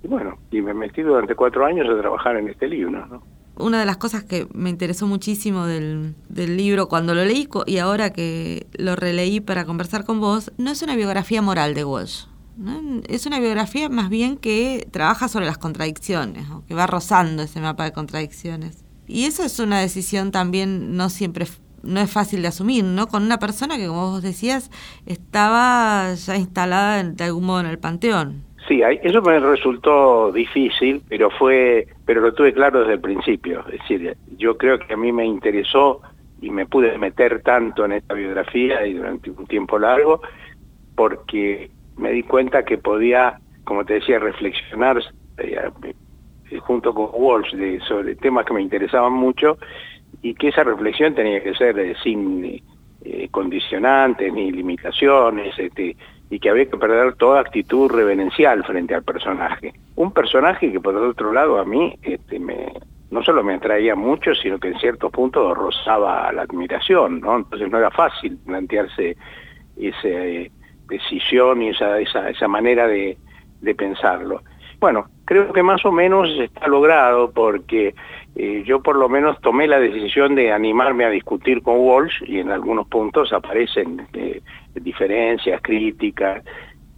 Y 0.02 0.06
bueno, 0.06 0.36
y 0.50 0.60
me 0.60 0.74
metí 0.74 1.00
durante 1.00 1.34
cuatro 1.34 1.64
años 1.64 1.88
a 1.88 1.98
trabajar 1.98 2.36
en 2.36 2.50
este 2.50 2.68
libro. 2.68 3.06
¿no? 3.06 3.22
Una 3.56 3.80
de 3.80 3.86
las 3.86 3.96
cosas 3.96 4.22
que 4.22 4.46
me 4.52 4.68
interesó 4.68 5.06
muchísimo 5.06 5.64
del, 5.64 6.14
del 6.28 6.58
libro 6.58 6.88
cuando 6.88 7.14
lo 7.14 7.24
leí 7.24 7.48
y 7.64 7.78
ahora 7.78 8.12
que 8.12 8.66
lo 8.76 8.96
releí 8.96 9.40
para 9.40 9.64
conversar 9.64 10.04
con 10.04 10.20
vos, 10.20 10.52
no 10.58 10.70
es 10.70 10.82
una 10.82 10.94
biografía 10.94 11.40
moral 11.40 11.72
de 11.72 11.86
Walsh. 11.86 12.29
Es 13.08 13.26
una 13.26 13.40
biografía 13.40 13.88
más 13.88 14.10
bien 14.10 14.36
que 14.36 14.86
trabaja 14.90 15.28
sobre 15.28 15.46
las 15.46 15.58
contradicciones, 15.58 16.46
que 16.68 16.74
va 16.74 16.86
rozando 16.86 17.42
ese 17.42 17.60
mapa 17.60 17.84
de 17.84 17.92
contradicciones. 17.92 18.84
Y 19.06 19.24
eso 19.24 19.42
es 19.42 19.58
una 19.58 19.80
decisión 19.80 20.30
también 20.30 20.96
no 20.96 21.08
siempre 21.08 21.46
no 21.82 22.00
es 22.00 22.12
fácil 22.12 22.42
de 22.42 22.48
asumir, 22.48 22.84
¿no? 22.84 23.06
Con 23.06 23.22
una 23.22 23.38
persona 23.38 23.76
que, 23.76 23.86
como 23.86 24.10
vos 24.10 24.22
decías, 24.22 24.70
estaba 25.06 26.12
ya 26.14 26.36
instalada 26.36 27.02
de 27.02 27.24
algún 27.24 27.44
modo 27.44 27.60
en 27.60 27.66
el 27.66 27.78
panteón. 27.78 28.44
Sí, 28.68 28.82
eso 29.02 29.22
me 29.22 29.40
resultó 29.40 30.30
difícil, 30.30 31.02
pero 31.08 31.30
fue, 31.30 31.88
pero 32.04 32.20
lo 32.20 32.34
tuve 32.34 32.52
claro 32.52 32.80
desde 32.80 32.94
el 32.94 33.00
principio. 33.00 33.64
Es 33.66 33.80
decir, 33.80 34.16
yo 34.36 34.56
creo 34.56 34.78
que 34.78 34.92
a 34.92 34.96
mí 34.96 35.10
me 35.12 35.24
interesó 35.24 36.02
y 36.40 36.50
me 36.50 36.66
pude 36.66 36.96
meter 36.98 37.42
tanto 37.42 37.84
en 37.84 37.92
esta 37.92 38.14
biografía 38.14 38.86
y 38.86 38.94
durante 38.94 39.30
un 39.30 39.46
tiempo 39.46 39.78
largo, 39.78 40.20
porque 40.94 41.70
me 42.00 42.10
di 42.12 42.22
cuenta 42.22 42.64
que 42.64 42.78
podía, 42.78 43.38
como 43.64 43.84
te 43.84 43.94
decía, 43.94 44.18
reflexionar 44.18 45.00
eh, 45.38 45.70
junto 46.60 46.92
con 46.92 47.10
Walsh 47.12 47.54
de, 47.54 47.80
sobre 47.80 48.16
temas 48.16 48.46
que 48.46 48.54
me 48.54 48.62
interesaban 48.62 49.12
mucho 49.12 49.58
y 50.22 50.34
que 50.34 50.48
esa 50.48 50.64
reflexión 50.64 51.14
tenía 51.14 51.42
que 51.42 51.54
ser 51.54 51.78
eh, 51.78 51.94
sin 52.02 52.62
eh, 53.04 53.28
condicionantes 53.30 54.32
ni 54.32 54.50
limitaciones 54.50 55.56
este, 55.58 55.96
y 56.30 56.38
que 56.38 56.50
había 56.50 56.66
que 56.66 56.76
perder 56.76 57.14
toda 57.14 57.40
actitud 57.40 57.90
reverencial 57.90 58.64
frente 58.64 58.94
al 58.94 59.04
personaje. 59.04 59.72
Un 59.96 60.12
personaje 60.12 60.72
que 60.72 60.80
por 60.80 60.96
otro 60.96 61.32
lado 61.32 61.58
a 61.58 61.64
mí 61.64 61.94
este, 62.02 62.38
me, 62.38 62.72
no 63.10 63.22
solo 63.22 63.42
me 63.42 63.54
atraía 63.54 63.94
mucho, 63.94 64.34
sino 64.34 64.58
que 64.58 64.68
en 64.68 64.78
ciertos 64.78 65.12
puntos 65.12 65.56
rozaba 65.56 66.32
la 66.32 66.42
admiración, 66.42 67.20
¿no? 67.20 67.36
Entonces 67.36 67.70
no 67.70 67.78
era 67.78 67.90
fácil 67.90 68.38
plantearse 68.44 69.16
ese 69.76 70.50
decisión 70.90 71.62
y 71.62 71.70
esa, 71.70 71.98
esa, 72.00 72.28
esa 72.28 72.48
manera 72.48 72.86
de, 72.86 73.16
de, 73.60 73.74
pensarlo. 73.74 74.42
Bueno, 74.78 75.06
creo 75.24 75.52
que 75.52 75.62
más 75.62 75.84
o 75.84 75.92
menos 75.92 76.28
está 76.38 76.66
logrado 76.66 77.30
porque 77.30 77.94
eh, 78.36 78.62
yo 78.66 78.82
por 78.82 78.96
lo 78.96 79.08
menos 79.08 79.40
tomé 79.40 79.66
la 79.66 79.78
decisión 79.80 80.34
de 80.34 80.52
animarme 80.52 81.04
a 81.04 81.10
discutir 81.10 81.62
con 81.62 81.78
Walsh 81.78 82.22
y 82.26 82.38
en 82.38 82.50
algunos 82.50 82.86
puntos 82.88 83.32
aparecen 83.32 84.06
eh, 84.12 84.40
diferencias, 84.74 85.60
críticas. 85.62 86.44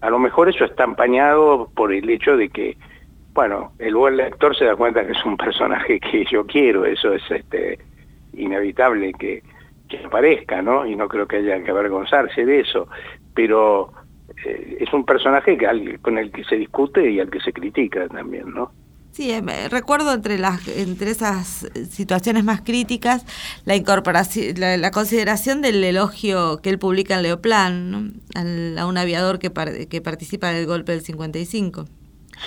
A 0.00 0.10
lo 0.10 0.18
mejor 0.18 0.48
eso 0.48 0.64
está 0.64 0.84
empañado 0.84 1.70
por 1.74 1.92
el 1.92 2.08
hecho 2.10 2.36
de 2.36 2.48
que, 2.48 2.76
bueno, 3.32 3.72
el 3.78 3.94
buen 3.94 4.16
lector 4.16 4.56
se 4.56 4.64
da 4.64 4.76
cuenta 4.76 5.06
que 5.06 5.12
es 5.12 5.24
un 5.24 5.36
personaje 5.36 6.00
que 6.00 6.24
yo 6.30 6.46
quiero, 6.46 6.84
eso 6.84 7.12
es 7.12 7.22
este 7.30 7.78
inevitable 8.34 9.12
que, 9.14 9.42
que 9.88 9.98
aparezca, 9.98 10.62
¿no? 10.62 10.86
Y 10.86 10.96
no 10.96 11.08
creo 11.08 11.26
que 11.26 11.36
haya 11.36 11.62
que 11.62 11.70
avergonzarse 11.70 12.44
de 12.44 12.60
eso 12.60 12.88
pero 13.34 13.92
eh, 14.44 14.78
es 14.80 14.92
un 14.92 15.04
personaje 15.04 15.56
que, 15.56 15.98
con 16.00 16.18
el 16.18 16.30
que 16.30 16.44
se 16.44 16.56
discute 16.56 17.10
y 17.10 17.20
al 17.20 17.30
que 17.30 17.40
se 17.40 17.52
critica 17.52 18.08
también, 18.08 18.52
¿no? 18.52 18.70
Sí, 19.12 19.30
eh, 19.30 19.68
recuerdo 19.68 20.14
entre 20.14 20.38
las 20.38 20.66
entre 20.68 21.10
esas 21.10 21.70
situaciones 21.90 22.44
más 22.44 22.62
críticas 22.62 23.26
la 23.66 23.76
incorporación, 23.76 24.58
la, 24.58 24.90
consideración 24.90 25.60
del 25.60 25.84
elogio 25.84 26.62
que 26.62 26.70
él 26.70 26.78
publica 26.78 27.16
en 27.16 27.22
Leoplan 27.24 28.14
a 28.34 28.86
un 28.86 28.96
aviador 28.96 29.38
que, 29.38 29.52
que 29.90 30.00
participa 30.00 30.48
del 30.48 30.66
golpe 30.66 30.92
del 30.92 31.02
55. 31.02 31.84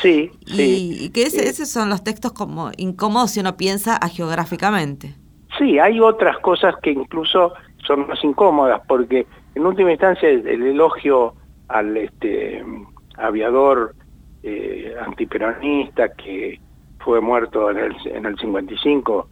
Sí, 0.01 0.31
sí. 0.47 0.97
Y 1.01 1.09
que 1.11 1.23
esos 1.23 1.69
son 1.69 1.89
los 1.89 2.03
textos 2.03 2.33
como 2.33 2.71
incómodos 2.77 3.31
si 3.31 3.41
uno 3.41 3.55
piensa 3.57 3.99
geográficamente. 4.09 5.13
Sí, 5.57 5.79
hay 5.79 5.99
otras 5.99 6.37
cosas 6.39 6.75
que 6.81 6.91
incluso 6.91 7.53
son 7.85 8.07
más 8.07 8.21
incómodas 8.23 8.81
porque 8.87 9.25
en 9.55 9.65
última 9.65 9.91
instancia 9.91 10.29
el, 10.29 10.45
elogio 10.47 11.33
al 11.69 11.95
este 11.97 12.63
aviador 13.17 13.95
eh, 14.43 14.93
antiperonista 15.03 16.13
que 16.13 16.59
fue 16.99 17.21
muerto 17.21 17.71
en 17.71 17.77
el, 17.77 17.95
en 18.05 18.25
el 18.25 18.37
55, 18.37 19.29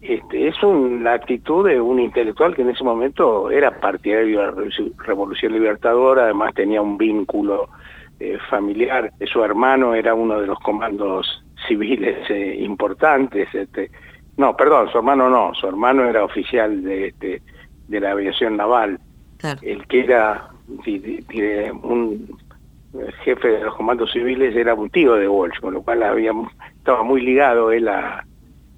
este, 0.00 0.48
es 0.48 0.62
un, 0.62 1.02
la 1.02 1.14
actitud 1.14 1.66
de 1.66 1.80
un 1.80 1.98
intelectual 1.98 2.54
que 2.54 2.62
en 2.62 2.70
ese 2.70 2.84
momento 2.84 3.50
era 3.50 3.80
partidario 3.80 4.40
de 4.40 4.66
la 4.66 5.04
Revolución 5.04 5.52
Libertadora, 5.52 6.24
además 6.24 6.54
tenía 6.54 6.80
un 6.80 6.96
vínculo 6.96 7.68
eh, 8.20 8.38
familiar, 8.48 9.10
su 9.32 9.42
hermano 9.42 9.94
era 9.94 10.14
uno 10.14 10.40
de 10.40 10.46
los 10.46 10.58
comandos 10.60 11.42
civiles 11.66 12.30
eh, 12.30 12.56
importantes, 12.60 13.48
este, 13.54 13.90
no, 14.36 14.54
perdón, 14.56 14.90
su 14.90 14.98
hermano 14.98 15.30
no, 15.30 15.54
su 15.54 15.66
hermano 15.66 16.04
era 16.04 16.22
oficial 16.22 16.82
de 16.84 17.40
la 17.88 18.10
aviación 18.10 18.56
naval, 18.56 19.00
el 19.62 19.86
que 19.86 20.00
era 20.00 20.48
un 21.82 22.38
jefe 23.24 23.48
de 23.48 23.64
los 23.64 23.74
comandos 23.74 24.12
civiles 24.12 24.54
era 24.54 24.74
un 24.74 24.90
tío 24.90 25.14
de 25.14 25.28
Walsh, 25.28 25.60
con 25.60 25.74
lo 25.74 25.82
cual 25.82 26.02
había, 26.02 26.32
estaba 26.76 27.02
muy 27.02 27.20
ligado 27.20 27.72
él 27.72 27.88
a, 27.88 28.24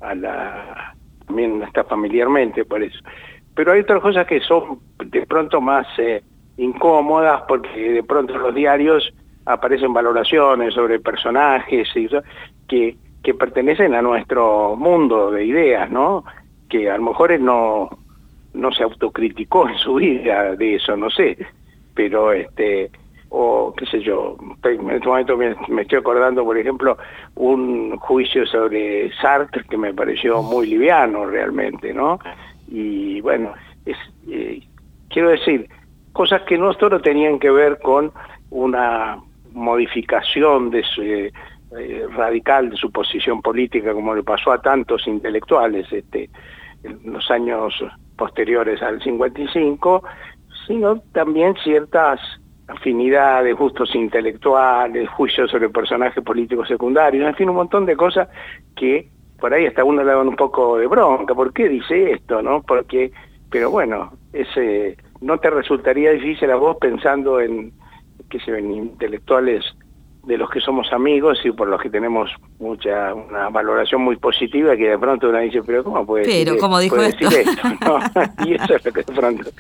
la, 0.01 0.95
también 1.27 1.63
está 1.63 1.85
familiarmente 1.85 2.65
por 2.65 2.83
eso. 2.83 2.99
Pero 3.55 3.73
hay 3.73 3.81
otras 3.81 4.01
cosas 4.01 4.27
que 4.27 4.41
son 4.41 4.81
de 5.05 5.27
pronto 5.27 5.61
más 5.61 5.87
eh, 5.99 6.23
incómodas 6.57 7.43
porque 7.49 7.93
de 7.93 8.03
pronto 8.03 8.35
en 8.35 8.43
los 8.43 8.55
diarios 8.55 9.13
aparecen 9.45 9.93
valoraciones 9.93 10.75
sobre 10.75 10.99
personajes 10.99 11.89
y 11.95 12.09
que, 12.69 12.97
que 13.23 13.35
pertenecen 13.35 13.95
a 13.95 14.03
nuestro 14.03 14.77
mundo 14.77 15.31
de 15.31 15.45
ideas, 15.45 15.91
¿no? 15.91 16.25
Que 16.69 16.91
a 16.91 16.97
lo 16.97 17.05
mejor 17.05 17.39
no, 17.39 17.91
no 18.57 18.73
se 18.73 18.83
autocriticó 18.83 19.69
en 19.69 19.77
su 19.77 19.95
vida 19.95 20.57
de 20.57 20.77
eso, 20.77 20.97
no 20.97 21.11
sé, 21.11 21.37
pero 21.95 22.33
este 22.33 22.91
o 23.29 23.75
qué 23.77 23.87
sé 23.87 24.01
yo, 24.01 24.37
en 24.63 24.91
este 24.91 25.09
momento 25.09 25.37
me, 25.37 25.83
estoy 25.83 25.99
acordando, 25.99 26.45
por 26.45 26.57
ejemplo, 26.57 26.97
un 27.35 27.97
juicio 27.99 28.47
sobre 28.47 29.13
Sartre 29.21 29.65
que 29.69 29.77
me 29.77 29.93
pareció 29.93 30.43
muy 30.43 30.69
liviano 30.69 31.27
realmente, 31.27 31.93
¿no? 31.93 32.19
Y 32.69 33.21
bueno, 33.21 33.53
es, 33.85 33.97
eh, 34.31 34.63
quiero 35.09 35.31
decir, 35.31 35.69
cosas 36.13 36.43
que 36.43 36.57
no 36.57 36.73
solo 36.75 37.01
tenían 37.01 37.39
que 37.39 37.51
ver 37.51 37.79
con 37.81 38.13
una 38.51 39.19
modificación 39.53 40.71
de 40.71 40.83
su, 40.85 41.03
eh, 41.03 41.33
radical 42.15 42.71
de 42.71 42.77
su 42.77 42.93
posición 42.93 43.43
política, 43.43 43.93
como 43.93 44.15
le 44.15 44.23
pasó 44.23 44.53
a 44.53 44.63
tantos 44.63 45.07
intelectuales 45.07 45.93
este, 45.93 46.31
en 46.83 47.13
los 47.13 47.31
años 47.31 47.75
posteriores 48.17 48.83
al 48.83 49.03
55, 49.03 50.03
sino 50.67 51.01
también 51.13 51.55
ciertas 51.63 52.21
afinidades, 52.69 53.57
gustos 53.57 53.95
intelectuales, 53.95 55.09
juicios 55.11 55.51
sobre 55.51 55.69
personajes 55.69 56.23
políticos 56.25 56.69
secundarios, 56.69 57.27
en 57.27 57.35
fin, 57.35 57.49
un 57.49 57.57
montón 57.57 57.87
de 57.87 57.97
cosas 57.97 58.29
que 58.75 59.09
por 59.39 59.53
ahí 59.53 59.67
hasta 59.67 59.85
uno 59.85 60.03
le 60.03 60.13
dan 60.13 60.29
un 60.29 60.37
poco 60.37 60.79
de 60.79 60.87
bronca, 60.87 61.35
¿por 61.35 61.53
qué 61.53 61.69
dice 61.69 62.13
esto? 62.13 62.43
no 62.43 62.63
Porque, 62.63 63.13
pero 63.51 63.71
bueno, 63.71 64.13
ese 64.33 64.97
no 65.21 65.39
te 65.39 65.51
resultaría 65.51 66.13
difícil 66.13 66.51
a 66.51 66.57
vos 66.57 66.77
pensando 66.81 67.41
en, 67.41 67.73
que 68.31 68.41
se 68.41 68.51
ven 68.51 68.73
intelectuales 68.73 69.65
de 70.27 70.37
los 70.37 70.51
que 70.51 70.61
somos 70.61 70.93
amigos 70.93 71.39
y 71.45 71.53
por 71.53 71.69
los 71.69 71.81
que 71.81 71.89
tenemos 71.89 72.31
mucha 72.59 73.15
una 73.15 73.49
valoración 73.49 74.03
muy 74.03 74.17
positiva 74.17 74.77
que 74.77 74.89
de 74.89 74.99
pronto 74.99 75.29
uno 75.29 75.39
dice 75.39 75.63
pero 75.65 75.85
cómo 75.85 76.05
puede 76.05 76.25
pero 76.25 76.51
decir, 76.51 76.59
como 76.59 76.81
dijo 76.81 77.01
esto, 77.01 77.25
y 78.45 78.55
eso 78.55 78.75
es 78.75 78.85
lo 78.85 78.93
que 78.93 79.03
de 79.05 79.13
pronto 79.13 79.51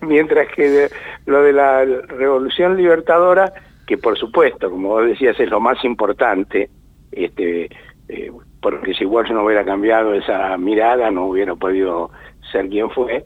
mientras 0.00 0.48
que 0.48 0.88
lo 1.26 1.42
de 1.42 1.52
la 1.52 1.84
revolución 1.84 2.74
libertadora 2.74 3.52
que 3.86 3.98
por 3.98 4.18
supuesto 4.18 4.70
como 4.70 4.88
vos 4.88 5.06
decías 5.06 5.38
es 5.38 5.50
lo 5.50 5.60
más 5.60 5.84
importante 5.84 6.70
este 7.12 7.68
eh, 8.08 8.32
porque 8.62 8.94
si 8.94 9.04
Walsh 9.04 9.30
no 9.30 9.44
hubiera 9.44 9.64
cambiado 9.64 10.14
esa 10.14 10.56
mirada 10.56 11.10
no 11.10 11.26
hubiera 11.26 11.54
podido 11.54 12.10
ser 12.50 12.70
quien 12.70 12.88
fue 12.90 13.22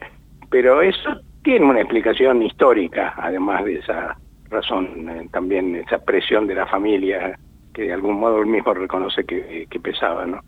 pero 0.50 0.82
eso 0.82 1.10
tiene 1.44 1.64
una 1.64 1.80
explicación 1.80 2.42
histórica 2.42 3.14
además 3.16 3.64
de 3.64 3.74
esa 3.76 4.16
razón 4.50 5.08
eh, 5.08 5.28
también 5.32 5.76
esa 5.76 5.98
presión 5.98 6.46
de 6.46 6.54
la 6.54 6.66
familia 6.66 7.38
que 7.72 7.82
de 7.82 7.92
algún 7.92 8.18
modo 8.18 8.40
él 8.40 8.46
mismo 8.46 8.74
reconoce 8.74 9.24
que, 9.24 9.68
pesaba, 9.80 10.26
¿no? 10.26 10.40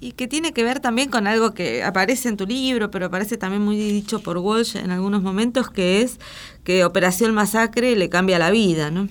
Y 0.00 0.12
que 0.12 0.28
tiene 0.28 0.52
que 0.52 0.62
ver 0.62 0.80
también 0.80 1.10
con 1.10 1.26
algo 1.26 1.54
que 1.54 1.82
aparece 1.82 2.28
en 2.28 2.36
tu 2.36 2.46
libro, 2.46 2.90
pero 2.90 3.06
aparece 3.06 3.36
también 3.36 3.62
muy 3.62 3.76
dicho 3.76 4.22
por 4.22 4.38
Walsh 4.38 4.76
en 4.76 4.90
algunos 4.90 5.22
momentos, 5.22 5.70
que 5.70 6.02
es 6.02 6.20
que 6.64 6.84
Operación 6.84 7.34
Masacre 7.34 7.96
le 7.96 8.08
cambia 8.08 8.38
la 8.38 8.50
vida, 8.50 8.90
¿no? 8.90 9.08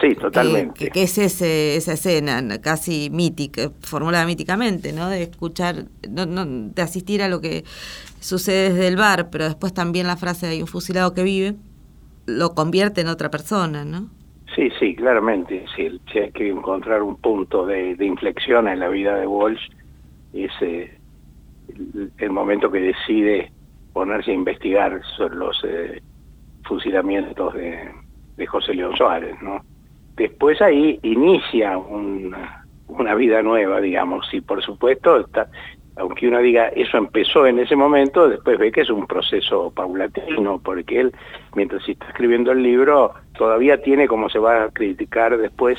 Sí, 0.00 0.14
totalmente. 0.14 0.90
Que, 0.90 1.02
es 1.02 1.16
ese, 1.18 1.76
esa 1.76 1.92
escena 1.92 2.60
casi 2.60 3.08
mítica, 3.10 3.70
formulada 3.80 4.26
míticamente, 4.26 4.92
¿no? 4.92 5.08
De 5.08 5.22
escuchar, 5.22 5.86
no, 6.08 6.26
no, 6.26 6.44
de 6.44 6.82
asistir 6.82 7.22
a 7.22 7.28
lo 7.28 7.40
que 7.40 7.64
sucede 8.20 8.70
desde 8.70 8.88
el 8.88 8.96
bar, 8.96 9.30
pero 9.30 9.44
después 9.44 9.72
también 9.72 10.06
la 10.06 10.16
frase 10.16 10.48
hay 10.48 10.60
un 10.60 10.68
fusilado 10.68 11.14
que 11.14 11.22
vive 11.22 11.56
lo 12.28 12.54
convierte 12.54 13.00
en 13.00 13.08
otra 13.08 13.30
persona, 13.30 13.84
¿no? 13.84 14.10
Sí, 14.54 14.70
sí, 14.78 14.94
claramente. 14.94 15.64
Si, 15.74 15.82
hay 16.18 16.30
que 16.32 16.48
encontrar 16.48 17.02
un 17.02 17.16
punto 17.16 17.66
de, 17.66 17.96
inflexión 18.00 18.68
en 18.68 18.80
la 18.80 18.88
vida 18.88 19.14
de 19.16 19.26
Walsh, 19.26 19.68
es 20.34 20.50
eh, 20.60 20.98
el, 22.18 22.30
momento 22.30 22.70
que 22.70 22.80
decide 22.80 23.50
ponerse 23.92 24.30
a 24.30 24.34
investigar 24.34 25.00
sobre 25.16 25.36
los 25.36 25.64
eh, 25.64 26.02
fusilamientos 26.64 27.54
de, 27.54 28.46
José 28.46 28.74
León 28.74 28.96
Suárez, 28.96 29.34
¿no? 29.42 29.60
Después 30.16 30.60
ahí 30.62 31.00
inicia 31.02 31.76
una, 31.76 32.64
una 32.86 33.14
vida 33.16 33.42
nueva, 33.42 33.80
digamos, 33.80 34.32
y 34.32 34.40
por 34.40 34.62
supuesto 34.62 35.18
está, 35.18 35.48
aunque 35.98 36.28
uno 36.28 36.38
diga 36.38 36.68
eso 36.68 36.96
empezó 36.96 37.46
en 37.46 37.58
ese 37.58 37.74
momento, 37.74 38.28
después 38.28 38.58
ve 38.58 38.70
que 38.70 38.82
es 38.82 38.90
un 38.90 39.06
proceso 39.06 39.72
paulatino, 39.74 40.60
porque 40.62 41.00
él, 41.00 41.12
mientras 41.54 41.86
está 41.88 42.06
escribiendo 42.06 42.52
el 42.52 42.62
libro, 42.62 43.14
todavía 43.36 43.82
tiene, 43.82 44.06
como 44.06 44.28
se 44.30 44.38
va 44.38 44.64
a 44.64 44.70
criticar 44.70 45.36
después, 45.36 45.78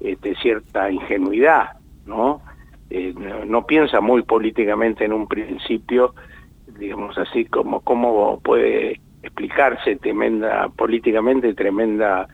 este, 0.00 0.34
cierta 0.36 0.90
ingenuidad, 0.90 1.76
¿no? 2.06 2.42
Eh, 2.90 3.14
¿no? 3.46 3.64
piensa 3.64 4.00
muy 4.00 4.22
políticamente 4.22 5.04
en 5.04 5.12
un 5.12 5.28
principio, 5.28 6.14
digamos 6.78 7.16
así, 7.16 7.44
como 7.44 7.80
cómo 7.80 8.40
puede 8.40 9.00
explicarse 9.22 9.96
tremenda, 9.96 10.68
políticamente 10.76 11.54
tremenda 11.54 12.26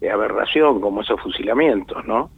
eh, 0.00 0.08
aberración 0.08 0.80
como 0.80 1.02
esos 1.02 1.20
fusilamientos, 1.20 2.06
¿no? 2.06 2.30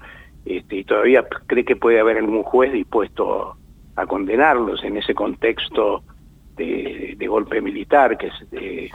Este, 0.47 0.77
y 0.77 0.85
todavía 0.85 1.27
cree 1.47 1.65
que 1.65 1.77
puede 1.77 2.01
haber 2.01 2.17
algún 2.17 2.43
juez 2.43 2.73
dispuesto 2.73 3.59
a 3.99 4.07
condenarlos 4.07 4.85
en 4.85 4.97
ese 4.97 5.13
contexto 5.13 6.05
de, 6.57 7.17
golpe 7.29 7.61
militar, 7.61 8.17
que 8.17 8.31
de, 8.51 8.91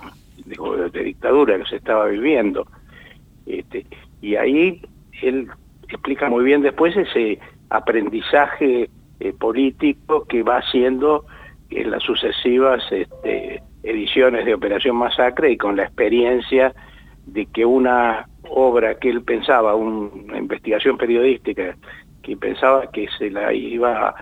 dictadura 1.03 1.57
que 1.57 1.65
se 1.65 1.75
estaba 1.75 2.05
viviendo. 2.07 2.65
Este, 3.45 3.85
y 4.21 4.35
ahí 4.35 4.81
él 5.21 5.49
explica 5.89 6.29
muy 6.29 6.45
bien 6.45 6.61
después 6.61 6.95
ese 6.95 7.37
aprendizaje 7.69 8.89
eh, 9.19 9.33
político 9.33 10.25
que 10.25 10.41
va 10.41 10.57
haciendo 10.57 11.25
en 11.69 11.91
las 11.91 12.01
sucesivas 12.03 12.81
este, 12.89 13.61
ediciones 13.83 14.45
de 14.45 14.53
Operación 14.53 14.95
Masacre 14.95 15.51
y 15.51 15.57
con 15.57 15.75
la 15.75 15.83
experiencia 15.83 16.73
de 17.25 17.45
que 17.47 17.65
una 17.65 18.27
obra 18.49 18.95
que 18.95 19.09
él 19.09 19.21
pensaba, 19.21 19.75
una 19.75 20.37
investigación 20.37 20.97
periodística 20.97 21.75
que 22.21 22.37
pensaba 22.37 22.89
que 22.91 23.07
se 23.17 23.29
la 23.29 23.53
iba 23.53 24.15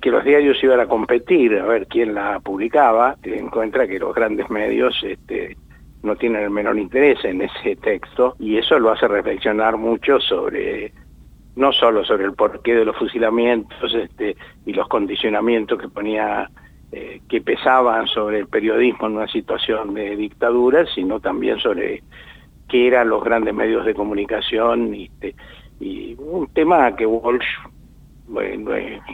que 0.00 0.10
los 0.10 0.24
diarios 0.24 0.62
iban 0.62 0.80
a 0.80 0.86
competir 0.86 1.58
a 1.58 1.64
ver 1.64 1.86
quién 1.86 2.14
la 2.14 2.40
publicaba, 2.40 3.16
encuentra 3.22 3.86
que 3.86 3.98
los 3.98 4.14
grandes 4.14 4.50
medios 4.50 4.98
este, 5.02 5.56
no 6.02 6.16
tienen 6.16 6.42
el 6.42 6.50
menor 6.50 6.78
interés 6.78 7.24
en 7.24 7.42
ese 7.42 7.76
texto 7.76 8.34
y 8.38 8.56
eso 8.56 8.78
lo 8.78 8.90
hace 8.90 9.06
reflexionar 9.08 9.76
mucho 9.76 10.20
sobre 10.20 10.92
no 11.56 11.72
solo 11.72 12.04
sobre 12.04 12.24
el 12.24 12.34
porqué 12.34 12.74
de 12.74 12.84
los 12.84 12.96
fusilamientos 12.96 13.94
este, 13.94 14.36
y 14.64 14.72
los 14.72 14.88
condicionamientos 14.88 15.78
que 15.78 15.88
ponía 15.88 16.48
eh, 16.92 17.20
que 17.28 17.40
pesaban 17.40 18.06
sobre 18.06 18.38
el 18.38 18.46
periodismo 18.46 19.06
en 19.06 19.16
una 19.16 19.28
situación 19.28 19.94
de 19.94 20.16
dictadura, 20.16 20.86
sino 20.94 21.20
también 21.20 21.58
sobre 21.58 22.02
qué 22.68 22.86
eran 22.86 23.08
los 23.08 23.22
grandes 23.22 23.54
medios 23.54 23.84
de 23.84 23.94
comunicación 23.94 24.94
este, 24.94 25.34
y 25.80 26.14
un 26.18 26.48
tema 26.52 26.94
que 26.96 27.06
Walsh, 27.06 27.46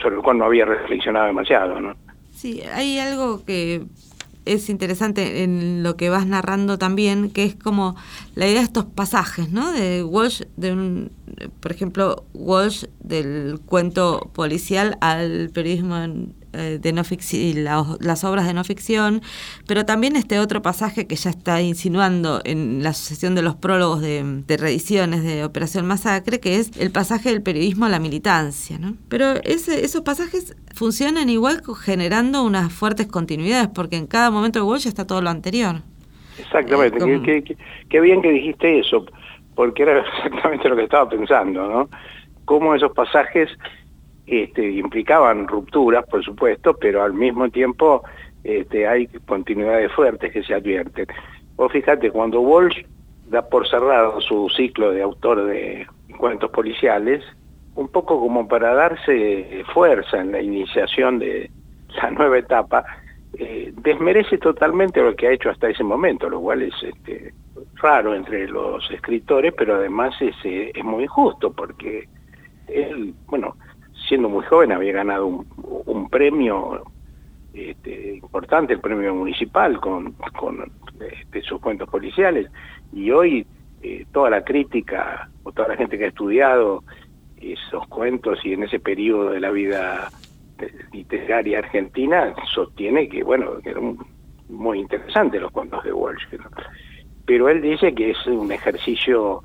sobre 0.02 0.16
el 0.16 0.22
cual 0.22 0.38
no 0.38 0.44
había 0.44 0.64
reflexionado 0.64 1.26
demasiado, 1.26 1.80
¿no? 1.80 1.94
Sí, 2.30 2.62
hay 2.74 2.98
algo 2.98 3.44
que 3.44 3.82
es 4.46 4.70
interesante 4.70 5.42
en 5.42 5.82
lo 5.82 5.96
que 5.96 6.08
vas 6.08 6.26
narrando 6.26 6.78
también, 6.78 7.30
que 7.30 7.44
es 7.44 7.56
como 7.56 7.96
la 8.34 8.46
idea 8.46 8.60
de 8.60 8.66
estos 8.66 8.84
pasajes, 8.84 9.50
¿no? 9.50 9.72
De 9.72 10.04
Walsh, 10.04 10.42
de 10.56 10.72
un, 10.72 11.10
por 11.60 11.72
ejemplo, 11.72 12.24
Walsh 12.32 12.84
del 13.00 13.58
cuento 13.66 14.30
policial 14.34 14.96
al 15.00 15.50
periodismo 15.52 15.96
eh, 15.96 16.28
de 16.56 16.92
no 16.92 17.04
ficción, 17.04 17.64
las 18.00 18.24
obras 18.24 18.46
de 18.46 18.54
no 18.54 18.64
ficción, 18.64 19.22
pero 19.66 19.84
también 19.84 20.16
este 20.16 20.38
otro 20.38 20.62
pasaje 20.62 21.06
que 21.06 21.16
ya 21.16 21.30
está 21.30 21.60
insinuando 21.60 22.40
en 22.44 22.82
la 22.82 22.92
sucesión 22.92 23.34
de 23.34 23.42
los 23.42 23.56
prólogos 23.56 24.00
de, 24.00 24.42
reediciones 24.56 25.22
de 25.22 25.44
Operación 25.44 25.86
Masacre, 25.86 26.40
que 26.40 26.56
es 26.56 26.76
el 26.78 26.90
pasaje 26.90 27.30
del 27.30 27.42
periodismo 27.42 27.86
a 27.86 27.88
la 27.88 27.98
militancia. 27.98 28.78
¿no? 28.78 28.94
Pero 29.08 29.34
esos 29.44 30.00
pasajes 30.02 30.56
funcionan 30.74 31.28
igual 31.28 31.62
generando 31.80 32.42
unas 32.42 32.72
fuertes 32.72 33.06
continuidades, 33.06 33.68
porque 33.68 33.96
en 33.96 34.06
cada 34.06 34.30
momento 34.30 34.58
de 34.58 34.64
Walsh 34.64 34.86
está 34.86 35.06
todo 35.06 35.20
lo 35.22 35.30
anterior. 35.30 35.76
Exactamente, 36.38 36.98
qué 37.88 38.00
bien 38.00 38.20
que 38.20 38.30
dijiste 38.30 38.78
eso, 38.78 39.06
porque 39.54 39.82
era 39.82 39.98
exactamente 40.16 40.68
lo 40.68 40.76
que 40.76 40.84
estaba 40.84 41.08
pensando, 41.08 41.66
¿no? 41.68 41.88
Cómo 42.44 42.74
esos 42.74 42.92
pasajes 42.92 43.48
este, 44.26 44.70
implicaban 44.70 45.46
rupturas, 45.46 46.04
por 46.06 46.24
supuesto, 46.24 46.74
pero 46.74 47.02
al 47.02 47.14
mismo 47.14 47.48
tiempo 47.50 48.02
este, 48.44 48.86
hay 48.86 49.06
continuidades 49.26 49.92
fuertes 49.92 50.32
que 50.32 50.42
se 50.42 50.54
advierten. 50.54 51.06
Vos 51.56 51.72
fíjate, 51.72 52.10
cuando 52.10 52.40
Walsh 52.40 52.84
da 53.28 53.48
por 53.48 53.68
cerrado 53.68 54.20
su 54.20 54.48
ciclo 54.50 54.92
de 54.92 55.02
autor 55.02 55.44
de 55.44 55.86
cuentos 56.18 56.50
policiales, 56.50 57.24
un 57.74 57.88
poco 57.88 58.20
como 58.20 58.48
para 58.48 58.74
darse 58.74 59.64
fuerza 59.72 60.20
en 60.20 60.32
la 60.32 60.40
iniciación 60.40 61.18
de 61.18 61.50
la 62.02 62.10
nueva 62.10 62.38
etapa, 62.38 62.84
eh, 63.38 63.72
desmerece 63.76 64.38
totalmente 64.38 65.02
lo 65.02 65.14
que 65.14 65.28
ha 65.28 65.32
hecho 65.32 65.50
hasta 65.50 65.68
ese 65.68 65.84
momento, 65.84 66.28
lo 66.28 66.40
cual 66.40 66.62
es 66.62 66.74
este, 66.82 67.34
raro 67.74 68.14
entre 68.14 68.48
los 68.48 68.90
escritores, 68.90 69.52
pero 69.56 69.74
además 69.76 70.14
es, 70.20 70.34
eh, 70.44 70.72
es 70.74 70.84
muy 70.84 71.04
injusto, 71.04 71.52
porque 71.52 72.08
él, 72.68 73.14
bueno, 73.26 73.56
siendo 74.08 74.28
muy 74.28 74.44
joven 74.44 74.72
había 74.72 74.92
ganado 74.92 75.26
un, 75.26 76.08
premio 76.08 76.82
este, 77.52 78.16
importante, 78.16 78.74
el 78.74 78.80
premio 78.80 79.14
municipal 79.14 79.80
con, 79.80 80.14
este, 81.00 81.42
sus 81.42 81.60
cuentos 81.60 81.88
policiales, 81.88 82.50
y 82.92 83.10
hoy 83.10 83.46
eh, 83.82 84.06
toda 84.12 84.30
la 84.30 84.44
crítica 84.44 85.28
o 85.42 85.52
toda 85.52 85.68
la 85.68 85.76
gente 85.76 85.98
que 85.98 86.04
ha 86.04 86.08
estudiado 86.08 86.84
esos 87.36 87.86
cuentos 87.88 88.38
y 88.44 88.54
en 88.54 88.64
ese 88.64 88.78
periodo 88.78 89.30
de 89.30 89.40
la 89.40 89.50
vida 89.50 90.10
literaria 90.92 91.58
argentina 91.58 92.34
sostiene 92.54 93.08
que, 93.08 93.22
bueno, 93.22 93.58
que 93.62 93.70
eran 93.70 93.98
muy 94.48 94.78
interesantes 94.78 95.40
los 95.40 95.52
cuentos 95.52 95.84
de 95.84 95.92
Walsh. 95.92 96.22
Pero 97.26 97.48
él 97.48 97.60
dice 97.60 97.94
que 97.94 98.10
es 98.10 98.26
un 98.26 98.50
ejercicio 98.52 99.42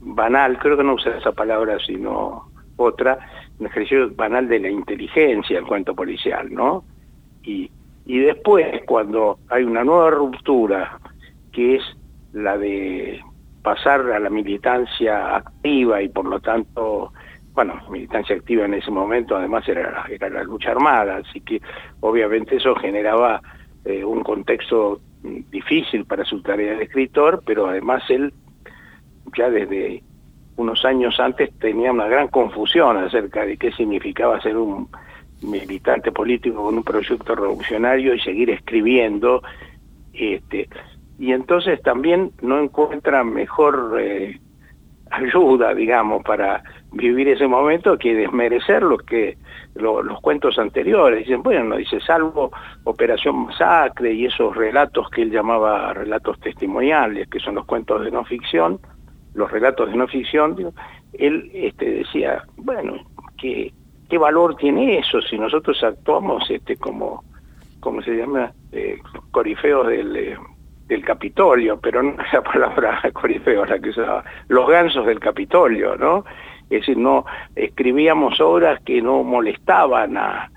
banal, 0.00 0.58
creo 0.58 0.76
que 0.76 0.84
no 0.84 0.94
usa 0.94 1.16
esa 1.16 1.32
palabra, 1.32 1.78
sino 1.86 2.50
otra, 2.76 3.18
un 3.58 3.66
ejercicio 3.66 4.10
banal 4.14 4.48
de 4.48 4.60
la 4.60 4.68
inteligencia, 4.68 5.58
el 5.58 5.66
cuento 5.66 5.94
policial, 5.94 6.52
¿no? 6.52 6.84
Y, 7.42 7.70
y 8.06 8.18
después, 8.18 8.82
cuando 8.86 9.38
hay 9.48 9.64
una 9.64 9.84
nueva 9.84 10.10
ruptura, 10.10 10.98
que 11.52 11.76
es 11.76 11.82
la 12.32 12.58
de 12.58 13.20
pasar 13.62 14.00
a 14.10 14.18
la 14.18 14.28
militancia 14.28 15.36
activa 15.36 16.02
y 16.02 16.08
por 16.08 16.26
lo 16.26 16.38
tanto, 16.40 17.12
bueno, 17.54 17.80
militancia 17.90 18.36
activa 18.36 18.66
en 18.66 18.74
ese 18.74 18.90
momento 18.90 19.36
además 19.36 19.66
era, 19.66 20.04
era 20.10 20.28
la 20.28 20.42
lucha 20.42 20.72
armada, 20.72 21.16
así 21.16 21.40
que 21.40 21.62
obviamente 22.00 22.56
eso 22.56 22.74
generaba 22.74 23.40
eh, 23.84 24.04
un 24.04 24.22
contexto 24.22 25.00
difícil 25.50 26.04
para 26.04 26.24
su 26.24 26.42
tarea 26.42 26.76
de 26.76 26.84
escritor, 26.84 27.42
pero 27.46 27.66
además 27.66 28.02
él 28.10 28.34
ya 29.36 29.48
desde 29.48 30.02
unos 30.56 30.84
años 30.84 31.18
antes 31.18 31.52
tenía 31.58 31.92
una 31.92 32.06
gran 32.06 32.28
confusión 32.28 32.96
acerca 32.96 33.44
de 33.44 33.56
qué 33.56 33.72
significaba 33.72 34.40
ser 34.40 34.56
un 34.56 34.88
militante 35.42 36.12
político 36.12 36.64
con 36.64 36.76
un 36.76 36.84
proyecto 36.84 37.34
revolucionario 37.34 38.14
y 38.14 38.20
seguir 38.20 38.50
escribiendo. 38.50 39.42
Este, 40.12 40.68
y 41.18 41.32
entonces 41.32 41.82
también 41.82 42.30
no 42.40 42.60
encuentra 42.60 43.24
mejor 43.24 43.96
eh, 44.00 44.40
ayuda, 45.10 45.74
digamos, 45.74 46.22
para 46.22 46.62
vivir 46.92 47.28
ese 47.28 47.46
momento 47.46 47.98
que 47.98 48.14
desmerecer 48.14 48.82
lo 48.82 48.98
que 48.98 49.36
los 49.74 50.20
cuentos 50.20 50.58
anteriores. 50.58 51.20
Dicen, 51.20 51.42
bueno, 51.42 51.64
no 51.64 51.76
dice, 51.76 52.00
salvo 52.00 52.52
Operación 52.84 53.46
Masacre 53.46 54.12
y 54.12 54.26
esos 54.26 54.56
relatos 54.56 55.08
que 55.10 55.22
él 55.22 55.30
llamaba 55.30 55.92
relatos 55.92 56.38
testimoniales, 56.40 57.28
que 57.28 57.40
son 57.40 57.56
los 57.56 57.64
cuentos 57.64 58.04
de 58.04 58.10
no 58.10 58.24
ficción, 58.24 58.78
los 59.34 59.50
relatos 59.50 59.90
de 59.90 59.96
no 59.96 60.06
ficción, 60.06 60.56
él 61.12 61.50
este, 61.52 61.90
decía, 61.90 62.42
bueno, 62.56 62.94
¿qué, 63.36 63.72
¿qué 64.08 64.18
valor 64.18 64.56
tiene 64.56 64.98
eso 64.98 65.20
si 65.22 65.38
nosotros 65.38 65.82
actuamos 65.82 66.48
este, 66.50 66.76
como, 66.76 67.24
como 67.80 68.02
se 68.02 68.16
llama, 68.16 68.52
eh, 68.72 68.98
corifeos 69.30 69.88
del, 69.88 70.16
eh, 70.16 70.36
del 70.86 71.04
Capitolio, 71.04 71.78
pero 71.80 72.02
no 72.02 72.10
es 72.22 72.32
la 72.32 72.42
palabra 72.42 73.00
corifeo 73.12 73.64
la 73.64 73.78
que 73.78 73.90
usaba, 73.90 74.24
los 74.48 74.68
gansos 74.68 75.06
del 75.06 75.20
Capitolio, 75.20 75.96
¿no? 75.96 76.24
Es 76.64 76.80
decir, 76.80 76.96
no 76.96 77.24
escribíamos 77.54 78.40
obras 78.40 78.80
que 78.82 79.02
no 79.02 79.22
molestaban 79.22 80.16
a, 80.16 80.50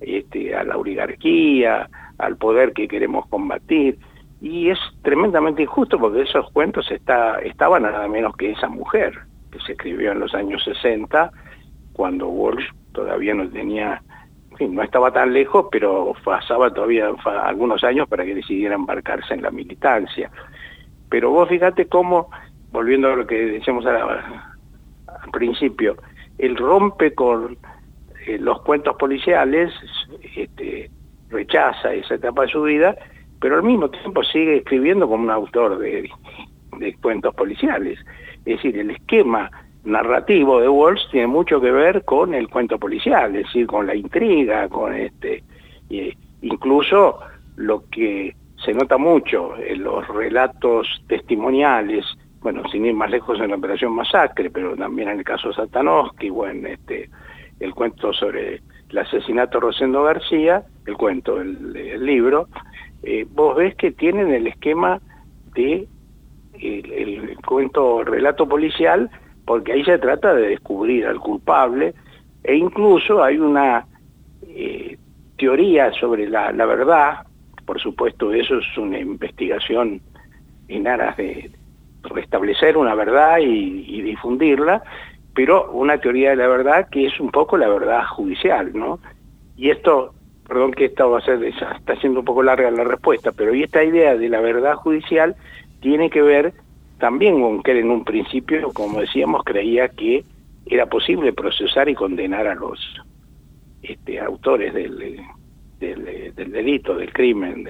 este, 0.00 0.54
a 0.54 0.64
la 0.64 0.76
oligarquía, 0.76 1.88
al 2.18 2.36
poder 2.36 2.72
que 2.72 2.88
queremos 2.88 3.26
combatir, 3.28 3.98
y 4.42 4.70
es 4.70 4.78
tremendamente 5.02 5.62
injusto 5.62 6.00
porque 6.00 6.22
esos 6.22 6.50
cuentos 6.50 6.90
está, 6.90 7.38
estaban 7.38 7.84
nada 7.84 8.08
menos 8.08 8.36
que 8.36 8.50
esa 8.50 8.68
mujer, 8.68 9.16
que 9.52 9.60
se 9.60 9.72
escribió 9.72 10.10
en 10.10 10.18
los 10.18 10.34
años 10.34 10.64
60, 10.64 11.30
cuando 11.92 12.26
Walsh 12.26 12.68
todavía 12.90 13.34
no 13.34 13.48
tenía, 13.48 14.02
no 14.58 14.82
estaba 14.82 15.12
tan 15.12 15.32
lejos, 15.32 15.66
pero 15.70 16.12
pasaba 16.24 16.74
todavía 16.74 17.12
algunos 17.24 17.84
años 17.84 18.08
para 18.08 18.24
que 18.24 18.34
decidiera 18.34 18.74
embarcarse 18.74 19.32
en 19.32 19.42
la 19.42 19.52
militancia. 19.52 20.28
Pero 21.08 21.30
vos 21.30 21.48
fíjate 21.48 21.86
cómo, 21.86 22.28
volviendo 22.72 23.12
a 23.12 23.16
lo 23.16 23.24
que 23.24 23.46
decíamos 23.46 23.86
al 23.86 25.30
principio, 25.30 25.94
él 26.38 26.56
rompe 26.56 27.14
con 27.14 27.56
eh, 28.26 28.38
los 28.40 28.60
cuentos 28.62 28.96
policiales, 28.96 29.72
este, 30.34 30.90
rechaza 31.30 31.94
esa 31.94 32.16
etapa 32.16 32.42
de 32.42 32.48
su 32.48 32.62
vida, 32.62 32.96
pero 33.42 33.56
al 33.56 33.64
mismo 33.64 33.90
tiempo 33.90 34.22
sigue 34.22 34.58
escribiendo 34.58 35.08
como 35.08 35.24
un 35.24 35.30
autor 35.30 35.76
de, 35.78 36.08
cuentos 37.00 37.34
policiales. 37.34 37.98
Es 38.44 38.56
decir, 38.56 38.78
el 38.78 38.92
esquema 38.92 39.50
narrativo 39.84 40.60
de 40.60 40.68
Walsh 40.68 41.10
tiene 41.10 41.26
mucho 41.26 41.60
que 41.60 41.72
ver 41.72 42.04
con 42.04 42.34
el 42.34 42.48
cuento 42.48 42.78
policial, 42.78 43.34
es 43.34 43.46
decir, 43.46 43.66
con 43.66 43.88
la 43.88 43.96
intriga, 43.96 44.68
con 44.68 44.94
este, 44.94 45.42
incluso 46.40 47.18
lo 47.56 47.82
que 47.90 48.34
se 48.64 48.72
nota 48.74 48.96
mucho 48.96 49.56
en 49.58 49.82
los 49.82 50.06
relatos 50.06 51.02
testimoniales, 51.08 52.06
bueno, 52.42 52.62
sin 52.70 52.86
ir 52.86 52.94
más 52.94 53.10
lejos 53.10 53.40
en 53.40 53.50
la 53.50 53.56
Operación 53.56 53.92
Masacre, 53.92 54.50
pero 54.50 54.76
también 54.76 55.08
en 55.08 55.18
el 55.18 55.24
caso 55.24 55.52
Satanowski 55.52 56.30
o 56.30 56.46
en 56.46 56.64
este, 56.64 57.10
el 57.58 57.74
cuento 57.74 58.12
sobre 58.12 58.60
el 58.88 58.98
asesinato 58.98 59.58
de 59.58 59.62
Rosendo 59.62 60.04
García, 60.04 60.62
el 60.86 60.96
cuento, 60.96 61.40
el 61.40 62.04
libro, 62.04 62.46
eh, 63.02 63.26
vos 63.30 63.56
ves 63.56 63.74
que 63.76 63.90
tienen 63.90 64.32
el 64.32 64.46
esquema 64.46 65.00
de 65.54 65.88
el, 66.60 67.36
cuento 67.46 68.04
relato 68.04 68.48
policial, 68.48 69.10
porque 69.44 69.72
ahí 69.72 69.84
se 69.84 69.98
trata 69.98 70.34
de 70.34 70.48
descubrir 70.48 71.06
al 71.06 71.18
culpable, 71.18 71.94
e 72.44 72.54
incluso 72.54 73.22
hay 73.22 73.38
una 73.38 73.86
eh, 74.46 74.96
teoría 75.36 75.92
sobre 75.94 76.28
la, 76.28 76.52
verdad, 76.52 77.26
por 77.66 77.80
supuesto 77.80 78.32
eso 78.32 78.58
es 78.58 78.78
una 78.78 78.98
investigación 78.98 80.00
en 80.68 80.86
aras 80.86 81.16
de 81.16 81.50
restablecer 82.02 82.76
una 82.76 82.94
verdad 82.94 83.38
y, 83.40 84.02
difundirla, 84.02 84.82
pero 85.34 85.70
una 85.72 85.98
teoría 85.98 86.30
de 86.30 86.36
la 86.36 86.46
verdad 86.46 86.88
que 86.90 87.06
es 87.06 87.18
un 87.18 87.30
poco 87.30 87.56
la 87.56 87.68
verdad 87.68 88.04
judicial, 88.06 88.70
¿no? 88.74 89.00
Y 89.56 89.70
esto 89.70 90.14
perdón 90.52 90.72
que 90.72 90.84
esta 90.84 91.06
va 91.06 91.16
a 91.16 91.22
ser, 91.22 91.42
está 91.42 91.96
siendo 91.98 92.20
un 92.20 92.26
poco 92.26 92.42
larga 92.42 92.70
la 92.70 92.84
respuesta, 92.84 93.32
pero 93.32 93.54
y 93.54 93.62
esta 93.62 93.82
idea 93.82 94.16
de 94.16 94.28
la 94.28 94.42
verdad 94.42 94.74
judicial 94.74 95.34
tiene 95.80 96.10
que 96.10 96.20
ver 96.20 96.52
también 96.98 97.40
con 97.40 97.62
que 97.62 97.78
en 97.78 97.90
un 97.90 98.04
principio, 98.04 98.70
como 98.74 99.00
decíamos, 99.00 99.44
creía 99.44 99.88
que 99.88 100.26
era 100.66 100.84
posible 100.84 101.32
procesar 101.32 101.88
y 101.88 101.94
condenar 101.94 102.46
a 102.46 102.54
los 102.54 102.78
este, 103.82 104.20
autores 104.20 104.74
del, 104.74 105.22
del, 105.80 106.34
delito, 106.34 106.96
del 106.96 107.14
crimen, 107.14 107.66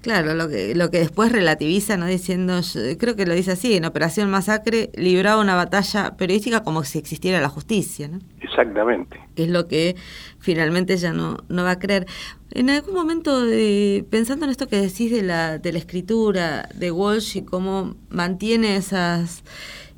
Claro, 0.00 0.32
lo 0.34 0.48
que, 0.48 0.74
lo 0.74 0.90
que 0.90 0.98
después 0.98 1.30
relativiza, 1.30 1.98
¿no? 1.98 2.06
Diciendo, 2.06 2.60
creo 2.98 3.16
que 3.16 3.26
lo 3.26 3.34
dice 3.34 3.52
así, 3.52 3.74
en 3.74 3.84
Operación 3.84 4.30
Masacre 4.30 4.90
libraba 4.94 5.42
una 5.42 5.54
batalla 5.54 6.16
periodística 6.16 6.62
como 6.62 6.84
si 6.84 6.98
existiera 6.98 7.40
la 7.40 7.50
justicia, 7.50 8.08
¿no? 8.08 8.18
Exactamente. 8.40 9.20
Que 9.34 9.44
es 9.44 9.50
lo 9.50 9.68
que 9.68 9.96
finalmente 10.38 10.94
ella 10.94 11.12
no, 11.12 11.36
no 11.48 11.64
va 11.64 11.72
a 11.72 11.78
creer. 11.78 12.06
En 12.52 12.70
algún 12.70 12.94
momento, 12.94 13.44
de, 13.44 14.06
pensando 14.08 14.46
en 14.46 14.50
esto 14.50 14.68
que 14.68 14.80
decís 14.80 15.10
de 15.12 15.22
la, 15.22 15.58
de 15.58 15.72
la 15.72 15.78
escritura 15.78 16.68
de 16.74 16.90
Walsh 16.90 17.36
y 17.36 17.42
cómo 17.42 17.94
mantiene 18.08 18.76
esas 18.76 19.44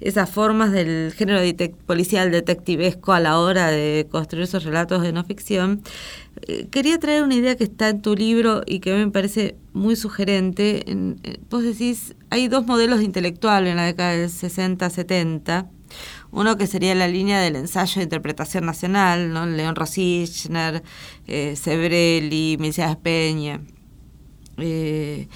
esas 0.05 0.30
formas 0.30 0.72
del 0.72 1.12
género 1.12 1.40
policial 1.86 2.30
detectivesco 2.30 3.12
a 3.12 3.20
la 3.20 3.38
hora 3.38 3.68
de 3.68 4.07
construir 4.11 4.44
esos 4.44 4.64
relatos 4.64 5.03
de 5.03 5.12
no 5.12 5.24
ficción, 5.24 5.82
eh, 6.46 6.66
quería 6.70 6.98
traer 6.98 7.22
una 7.22 7.34
idea 7.34 7.57
que 7.57 7.64
está 7.64 7.88
en 7.88 8.03
tu 8.03 8.14
libro 8.14 8.62
y 8.66 8.80
que 8.80 8.92
me 8.94 9.11
parece 9.11 9.57
muy 9.72 9.96
sugerente. 9.96 10.90
En, 10.90 11.20
eh, 11.22 11.38
vos 11.50 11.62
decís, 11.62 12.14
hay 12.30 12.48
dos 12.48 12.66
modelos 12.66 12.98
de 12.98 13.05
intelectual 13.05 13.66
en 13.66 13.76
la 13.76 13.84
década 13.84 14.12
del 14.12 14.30
60-70. 14.30 15.68
Uno 16.30 16.57
que 16.57 16.66
sería 16.66 16.94
la 16.94 17.09
línea 17.09 17.40
del 17.40 17.57
ensayo 17.57 18.00
de 18.00 18.05
interpretación 18.05 18.64
nacional, 18.64 19.32
¿no? 19.32 19.44
León 19.46 19.76
Rosichner, 19.76 20.82
eh, 21.26 21.57
Sebrelli, 21.57 22.59
Peña. 23.03 23.61
Eh, 24.57 25.28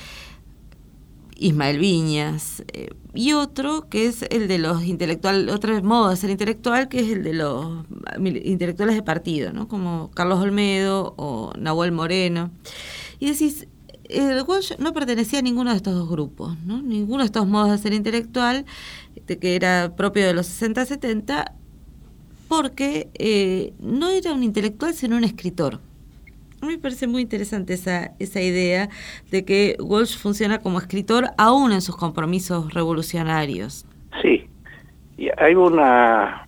Ismael 1.39 1.79
Viñas, 1.79 2.63
eh, 2.73 2.91
y 3.15 3.33
otro 3.33 3.89
que 3.89 4.07
es 4.07 4.23
el 4.31 4.49
de 4.49 4.59
los 4.59 4.85
intelectuales, 4.85 5.53
otro 5.53 5.83
modo 5.83 6.11
de 6.11 6.17
ser 6.17 6.31
intelectual, 6.31 6.89
que 6.89 7.01
es 7.01 7.11
el 7.11 7.23
de 7.23 7.33
los 7.33 7.85
intelectuales 8.19 8.95
de 8.95 9.03
partido, 9.03 9.53
¿no? 9.53 9.69
como 9.69 10.11
Carlos 10.13 10.41
Olmedo 10.41 11.15
o 11.17 11.53
Nahuel 11.59 11.93
Moreno. 11.93 12.51
Y 13.19 13.31
decís, 13.31 13.67
el 14.09 14.43
Walsh 14.43 14.73
no 14.79 14.93
pertenecía 14.93 15.39
a 15.39 15.43
ninguno 15.43 15.71
de 15.71 15.77
estos 15.77 15.95
dos 15.95 16.09
grupos, 16.09 16.57
¿no? 16.65 16.83
ninguno 16.83 17.19
de 17.19 17.27
estos 17.27 17.47
modos 17.47 17.71
de 17.71 17.79
ser 17.79 17.93
intelectual, 17.93 18.65
de 19.27 19.39
que 19.39 19.57
era 19.57 19.95
propio 19.97 20.27
de 20.27 20.35
los 20.35 20.47
60-70, 20.47 21.53
porque 22.49 23.09
eh, 23.15 23.73
no 23.81 24.09
era 24.09 24.33
un 24.33 24.43
intelectual, 24.43 24.95
sino 24.95 25.17
un 25.17 25.25
escritor. 25.25 25.81
Me 26.63 26.79
parece 26.79 27.07
muy 27.07 27.23
interesante 27.23 27.75
esa, 27.75 28.13
esa 28.19 28.41
idea 28.41 28.89
de 29.31 29.45
que 29.45 29.77
Walsh 29.79 30.17
funciona 30.17 30.59
como 30.59 30.79
escritor 30.79 31.27
aún 31.39 31.73
en 31.73 31.83
sus 31.83 31.97
compromisos 31.97 32.73
revolucionarios. 32.73 33.87
Sí, 34.23 34.49
y 35.19 35.29
hay 35.39 35.55
una, 35.55 36.47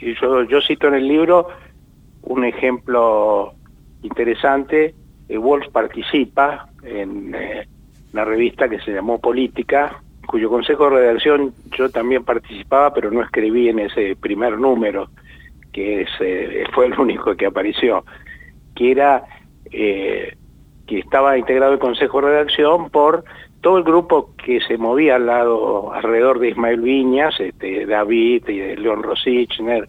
yo, 0.00 0.44
yo 0.44 0.60
cito 0.62 0.88
en 0.88 0.94
el 0.94 1.08
libro 1.08 1.48
un 2.22 2.44
ejemplo 2.44 3.54
interesante, 4.02 4.94
eh, 5.28 5.38
Walsh 5.38 5.68
participa 5.70 6.68
en 6.82 7.34
eh, 7.34 7.66
una 8.12 8.24
revista 8.24 8.68
que 8.68 8.80
se 8.80 8.92
llamó 8.92 9.20
Política, 9.20 10.02
cuyo 10.26 10.48
consejo 10.48 10.84
de 10.84 10.96
redacción 10.96 11.52
yo 11.76 11.88
también 11.88 12.24
participaba, 12.24 12.92
pero 12.92 13.10
no 13.10 13.22
escribí 13.22 13.68
en 13.68 13.80
ese 13.80 14.16
primer 14.16 14.58
número, 14.58 15.08
que 15.72 16.02
es, 16.02 16.08
eh, 16.20 16.64
fue 16.72 16.86
el 16.86 16.98
único 16.98 17.34
que 17.36 17.46
apareció, 17.46 18.04
que 18.74 18.92
era 18.92 19.24
eh, 19.72 20.36
que 20.86 20.98
estaba 20.98 21.38
integrado 21.38 21.72
el 21.72 21.78
Consejo 21.78 22.20
de 22.20 22.28
Redacción 22.28 22.90
por 22.90 23.24
todo 23.60 23.78
el 23.78 23.84
grupo 23.84 24.34
que 24.36 24.60
se 24.60 24.78
movía 24.78 25.16
al 25.16 25.26
lado, 25.26 25.92
alrededor 25.92 26.38
de 26.38 26.50
Ismael 26.50 26.80
Viñas, 26.80 27.38
este, 27.38 27.86
David 27.86 28.48
y 28.48 28.58
de 28.58 28.76
León 28.76 29.02
Rosichner 29.02 29.86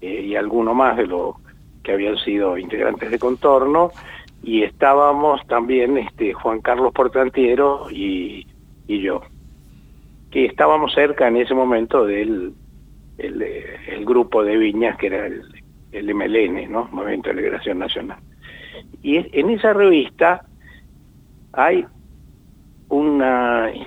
eh, 0.00 0.22
y 0.26 0.34
alguno 0.36 0.74
más 0.74 0.96
de 0.96 1.06
los 1.06 1.36
que 1.82 1.92
habían 1.92 2.16
sido 2.18 2.58
integrantes 2.58 3.10
de 3.10 3.18
Contorno, 3.18 3.90
y 4.42 4.62
estábamos 4.62 5.46
también 5.46 5.98
este, 5.98 6.32
Juan 6.32 6.60
Carlos 6.60 6.92
Portantiero 6.92 7.86
y, 7.90 8.46
y 8.86 9.00
yo, 9.00 9.22
que 10.30 10.46
estábamos 10.46 10.94
cerca 10.94 11.28
en 11.28 11.36
ese 11.36 11.54
momento 11.54 12.04
del 12.04 12.54
el, 13.18 13.42
el 13.42 14.04
grupo 14.04 14.42
de 14.42 14.56
Viñas, 14.56 14.96
que 14.96 15.08
era 15.08 15.26
el, 15.26 15.42
el 15.92 16.14
MLN, 16.14 16.70
¿no? 16.70 16.88
Movimiento 16.90 17.28
de 17.28 17.36
Liberación 17.36 17.78
Nacional. 17.78 18.18
Y 19.02 19.16
en 19.16 19.50
esa 19.50 19.72
revista 19.72 20.44
hay 21.52 21.84
un 22.88 23.22
eh, 23.22 23.86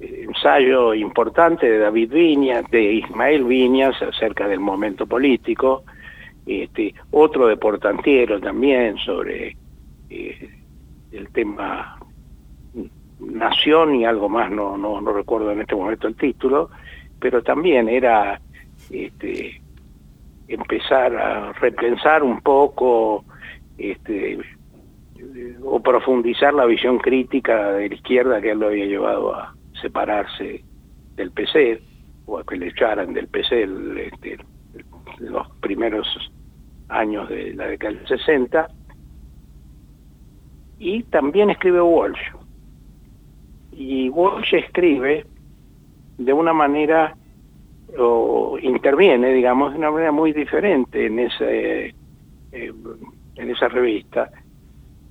ensayo 0.00 0.94
importante 0.94 1.70
de 1.70 1.78
David 1.78 2.12
Viñas, 2.12 2.70
de 2.70 2.82
Ismael 2.94 3.44
Viñas 3.44 4.00
acerca 4.02 4.48
del 4.48 4.60
momento 4.60 5.06
político, 5.06 5.84
este, 6.46 6.94
otro 7.10 7.46
de 7.46 7.56
Portantiero 7.56 8.40
también 8.40 8.96
sobre 8.98 9.56
eh, 10.10 10.50
el 11.12 11.28
tema 11.32 11.98
nación 13.20 13.94
y 13.94 14.04
algo 14.04 14.28
más, 14.28 14.50
no, 14.50 14.76
no, 14.76 15.00
no 15.00 15.12
recuerdo 15.12 15.52
en 15.52 15.60
este 15.60 15.76
momento 15.76 16.08
el 16.08 16.16
título, 16.16 16.70
pero 17.20 17.42
también 17.42 17.88
era 17.88 18.40
este, 18.90 19.60
empezar 20.48 21.16
a 21.16 21.52
repensar 21.52 22.22
un 22.22 22.40
poco 22.40 23.24
este, 23.90 24.38
o 25.64 25.80
profundizar 25.80 26.54
la 26.54 26.66
visión 26.66 26.98
crítica 26.98 27.72
de 27.72 27.88
la 27.88 27.94
izquierda 27.94 28.40
que 28.40 28.50
él 28.52 28.60
lo 28.60 28.68
había 28.68 28.86
llevado 28.86 29.34
a 29.34 29.54
separarse 29.80 30.64
del 31.16 31.30
PC 31.32 31.80
o 32.26 32.38
a 32.38 32.44
que 32.44 32.56
le 32.56 32.68
echaran 32.68 33.12
del 33.12 33.28
PC 33.28 33.68
este, 34.06 34.38
los 35.18 35.48
primeros 35.60 36.06
años 36.88 37.28
de 37.28 37.54
la 37.54 37.66
década 37.66 37.94
del 37.94 38.06
60 38.06 38.68
y 40.78 41.02
también 41.04 41.50
escribe 41.50 41.80
Walsh. 41.80 42.20
Y 43.72 44.08
Walsh 44.10 44.54
escribe 44.54 45.26
de 46.18 46.32
una 46.32 46.52
manera 46.52 47.16
o 47.98 48.58
interviene 48.60 49.32
digamos 49.32 49.72
de 49.72 49.78
una 49.78 49.90
manera 49.90 50.12
muy 50.12 50.32
diferente 50.32 51.06
en 51.06 51.18
ese 51.18 51.94
eh, 52.52 52.72
en 53.42 53.50
esa 53.50 53.68
revista, 53.68 54.30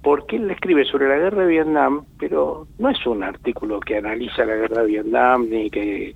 porque 0.01 0.37
él 0.37 0.49
escribe 0.49 0.85
sobre 0.85 1.07
la 1.07 1.17
guerra 1.17 1.43
de 1.43 1.51
Vietnam, 1.51 2.05
pero 2.17 2.67
no 2.79 2.89
es 2.89 3.05
un 3.05 3.23
artículo 3.23 3.79
que 3.79 3.97
analiza 3.97 4.45
la 4.45 4.55
guerra 4.55 4.81
de 4.81 4.87
Vietnam 4.87 5.47
ni 5.49 5.69
que 5.69 6.15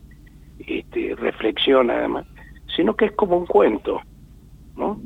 este, 0.65 1.15
reflexiona 1.15 1.97
además, 1.97 2.25
sino 2.75 2.95
que 2.95 3.05
es 3.05 3.11
como 3.11 3.37
un 3.37 3.45
cuento, 3.45 4.01
¿no? 4.75 4.99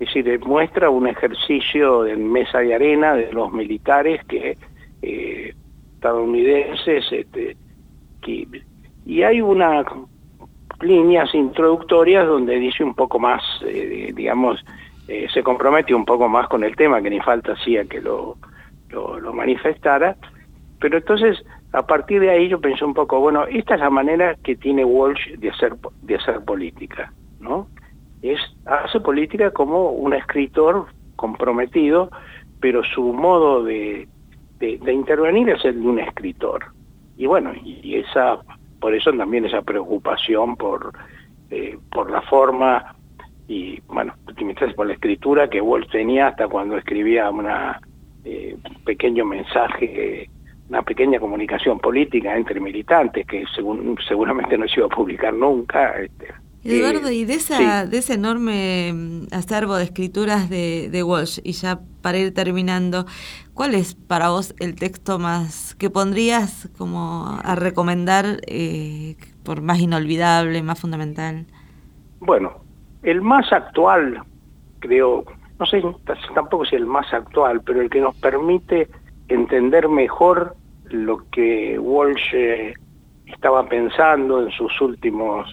Es 0.00 0.14
decir, 0.14 0.40
muestra 0.46 0.90
un 0.90 1.08
ejercicio 1.08 2.04
de 2.04 2.16
mesa 2.16 2.60
de 2.60 2.74
arena 2.74 3.14
de 3.14 3.32
los 3.32 3.52
militares 3.52 4.24
que 4.26 4.56
eh, 5.02 5.54
estadounidenses, 5.94 7.04
este, 7.10 7.56
que, 8.22 8.46
y 9.04 9.22
hay 9.22 9.40
unas 9.40 9.84
líneas 10.80 11.34
introductorias 11.34 12.26
donde 12.26 12.58
dice 12.58 12.84
un 12.84 12.94
poco 12.94 13.18
más, 13.18 13.42
eh, 13.66 14.12
digamos, 14.14 14.64
eh, 15.08 15.26
se 15.32 15.42
compromete 15.42 15.94
un 15.94 16.04
poco 16.04 16.28
más 16.28 16.48
con 16.48 16.62
el 16.64 16.76
tema, 16.76 17.00
que 17.00 17.08
ni 17.08 17.18
falta 17.20 17.52
hacía 17.52 17.86
que 17.86 17.98
lo, 18.00 18.36
lo, 18.90 19.32
manifestara, 19.32 20.16
pero 20.78 20.98
entonces 20.98 21.42
a 21.72 21.86
partir 21.86 22.20
de 22.20 22.30
ahí 22.30 22.48
yo 22.48 22.60
pensé 22.60 22.84
un 22.84 22.92
poco, 22.92 23.18
bueno, 23.18 23.46
esta 23.46 23.74
es 23.74 23.80
la 23.80 23.88
manera 23.88 24.34
que 24.44 24.54
tiene 24.54 24.84
Walsh 24.84 25.38
de 25.38 25.48
hacer, 25.48 25.76
de 26.02 26.14
hacer 26.14 26.44
política, 26.44 27.10
¿no? 27.40 27.68
Es, 28.20 28.38
hace 28.66 29.00
política 29.00 29.50
como 29.50 29.92
un 29.92 30.12
escritor 30.12 30.86
comprometido, 31.16 32.10
pero 32.60 32.82
su 32.84 33.12
modo 33.14 33.64
de, 33.64 34.08
de, 34.58 34.92
intervenir 34.92 35.48
es 35.48 35.64
el 35.64 35.80
de 35.80 35.88
un 35.88 36.00
escritor. 36.00 36.66
Y 37.16 37.24
bueno, 37.26 37.52
y, 37.64 37.96
esa, 37.96 38.40
por 38.78 38.94
eso 38.94 39.10
también 39.12 39.46
esa 39.46 39.62
preocupación 39.62 40.56
por, 40.56 40.92
eh, 41.50 41.78
por 41.90 42.10
la 42.10 42.20
forma 42.22 42.94
y 43.48 43.80
bueno, 43.88 44.14
por 44.76 44.86
la 44.86 44.92
escritura 44.92 45.48
que 45.48 45.60
Wolf 45.60 45.90
tenía 45.90 46.28
hasta 46.28 46.46
cuando 46.46 46.76
escribía 46.76 47.30
una 47.30 47.80
eh, 48.24 48.56
pequeño 48.84 49.24
mensaje, 49.24 50.28
una 50.68 50.82
pequeña 50.82 51.18
comunicación 51.18 51.80
política 51.80 52.36
entre 52.36 52.60
militantes 52.60 53.26
que 53.26 53.44
según, 53.54 53.96
seguramente 54.06 54.58
no 54.58 54.68
se 54.68 54.80
iba 54.80 54.86
a 54.86 54.94
publicar 54.94 55.32
nunca. 55.32 55.98
Este, 55.98 56.28
Eduardo, 56.62 57.10
y 57.10 57.24
de, 57.24 57.34
esa, 57.34 57.86
de 57.86 57.98
ese 57.98 58.14
enorme 58.14 58.92
mm, 58.92 59.26
acervo 59.32 59.76
de 59.76 59.84
escrituras 59.84 60.50
de, 60.50 60.90
de 60.90 61.02
Walsh, 61.02 61.40
y 61.42 61.52
ya 61.52 61.80
para 62.02 62.18
ir 62.18 62.34
terminando, 62.34 63.06
¿cuál 63.54 63.74
es 63.74 63.94
para 63.94 64.28
vos 64.28 64.54
el 64.60 64.74
texto 64.74 65.18
más 65.18 65.74
que 65.76 65.88
pondrías 65.88 66.68
como 66.76 67.38
a 67.42 67.54
recomendar 67.54 68.42
eh, 68.46 69.16
por 69.42 69.62
más 69.62 69.80
inolvidable, 69.80 70.62
más 70.62 70.78
fundamental? 70.78 71.46
Bueno, 72.20 72.67
el 73.02 73.20
más 73.22 73.52
actual, 73.52 74.22
creo, 74.80 75.24
no 75.58 75.66
sé 75.66 75.82
tampoco 76.34 76.64
si 76.64 76.76
el 76.76 76.86
más 76.86 77.12
actual, 77.12 77.62
pero 77.62 77.80
el 77.80 77.90
que 77.90 78.00
nos 78.00 78.16
permite 78.16 78.88
entender 79.28 79.88
mejor 79.88 80.56
lo 80.84 81.28
que 81.30 81.78
Walsh 81.78 82.34
eh, 82.34 82.74
estaba 83.26 83.68
pensando 83.68 84.42
en 84.42 84.50
sus 84.50 84.80
últimos 84.80 85.46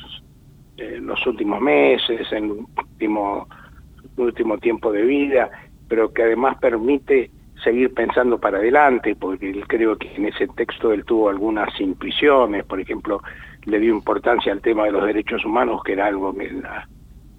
eh, 0.77 0.99
los 1.01 1.25
últimos 1.25 1.61
meses, 1.61 2.31
en 2.31 2.51
último 2.51 3.47
último 4.17 4.57
tiempo 4.57 4.91
de 4.91 5.03
vida, 5.03 5.49
pero 5.87 6.13
que 6.13 6.23
además 6.23 6.57
permite 6.57 7.31
seguir 7.63 7.93
pensando 7.93 8.39
para 8.39 8.57
adelante, 8.57 9.15
porque 9.15 9.63
creo 9.67 9.97
que 9.97 10.13
en 10.15 10.25
ese 10.25 10.47
texto 10.47 10.91
él 10.91 11.03
tuvo 11.05 11.29
algunas 11.29 11.69
intuiciones, 11.79 12.65
por 12.65 12.79
ejemplo, 12.79 13.21
le 13.65 13.79
dio 13.79 13.93
importancia 13.93 14.51
al 14.51 14.61
tema 14.61 14.85
de 14.85 14.91
los 14.91 15.05
derechos 15.05 15.43
humanos, 15.45 15.81
que 15.83 15.93
era 15.93 16.07
algo 16.07 16.33
que 16.33 16.51
la, 16.51 16.87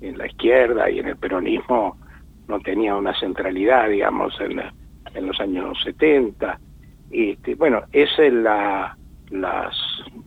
en 0.01 0.19
la 0.19 0.27
izquierda 0.27 0.91
y 0.91 0.99
en 0.99 1.09
el 1.09 1.17
peronismo 1.17 1.97
no 2.49 2.61
tenía 2.61 2.95
una 2.95 3.19
centralidad, 3.19 3.89
digamos, 3.89 4.39
en, 4.41 4.61
en 5.15 5.27
los 5.27 5.41
años 5.41 5.79
70. 5.83 6.59
Este, 7.11 7.55
bueno, 7.55 7.83
esa 7.93 8.25
es 8.25 8.33
la, 8.33 8.97
las 9.31 9.77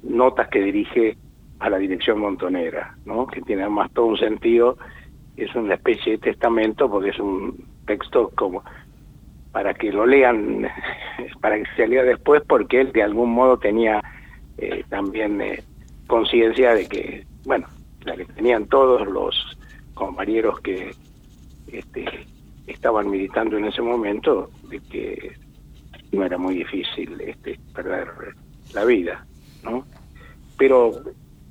notas 0.04 0.48
que 0.50 0.62
dirige 0.62 1.18
a 1.60 1.70
la 1.70 1.78
dirección 1.78 2.20
montonera, 2.20 2.96
¿no? 3.06 3.28
que 3.28 3.42
tiene 3.42 3.68
más 3.70 3.92
todo 3.92 4.08
un 4.08 4.18
sentido, 4.18 4.78
es 5.36 5.54
una 5.56 5.76
especie 5.76 6.14
de 6.14 6.18
testamento 6.20 6.90
porque 6.90 7.10
es 7.10 7.20
un 7.20 7.66
texto 7.86 8.32
como 8.36 8.64
para 9.52 9.74
que 9.74 9.92
lo 9.92 10.06
lean, 10.06 10.68
para 11.42 11.58
que 11.58 11.66
se 11.76 11.88
lea 11.88 12.04
después, 12.04 12.42
porque 12.48 12.82
él 12.82 12.92
de 12.92 13.04
algún 13.04 13.32
modo 13.32 13.58
tenía 13.58 14.02
eh, 14.58 14.84
también 14.90 15.42
eh, 15.42 15.64
conciencia 16.08 16.74
de 16.74 16.88
que, 16.88 17.26
bueno, 17.46 17.68
la 18.04 18.16
que 18.16 18.26
tenían 18.26 18.68
todos 18.68 19.08
los 19.08 19.59
compañeros 20.00 20.60
que 20.62 20.92
este, 21.72 22.06
estaban 22.66 23.10
militando 23.10 23.58
en 23.58 23.66
ese 23.66 23.82
momento, 23.82 24.50
de 24.70 24.80
que 24.80 25.34
no 26.12 26.26
era 26.26 26.38
muy 26.38 26.56
difícil 26.56 27.20
este, 27.22 27.60
perder 27.76 28.08
la 28.74 28.86
vida, 28.86 29.26
¿no? 29.64 29.86
Pero 30.58 30.92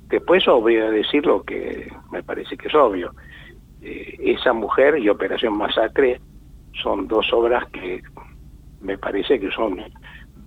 después 0.07 0.45
voy 0.45 0.77
a 0.77 0.91
decir 0.91 1.25
lo 1.25 1.43
que 1.43 1.91
me 2.11 2.23
parece 2.23 2.57
que 2.57 2.67
es 2.67 2.75
obvio. 2.75 3.13
Eh, 3.81 4.17
esa 4.19 4.51
mujer 4.51 4.97
y 4.97 5.07
Operación 5.09 5.57
Masacre 5.57 6.19
son 6.81 7.07
dos 7.07 7.31
obras 7.31 7.65
que 7.69 8.01
me 8.81 8.97
parece 8.97 9.39
que 9.39 9.51
son 9.51 9.81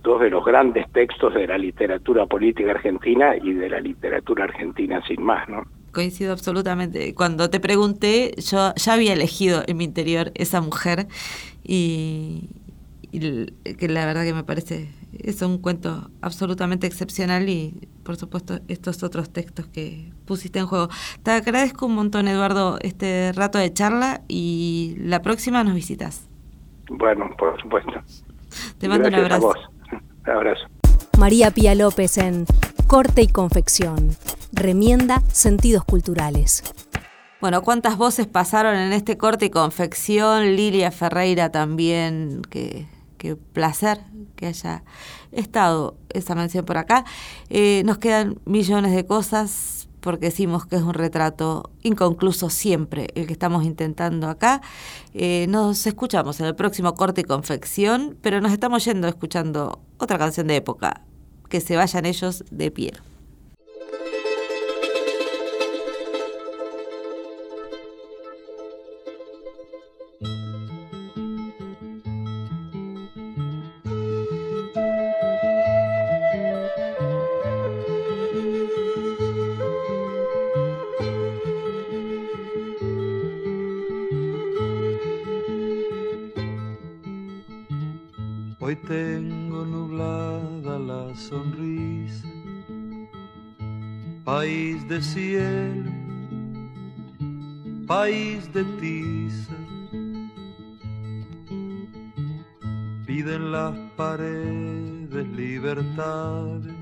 dos 0.01 0.21
de 0.21 0.29
los 0.29 0.43
grandes 0.43 0.91
textos 0.91 1.33
de 1.33 1.47
la 1.47 1.57
literatura 1.57 2.25
política 2.25 2.71
argentina 2.71 3.35
y 3.37 3.53
de 3.53 3.69
la 3.69 3.79
literatura 3.79 4.43
argentina 4.43 5.01
sin 5.07 5.23
más, 5.23 5.47
¿no? 5.47 5.63
Coincido 5.93 6.33
absolutamente. 6.33 7.13
Cuando 7.13 7.49
te 7.49 7.59
pregunté, 7.59 8.33
yo 8.37 8.73
ya 8.75 8.93
había 8.93 9.13
elegido 9.13 9.63
en 9.67 9.77
mi 9.77 9.83
interior 9.83 10.31
esa 10.33 10.59
mujer 10.59 11.07
y, 11.63 12.49
que 13.11 13.87
la 13.87 14.05
verdad 14.07 14.23
que 14.23 14.33
me 14.33 14.43
parece 14.43 14.89
es 15.19 15.43
un 15.43 15.59
cuento 15.59 16.09
absolutamente 16.21 16.87
excepcional 16.87 17.47
y 17.47 17.87
por 18.03 18.15
supuesto 18.15 18.59
estos 18.67 19.03
otros 19.03 19.31
textos 19.31 19.67
que 19.67 20.11
pusiste 20.25 20.57
en 20.57 20.65
juego. 20.65 20.89
Te 21.21 21.29
agradezco 21.29 21.85
un 21.85 21.93
montón 21.93 22.27
Eduardo 22.27 22.79
este 22.81 23.31
rato 23.33 23.59
de 23.59 23.71
charla 23.71 24.21
y 24.27 24.95
la 24.97 25.21
próxima 25.21 25.63
nos 25.63 25.75
visitas. 25.75 26.27
Bueno, 26.89 27.29
por 27.37 27.61
supuesto. 27.61 27.93
Te 28.79 28.87
mando 28.87 29.09
un 29.09 29.15
abrazo. 29.15 29.53
Un 29.91 30.29
abrazo. 30.31 30.65
María 31.19 31.51
Pía 31.51 31.75
López 31.75 32.17
en 32.17 32.45
Corte 32.87 33.21
y 33.21 33.27
Confección. 33.27 34.15
Remienda 34.51 35.21
sentidos 35.31 35.83
culturales. 35.83 36.63
Bueno, 37.41 37.61
¿cuántas 37.61 37.97
voces 37.97 38.27
pasaron 38.27 38.75
en 38.75 38.93
este 38.93 39.17
corte 39.17 39.45
y 39.45 39.49
confección? 39.49 40.55
Lilia 40.55 40.91
Ferreira 40.91 41.51
también, 41.51 42.41
qué 42.49 42.87
placer 43.53 43.99
que 44.35 44.47
haya 44.47 44.83
estado 45.31 45.97
esa 46.09 46.35
mención 46.35 46.65
por 46.65 46.77
acá. 46.77 47.05
Eh, 47.49 47.83
nos 47.85 47.97
quedan 47.97 48.39
millones 48.45 48.93
de 48.93 49.05
cosas 49.05 49.87
porque 49.99 50.27
decimos 50.27 50.65
que 50.65 50.75
es 50.75 50.81
un 50.81 50.93
retrato 50.93 51.71
inconcluso 51.81 52.49
siempre 52.49 53.07
el 53.15 53.25
que 53.25 53.33
estamos 53.33 53.63
intentando 53.63 54.27
acá. 54.27 54.61
Eh, 55.13 55.47
nos 55.47 55.87
escuchamos 55.87 56.39
en 56.41 56.47
el 56.47 56.55
próximo 56.55 56.93
corte 56.93 57.21
y 57.21 57.23
confección, 57.23 58.17
pero 58.21 58.41
nos 58.41 58.51
estamos 58.51 58.83
yendo 58.83 59.07
escuchando 59.07 59.81
otra 59.97 60.17
canción 60.17 60.47
de 60.47 60.57
época. 60.57 61.03
Que 61.53 61.61
se 61.61 61.75
vayan 61.75 62.07
ellos 62.07 62.43
de 62.49 62.71
pie. 62.71 62.93
Cielo, 95.03 95.91
país 97.85 98.51
de 98.53 98.63
tiza. 98.79 99.53
Piden 103.05 103.51
las 103.51 103.75
paredes 103.97 105.27
libertades, 105.35 106.73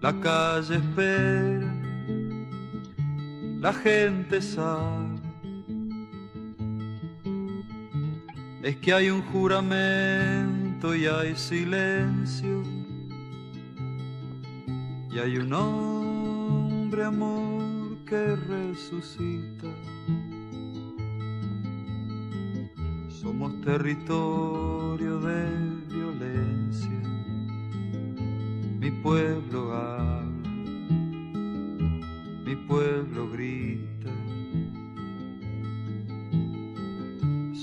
la 0.00 0.12
calle 0.20 0.76
espera, 0.76 1.74
la 3.60 3.72
gente 3.72 4.42
sabe. 4.42 5.16
Es 8.62 8.76
que 8.76 8.92
hay 8.92 9.10
un 9.10 9.22
juramento 9.22 10.94
y 10.94 11.06
hay 11.06 11.34
silencio 11.36 12.62
y 15.10 15.18
hay 15.18 15.38
un 15.38 15.52
hombre 15.52 15.95
amor 17.02 17.98
que 18.06 18.36
resucita. 18.36 19.68
Somos 23.08 23.60
territorio 23.62 25.18
de 25.18 25.48
violencia, 25.88 27.00
mi 28.80 28.90
pueblo 29.02 29.74
habla, 29.74 30.50
mi 32.44 32.56
pueblo 32.68 33.30
grita. 33.30 34.12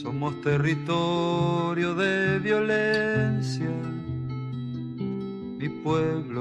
Somos 0.02 0.42
territorio 0.42 1.96
de 1.96 2.40
violencia, 2.40 3.72
mi 5.58 5.70
pueblo 5.70 6.33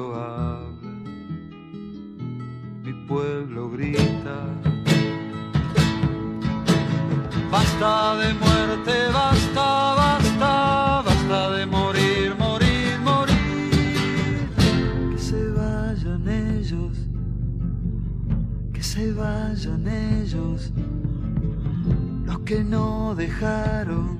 dejaron 23.32 24.18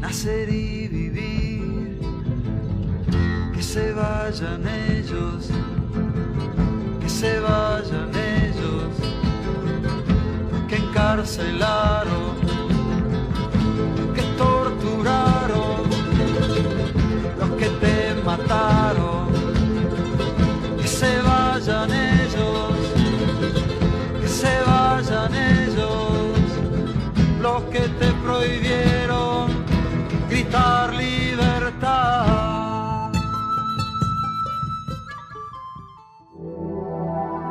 nacer 0.00 0.48
y 0.48 0.88
vivir. 0.88 2.00
Que 3.54 3.62
se 3.62 3.92
vayan 3.92 4.66
ellos 4.66 5.50
se 7.20 7.38
vayan 7.40 8.10
ellos 8.14 8.94
que 10.68 10.76
encarcelaron, 10.76 12.34
que 14.14 14.22
torturaron, 14.38 15.82
los 17.38 17.50
que 17.58 17.68
te 17.82 18.14
mataron, 18.24 18.89